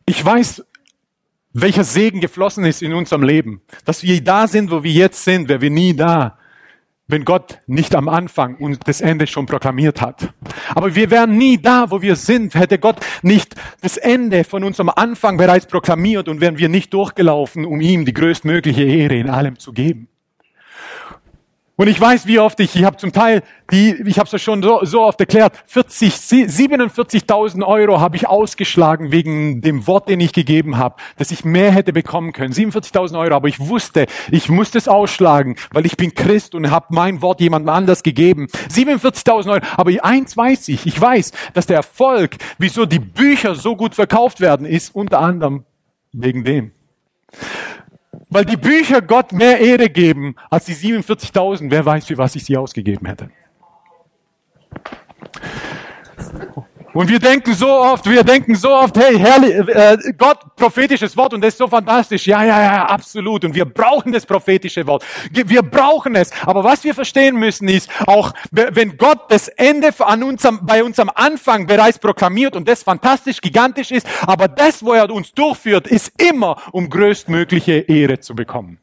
ich 0.06 0.24
weiß, 0.24 0.64
welcher 1.52 1.84
Segen 1.84 2.20
geflossen 2.20 2.64
ist 2.64 2.82
in 2.82 2.94
unserem 2.94 3.22
Leben. 3.22 3.62
Dass 3.84 4.02
wir 4.02 4.22
da 4.22 4.46
sind, 4.46 4.70
wo 4.70 4.82
wir 4.82 4.92
jetzt 4.92 5.24
sind, 5.24 5.48
wäre 5.48 5.60
wir 5.60 5.70
nie 5.70 5.94
da 5.94 6.38
wenn 7.08 7.24
Gott 7.24 7.58
nicht 7.66 7.94
am 7.94 8.08
Anfang 8.08 8.56
und 8.56 8.86
das 8.86 9.00
Ende 9.00 9.26
schon 9.26 9.46
proklamiert 9.46 10.02
hat. 10.02 10.34
Aber 10.74 10.94
wir 10.94 11.10
wären 11.10 11.38
nie 11.38 11.56
da, 11.56 11.90
wo 11.90 12.02
wir 12.02 12.16
sind, 12.16 12.54
hätte 12.54 12.78
Gott 12.78 13.00
nicht 13.22 13.54
das 13.80 13.96
Ende 13.96 14.44
von 14.44 14.62
unserem 14.62 14.90
Anfang 14.90 15.38
bereits 15.38 15.66
proklamiert 15.66 16.28
und 16.28 16.42
wären 16.42 16.58
wir 16.58 16.68
nicht 16.68 16.92
durchgelaufen, 16.92 17.64
um 17.64 17.80
ihm 17.80 18.04
die 18.04 18.12
größtmögliche 18.12 18.84
Ehre 18.84 19.16
in 19.16 19.30
allem 19.30 19.58
zu 19.58 19.72
geben. 19.72 20.08
Und 21.80 21.86
ich 21.86 22.00
weiß, 22.00 22.26
wie 22.26 22.40
oft 22.40 22.58
ich, 22.58 22.74
ich 22.74 22.82
habe 22.82 22.96
zum 22.96 23.12
Teil, 23.12 23.44
die, 23.70 23.94
ich 24.04 24.18
habe 24.18 24.26
es 24.26 24.32
ja 24.32 24.38
schon 24.40 24.64
so, 24.64 24.80
so 24.82 25.02
oft 25.02 25.20
erklärt, 25.20 25.52
40, 25.66 26.12
47.000 26.12 27.64
Euro 27.64 28.00
habe 28.00 28.16
ich 28.16 28.26
ausgeschlagen 28.26 29.12
wegen 29.12 29.60
dem 29.60 29.86
Wort, 29.86 30.08
den 30.08 30.18
ich 30.18 30.32
gegeben 30.32 30.76
habe, 30.76 30.96
dass 31.18 31.30
ich 31.30 31.44
mehr 31.44 31.70
hätte 31.70 31.92
bekommen 31.92 32.32
können. 32.32 32.52
47.000 32.52 33.16
Euro, 33.16 33.36
aber 33.36 33.46
ich 33.46 33.60
wusste, 33.60 34.06
ich 34.32 34.48
musste 34.48 34.76
es 34.76 34.88
ausschlagen, 34.88 35.54
weil 35.70 35.86
ich 35.86 35.96
bin 35.96 36.16
Christ 36.16 36.56
und 36.56 36.68
habe 36.68 36.86
mein 36.90 37.22
Wort 37.22 37.40
jemandem 37.40 37.68
anders 37.68 38.02
gegeben. 38.02 38.48
47.000 38.72 39.48
Euro, 39.48 39.64
aber 39.76 39.92
eins 40.04 40.36
weiß 40.36 40.66
ich, 40.70 40.84
ich 40.84 41.00
weiß, 41.00 41.30
dass 41.54 41.66
der 41.66 41.76
Erfolg, 41.76 42.38
wieso 42.58 42.86
die 42.86 42.98
Bücher 42.98 43.54
so 43.54 43.76
gut 43.76 43.94
verkauft 43.94 44.40
werden, 44.40 44.66
ist 44.66 44.92
unter 44.96 45.20
anderem 45.20 45.64
wegen 46.12 46.42
dem. 46.42 46.72
Weil 48.30 48.44
die 48.44 48.56
Bücher 48.56 49.00
Gott 49.00 49.32
mehr 49.32 49.58
Ehre 49.58 49.88
geben 49.88 50.34
als 50.50 50.66
die 50.66 50.74
47.000. 50.74 51.70
Wer 51.70 51.84
weiß, 51.84 52.06
für 52.06 52.18
was 52.18 52.36
ich 52.36 52.44
sie 52.44 52.56
ausgegeben 52.56 53.06
hätte. 53.06 53.30
Und 56.98 57.08
wir 57.08 57.20
denken 57.20 57.54
so 57.54 57.68
oft, 57.68 58.10
wir 58.10 58.24
denken 58.24 58.56
so 58.56 58.70
oft, 58.70 58.98
hey, 58.98 59.16
herrlich, 59.16 59.54
äh, 59.54 59.96
Gott, 60.18 60.56
prophetisches 60.56 61.16
Wort 61.16 61.32
und 61.32 61.40
das 61.40 61.54
ist 61.54 61.58
so 61.58 61.68
fantastisch. 61.68 62.26
Ja, 62.26 62.42
ja, 62.42 62.60
ja, 62.60 62.86
absolut. 62.86 63.44
Und 63.44 63.54
wir 63.54 63.66
brauchen 63.66 64.10
das 64.10 64.26
prophetische 64.26 64.84
Wort. 64.84 65.04
Wir 65.30 65.62
brauchen 65.62 66.16
es. 66.16 66.32
Aber 66.44 66.64
was 66.64 66.82
wir 66.82 66.96
verstehen 66.96 67.36
müssen 67.36 67.68
ist, 67.68 67.88
auch 68.08 68.34
wenn 68.50 68.96
Gott 68.96 69.30
das 69.30 69.46
Ende 69.46 69.94
an 70.00 70.24
unserem, 70.24 70.66
bei 70.66 70.82
unserem 70.82 71.12
Anfang 71.14 71.68
bereits 71.68 72.00
proklamiert 72.00 72.56
und 72.56 72.66
das 72.66 72.82
fantastisch, 72.82 73.40
gigantisch 73.40 73.92
ist, 73.92 74.04
aber 74.26 74.48
das, 74.48 74.84
wo 74.84 74.92
er 74.92 75.08
uns 75.08 75.32
durchführt, 75.32 75.86
ist 75.86 76.20
immer, 76.20 76.60
um 76.72 76.90
größtmögliche 76.90 77.74
Ehre 77.74 78.18
zu 78.18 78.34
bekommen. 78.34 78.80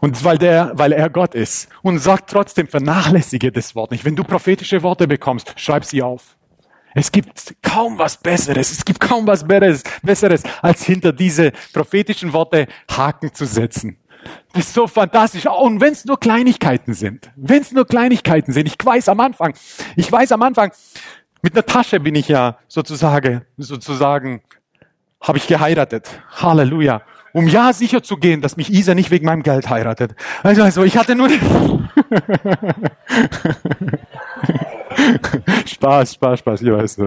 Und 0.00 0.22
weil, 0.24 0.38
der, 0.38 0.72
weil 0.74 0.92
er 0.92 1.10
Gott 1.10 1.34
ist 1.34 1.68
und 1.82 1.98
sagt 1.98 2.30
trotzdem, 2.30 2.68
vernachlässige 2.68 3.50
das 3.50 3.74
Wort 3.74 3.90
nicht. 3.90 4.04
Wenn 4.04 4.14
du 4.14 4.22
prophetische 4.22 4.82
Worte 4.82 5.08
bekommst, 5.08 5.54
schreib 5.56 5.84
sie 5.84 6.02
auf. 6.02 6.36
Es 6.94 7.12
gibt 7.12 7.54
kaum 7.62 7.98
was 7.98 8.16
Besseres, 8.16 8.72
es 8.72 8.84
gibt 8.84 9.00
kaum 9.00 9.26
was 9.26 9.46
Besseres, 9.46 10.42
als 10.62 10.84
hinter 10.84 11.12
diese 11.12 11.52
prophetischen 11.72 12.32
Worte 12.32 12.66
Haken 12.90 13.32
zu 13.34 13.44
setzen. 13.44 13.98
Das 14.52 14.66
ist 14.66 14.74
so 14.74 14.86
fantastisch. 14.86 15.46
Und 15.46 15.80
wenn 15.80 15.92
es 15.92 16.04
nur 16.04 16.18
Kleinigkeiten 16.18 16.94
sind, 16.94 17.30
wenn 17.36 17.62
es 17.62 17.72
nur 17.72 17.86
Kleinigkeiten 17.86 18.52
sind, 18.52 18.66
ich 18.66 18.76
weiß 18.82 19.08
am 19.08 19.20
Anfang, 19.20 19.54
ich 19.96 20.10
weiß 20.10 20.32
am 20.32 20.42
Anfang, 20.42 20.72
mit 21.42 21.54
einer 21.54 21.64
Tasche 21.64 22.00
bin 22.00 22.14
ich 22.14 22.28
ja 22.28 22.58
sozusagen, 22.66 23.42
sozusagen, 23.56 24.42
habe 25.20 25.38
ich 25.38 25.46
geheiratet. 25.46 26.08
Halleluja 26.32 27.02
um 27.32 27.46
ja 27.46 27.72
sicher 27.72 28.02
zu 28.02 28.16
gehen, 28.16 28.40
dass 28.40 28.56
mich 28.56 28.72
Isa 28.72 28.94
nicht 28.94 29.10
wegen 29.10 29.26
meinem 29.26 29.42
Geld 29.42 29.68
heiratet. 29.68 30.14
Also, 30.42 30.62
also 30.62 30.84
ich 30.84 30.96
hatte 30.96 31.14
nur 31.14 31.28
Spaß, 35.66 36.14
Spaß, 36.14 36.38
Spaß, 36.40 36.62
ich 36.62 36.72
weiß. 36.72 36.98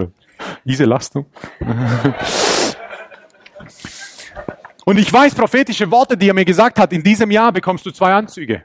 Isa 0.64 0.84
lachst 0.84 1.14
du? 1.14 1.26
Und 4.84 4.98
ich 4.98 5.12
weiß 5.12 5.34
prophetische 5.34 5.90
Worte, 5.90 6.16
die 6.16 6.28
er 6.28 6.34
mir 6.34 6.44
gesagt 6.44 6.78
hat, 6.78 6.92
in 6.92 7.02
diesem 7.02 7.30
Jahr 7.30 7.52
bekommst 7.52 7.86
du 7.86 7.90
zwei 7.90 8.12
Anzüge. 8.12 8.64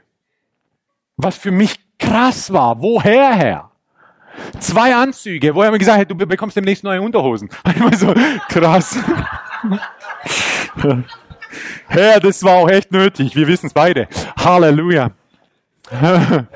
Was 1.16 1.36
für 1.36 1.50
mich 1.50 1.78
krass 1.98 2.52
war. 2.52 2.80
Woher 2.80 3.34
her? 3.34 3.70
Zwei 4.60 4.94
Anzüge, 4.94 5.54
wo 5.54 5.62
er 5.62 5.70
mir 5.70 5.78
gesagt 5.78 5.98
hat, 5.98 6.10
du 6.10 6.14
bekommst 6.14 6.56
demnächst 6.56 6.84
neue 6.84 7.00
Unterhosen. 7.02 7.48
Ich 7.90 7.98
so, 7.98 8.14
krass. 8.48 8.98
Herr, 11.88 12.20
das 12.20 12.42
war 12.42 12.56
auch 12.56 12.68
echt 12.68 12.92
nötig. 12.92 13.34
Wir 13.34 13.46
wissen 13.46 13.66
es 13.66 13.72
beide. 13.72 14.08
Halleluja. 14.36 15.12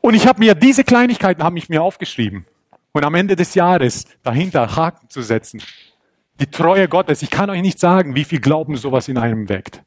Und 0.00 0.14
ich 0.14 0.26
habe 0.26 0.40
mir 0.40 0.54
diese 0.54 0.84
Kleinigkeiten 0.84 1.42
habe 1.42 1.56
ich 1.58 1.68
mir 1.68 1.82
aufgeschrieben. 1.82 2.46
Und 2.92 3.04
am 3.04 3.14
Ende 3.14 3.36
des 3.36 3.54
Jahres 3.54 4.06
dahinter 4.22 4.76
Haken 4.76 5.08
zu 5.08 5.22
setzen. 5.22 5.62
Die 6.40 6.46
Treue 6.46 6.88
Gottes. 6.88 7.22
Ich 7.22 7.30
kann 7.30 7.50
euch 7.50 7.62
nicht 7.62 7.78
sagen, 7.78 8.14
wie 8.14 8.24
viel 8.24 8.40
Glauben 8.40 8.76
sowas 8.76 9.08
in 9.08 9.18
einem 9.18 9.48
weckt. 9.48 9.82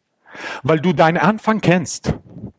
Weil 0.64 0.80
du 0.80 0.94
deinen 0.94 1.18
Anfang 1.18 1.62
kennst. 1.62 2.14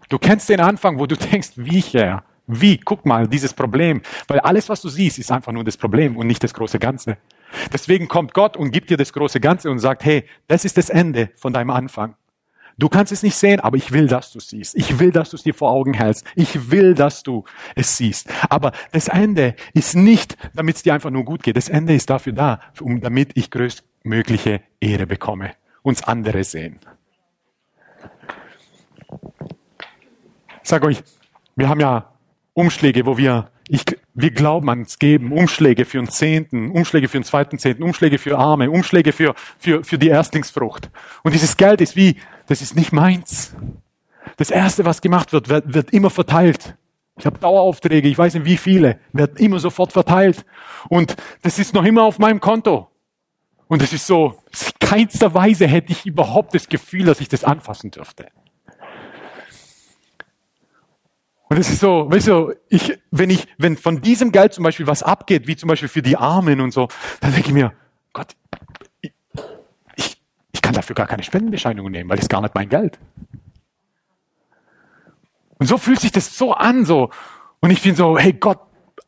Du 0.08 0.18
kennst 0.18 0.48
den 0.48 0.60
Anfang, 0.60 0.98
wo 0.98 1.06
du 1.06 1.16
denkst, 1.16 1.50
wie 1.56 1.80
Herr. 1.80 2.22
Wie? 2.46 2.78
Guck 2.78 3.04
mal, 3.04 3.28
dieses 3.28 3.52
Problem. 3.52 4.02
Weil 4.26 4.40
alles, 4.40 4.68
was 4.68 4.80
du 4.80 4.88
siehst, 4.88 5.18
ist 5.18 5.30
einfach 5.30 5.52
nur 5.52 5.64
das 5.64 5.76
Problem 5.76 6.16
und 6.16 6.26
nicht 6.26 6.42
das 6.42 6.54
große 6.54 6.78
Ganze. 6.78 7.18
Deswegen 7.72 8.08
kommt 8.08 8.34
Gott 8.34 8.56
und 8.56 8.70
gibt 8.70 8.90
dir 8.90 8.96
das 8.96 9.12
große 9.12 9.40
Ganze 9.40 9.70
und 9.70 9.78
sagt, 9.78 10.04
hey, 10.04 10.24
das 10.46 10.64
ist 10.64 10.76
das 10.76 10.90
Ende 10.90 11.30
von 11.36 11.52
deinem 11.52 11.70
Anfang. 11.70 12.14
Du 12.76 12.88
kannst 12.88 13.10
es 13.10 13.24
nicht 13.24 13.34
sehen, 13.34 13.58
aber 13.58 13.76
ich 13.76 13.90
will, 13.90 14.06
dass 14.06 14.30
du 14.30 14.38
es 14.38 14.50
siehst. 14.50 14.76
Ich 14.76 15.00
will, 15.00 15.10
dass 15.10 15.30
du 15.30 15.36
es 15.36 15.42
dir 15.42 15.54
vor 15.54 15.72
Augen 15.72 15.94
hältst. 15.94 16.24
Ich 16.36 16.70
will, 16.70 16.94
dass 16.94 17.24
du 17.24 17.44
es 17.74 17.96
siehst. 17.96 18.28
Aber 18.48 18.70
das 18.92 19.08
Ende 19.08 19.56
ist 19.74 19.96
nicht, 19.96 20.36
damit 20.54 20.76
es 20.76 20.82
dir 20.84 20.94
einfach 20.94 21.10
nur 21.10 21.24
gut 21.24 21.42
geht. 21.42 21.56
Das 21.56 21.68
Ende 21.68 21.94
ist 21.94 22.08
dafür 22.08 22.34
da, 22.34 22.60
um, 22.80 23.00
damit 23.00 23.32
ich 23.34 23.50
größtmögliche 23.50 24.60
Ehre 24.78 25.06
bekomme. 25.06 25.54
Uns 25.82 26.04
andere 26.04 26.44
sehen. 26.44 26.78
sag 30.68 30.84
euch, 30.84 31.02
wir 31.56 31.68
haben 31.68 31.80
ja 31.80 32.12
Umschläge, 32.52 33.06
wo 33.06 33.16
wir, 33.16 33.50
ich, 33.68 33.84
wir 34.14 34.30
glauben 34.30 34.68
ans 34.70 34.98
Geben, 34.98 35.32
Umschläge 35.32 35.84
für 35.84 35.98
einen 35.98 36.08
Zehnten, 36.08 36.70
Umschläge 36.70 37.08
für 37.08 37.18
einen 37.18 37.24
zweiten 37.24 37.58
Zehnten, 37.58 37.82
Umschläge 37.82 38.18
für 38.18 38.38
Arme, 38.38 38.70
Umschläge 38.70 39.12
für, 39.12 39.34
für, 39.58 39.84
für 39.84 39.98
die 39.98 40.08
Erstlingsfrucht. 40.08 40.90
Und 41.22 41.34
dieses 41.34 41.56
Geld 41.56 41.80
ist 41.80 41.94
wie, 41.94 42.16
das 42.46 42.62
ist 42.62 42.74
nicht 42.74 42.92
meins. 42.92 43.54
Das 44.36 44.50
Erste, 44.50 44.84
was 44.84 45.00
gemacht 45.00 45.32
wird, 45.32 45.48
wird, 45.48 45.74
wird 45.74 45.90
immer 45.90 46.10
verteilt. 46.10 46.76
Ich 47.18 47.26
habe 47.26 47.38
Daueraufträge, 47.38 48.08
ich 48.08 48.16
weiß 48.16 48.34
nicht 48.34 48.46
wie 48.46 48.56
viele, 48.56 48.98
werden 49.12 49.36
immer 49.36 49.58
sofort 49.58 49.92
verteilt. 49.92 50.44
Und 50.88 51.16
das 51.42 51.58
ist 51.58 51.74
noch 51.74 51.84
immer 51.84 52.04
auf 52.04 52.18
meinem 52.18 52.40
Konto. 52.40 52.88
Und 53.66 53.82
es 53.82 53.92
ist 53.92 54.06
so, 54.06 54.40
keinster 54.80 55.34
Weise 55.34 55.66
hätte 55.66 55.92
ich 55.92 56.06
überhaupt 56.06 56.54
das 56.54 56.68
Gefühl, 56.68 57.04
dass 57.04 57.20
ich 57.20 57.28
das 57.28 57.44
anfassen 57.44 57.90
dürfte. 57.90 58.28
Und 61.48 61.56
es 61.56 61.70
ist 61.70 61.80
so, 61.80 62.10
weißt 62.10 62.28
du, 62.28 62.54
ich, 62.68 62.98
wenn 63.10 63.30
ich, 63.30 63.46
wenn 63.56 63.76
von 63.76 64.02
diesem 64.02 64.32
Geld 64.32 64.52
zum 64.52 64.64
Beispiel 64.64 64.86
was 64.86 65.02
abgeht, 65.02 65.46
wie 65.46 65.56
zum 65.56 65.68
Beispiel 65.68 65.88
für 65.88 66.02
die 66.02 66.16
Armen 66.16 66.60
und 66.60 66.72
so, 66.72 66.88
dann 67.20 67.32
denke 67.32 67.48
ich 67.48 67.54
mir, 67.54 67.72
Gott, 68.12 68.36
ich, 69.96 70.20
ich, 70.52 70.62
kann 70.62 70.74
dafür 70.74 70.94
gar 70.94 71.06
keine 71.06 71.22
Spendenbescheinigung 71.22 71.90
nehmen, 71.90 72.10
weil 72.10 72.16
das 72.16 72.24
ist 72.24 72.30
gar 72.30 72.42
nicht 72.42 72.54
mein 72.54 72.68
Geld. 72.68 72.98
Und 75.58 75.66
so 75.66 75.78
fühlt 75.78 76.00
sich 76.00 76.12
das 76.12 76.36
so 76.36 76.52
an, 76.52 76.84
so. 76.84 77.10
Und 77.60 77.70
ich 77.70 77.82
bin 77.82 77.96
so, 77.96 78.18
hey 78.18 78.34
Gott, 78.34 78.60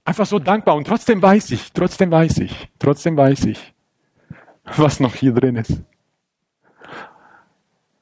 einfach 0.04 0.26
so 0.26 0.38
dankbar. 0.38 0.76
Und 0.76 0.86
trotzdem 0.86 1.20
weiß 1.20 1.50
ich, 1.50 1.72
trotzdem 1.72 2.10
weiß 2.10 2.38
ich, 2.38 2.70
trotzdem 2.78 3.16
weiß 3.16 3.44
ich, 3.44 3.74
was 4.76 4.98
noch 4.98 5.14
hier 5.14 5.34
drin 5.34 5.56
ist. 5.56 5.82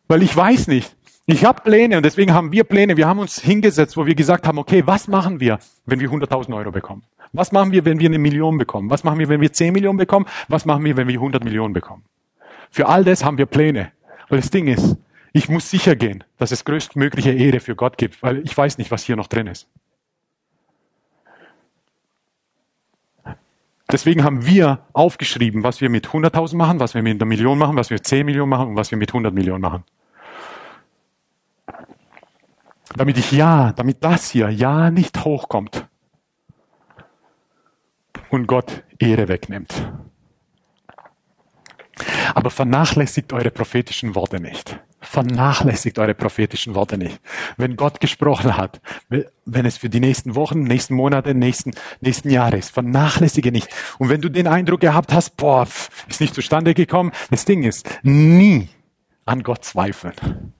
Weil 0.06 0.22
ich 0.22 0.34
weiß 0.34 0.68
nicht, 0.68 0.96
ich 1.30 1.44
habe 1.44 1.60
Pläne 1.60 1.98
und 1.98 2.06
deswegen 2.06 2.32
haben 2.32 2.52
wir 2.52 2.64
Pläne. 2.64 2.96
Wir 2.96 3.06
haben 3.06 3.18
uns 3.18 3.38
hingesetzt, 3.38 3.98
wo 3.98 4.06
wir 4.06 4.14
gesagt 4.14 4.46
haben, 4.46 4.56
okay, 4.56 4.82
was 4.86 5.08
machen 5.08 5.40
wir, 5.40 5.58
wenn 5.84 6.00
wir 6.00 6.08
100.000 6.08 6.56
Euro 6.56 6.70
bekommen? 6.70 7.02
Was 7.34 7.52
machen 7.52 7.70
wir, 7.70 7.84
wenn 7.84 8.00
wir 8.00 8.08
eine 8.08 8.18
Million 8.18 8.56
bekommen? 8.56 8.88
Was 8.88 9.04
machen 9.04 9.18
wir, 9.18 9.28
wenn 9.28 9.42
wir 9.42 9.52
10 9.52 9.74
Millionen 9.74 9.98
bekommen? 9.98 10.24
Was 10.48 10.64
machen 10.64 10.84
wir, 10.84 10.96
wenn 10.96 11.06
wir 11.06 11.16
100 11.16 11.44
Millionen 11.44 11.74
bekommen? 11.74 12.02
Für 12.70 12.88
all 12.88 13.04
das 13.04 13.26
haben 13.26 13.36
wir 13.36 13.44
Pläne. 13.44 13.92
Weil 14.30 14.40
das 14.40 14.48
Ding 14.48 14.68
ist, 14.68 14.96
ich 15.34 15.50
muss 15.50 15.68
sicher 15.68 15.96
gehen, 15.96 16.24
dass 16.38 16.50
es 16.50 16.64
größtmögliche 16.64 17.32
Ehre 17.32 17.60
für 17.60 17.76
Gott 17.76 17.98
gibt, 17.98 18.22
weil 18.22 18.38
ich 18.38 18.56
weiß 18.56 18.78
nicht, 18.78 18.90
was 18.90 19.04
hier 19.04 19.16
noch 19.16 19.26
drin 19.26 19.48
ist. 19.48 19.68
Deswegen 23.92 24.24
haben 24.24 24.46
wir 24.46 24.80
aufgeschrieben, 24.94 25.62
was 25.62 25.82
wir 25.82 25.90
mit 25.90 26.08
100.000 26.08 26.56
machen, 26.56 26.80
was 26.80 26.94
wir 26.94 27.02
mit 27.02 27.20
einer 27.20 27.28
Million 27.28 27.58
machen, 27.58 27.76
was 27.76 27.90
wir 27.90 27.96
mit 27.96 28.06
10 28.06 28.24
Millionen 28.24 28.48
machen 28.48 28.68
und 28.68 28.76
was 28.76 28.90
wir 28.90 28.96
mit 28.96 29.10
100 29.10 29.34
Millionen 29.34 29.60
machen. 29.60 29.84
Damit 32.96 33.18
ich 33.18 33.32
ja, 33.32 33.72
damit 33.72 34.02
das 34.02 34.30
hier 34.30 34.50
ja 34.50 34.90
nicht 34.90 35.24
hochkommt 35.24 35.86
und 38.30 38.46
Gott 38.46 38.82
Ehre 38.98 39.28
wegnimmt. 39.28 39.90
Aber 42.34 42.50
vernachlässigt 42.50 43.32
eure 43.32 43.50
prophetischen 43.50 44.14
Worte 44.14 44.40
nicht. 44.40 44.78
Vernachlässigt 45.00 45.98
eure 45.98 46.14
prophetischen 46.14 46.74
Worte 46.74 46.98
nicht. 46.98 47.20
Wenn 47.56 47.76
Gott 47.76 48.00
gesprochen 48.00 48.56
hat, 48.56 48.80
wenn 49.08 49.64
es 49.64 49.78
für 49.78 49.88
die 49.88 50.00
nächsten 50.00 50.34
Wochen, 50.34 50.62
nächsten 50.62 50.94
Monate, 50.94 51.34
nächsten, 51.34 51.72
nächsten 52.00 52.30
Jahre 52.30 52.58
ist, 52.58 52.70
vernachlässige 52.70 53.52
nicht. 53.52 53.68
Und 53.98 54.08
wenn 54.08 54.20
du 54.20 54.28
den 54.28 54.46
Eindruck 54.46 54.80
gehabt 54.80 55.12
hast, 55.12 55.36
boah, 55.36 55.66
ist 56.08 56.20
nicht 56.20 56.34
zustande 56.34 56.74
gekommen, 56.74 57.12
das 57.30 57.44
Ding 57.44 57.62
ist, 57.62 57.88
nie 58.02 58.68
an 59.24 59.42
Gott 59.42 59.64
zweifeln. 59.64 60.52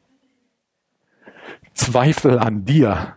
Zweifel 1.79 2.39
an 2.39 2.64
dir, 2.64 3.16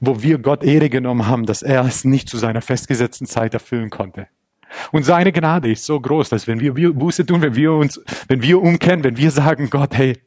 wo 0.00 0.22
wir 0.22 0.38
Gott 0.38 0.62
Ehre 0.62 0.90
genommen 0.90 1.26
haben, 1.26 1.46
dass 1.46 1.62
er 1.62 1.84
es 1.84 2.04
nicht 2.04 2.28
zu 2.28 2.36
seiner 2.36 2.60
festgesetzten 2.60 3.26
Zeit 3.26 3.54
erfüllen 3.54 3.90
konnte. 3.90 4.28
Und 4.92 5.04
seine 5.04 5.32
Gnade 5.32 5.72
ist 5.72 5.84
so 5.84 5.98
groß, 5.98 6.28
dass 6.28 6.46
wenn 6.46 6.60
wir 6.60 6.74
Buße 6.92 7.24
tun, 7.24 7.40
wenn 7.40 7.54
wir 7.54 7.72
uns, 7.72 8.00
wenn 8.28 8.42
wir 8.42 8.60
umkehren, 8.60 9.02
wenn 9.02 9.16
wir 9.16 9.30
sagen, 9.30 9.70
Gott, 9.70 9.96
hey, 9.96 10.18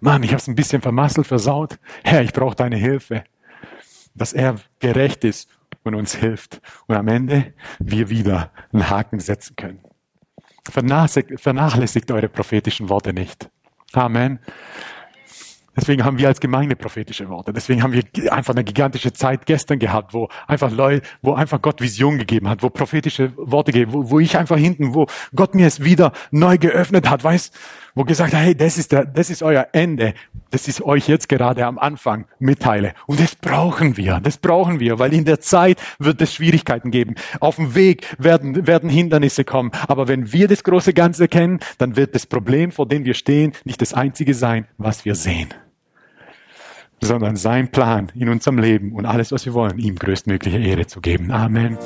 Mann, 0.00 0.22
ich 0.22 0.32
hab's 0.32 0.48
ein 0.48 0.56
bisschen 0.56 0.82
vermasselt, 0.82 1.26
versaut. 1.26 1.78
Herr, 2.04 2.22
ich 2.22 2.32
brauche 2.32 2.56
deine 2.56 2.76
Hilfe. 2.76 3.24
Dass 4.14 4.32
er 4.32 4.56
gerecht 4.80 5.24
ist 5.24 5.48
und 5.84 5.94
uns 5.94 6.14
hilft. 6.14 6.60
Und 6.86 6.96
am 6.96 7.08
Ende 7.08 7.54
wir 7.78 8.10
wieder 8.10 8.50
einen 8.72 8.90
Haken 8.90 9.20
setzen 9.20 9.56
können. 9.56 9.80
Vernachlässigt 10.68 12.10
eure 12.10 12.28
prophetischen 12.28 12.88
Worte 12.88 13.12
nicht. 13.12 13.48
Amen. 13.92 14.38
Deswegen 15.74 16.04
haben 16.04 16.18
wir 16.18 16.28
als 16.28 16.40
Gemeinde 16.40 16.76
prophetische 16.76 17.28
Worte. 17.30 17.52
Deswegen 17.52 17.82
haben 17.82 17.94
wir 17.94 18.04
einfach 18.30 18.54
eine 18.54 18.64
gigantische 18.64 19.12
Zeit 19.12 19.46
gestern 19.46 19.78
gehabt, 19.78 20.12
wo 20.12 20.28
einfach 20.46 20.70
Leute, 20.70 21.06
wo 21.22 21.32
einfach 21.32 21.62
Gott 21.62 21.80
Vision 21.80 22.18
gegeben 22.18 22.48
hat, 22.48 22.62
wo 22.62 22.68
prophetische 22.68 23.32
Worte 23.36 23.72
gegeben, 23.72 23.92
wo, 23.92 24.10
wo 24.10 24.20
ich 24.20 24.36
einfach 24.36 24.58
hinten, 24.58 24.94
wo 24.94 25.06
Gott 25.34 25.54
mir 25.54 25.66
es 25.66 25.82
wieder 25.82 26.12
neu 26.30 26.58
geöffnet 26.58 27.08
hat, 27.08 27.24
weiß, 27.24 27.52
wo 27.94 28.04
gesagt 28.04 28.34
hat, 28.34 28.40
hey, 28.40 28.54
das 28.54 28.76
ist 28.76 28.92
der, 28.92 29.06
das 29.06 29.30
ist 29.30 29.42
euer 29.42 29.68
Ende. 29.72 30.14
Das 30.50 30.68
ist 30.68 30.82
euch 30.82 31.08
jetzt 31.08 31.28
gerade 31.28 31.64
am 31.64 31.78
Anfang 31.78 32.26
mitteile. 32.38 32.92
Und 33.06 33.20
das 33.20 33.34
brauchen 33.34 33.96
wir. 33.96 34.20
Das 34.22 34.36
brauchen 34.36 34.80
wir, 34.80 34.98
weil 34.98 35.14
in 35.14 35.24
der 35.24 35.40
Zeit 35.40 35.80
wird 35.98 36.20
es 36.20 36.34
Schwierigkeiten 36.34 36.90
geben. 36.90 37.14
Auf 37.40 37.56
dem 37.56 37.74
Weg 37.74 38.06
werden, 38.18 38.66
werden 38.66 38.90
Hindernisse 38.90 39.44
kommen. 39.44 39.70
Aber 39.88 40.08
wenn 40.08 40.32
wir 40.32 40.48
das 40.48 40.64
große 40.64 40.92
Ganze 40.92 41.28
kennen, 41.28 41.60
dann 41.78 41.96
wird 41.96 42.14
das 42.14 42.26
Problem, 42.26 42.72
vor 42.72 42.86
dem 42.86 43.04
wir 43.04 43.14
stehen, 43.14 43.52
nicht 43.64 43.80
das 43.80 43.94
einzige 43.94 44.34
sein, 44.34 44.66
was 44.76 45.04
wir 45.04 45.14
sehen 45.14 45.48
sondern 47.02 47.36
sein 47.36 47.68
Plan 47.68 48.10
in 48.14 48.28
unserem 48.28 48.58
Leben 48.58 48.92
und 48.92 49.06
alles, 49.06 49.32
was 49.32 49.44
wir 49.44 49.54
wollen, 49.54 49.78
ihm 49.78 49.96
größtmögliche 49.96 50.58
Ehre 50.58 50.86
zu 50.86 51.00
geben. 51.00 51.30
Amen. 51.30 51.76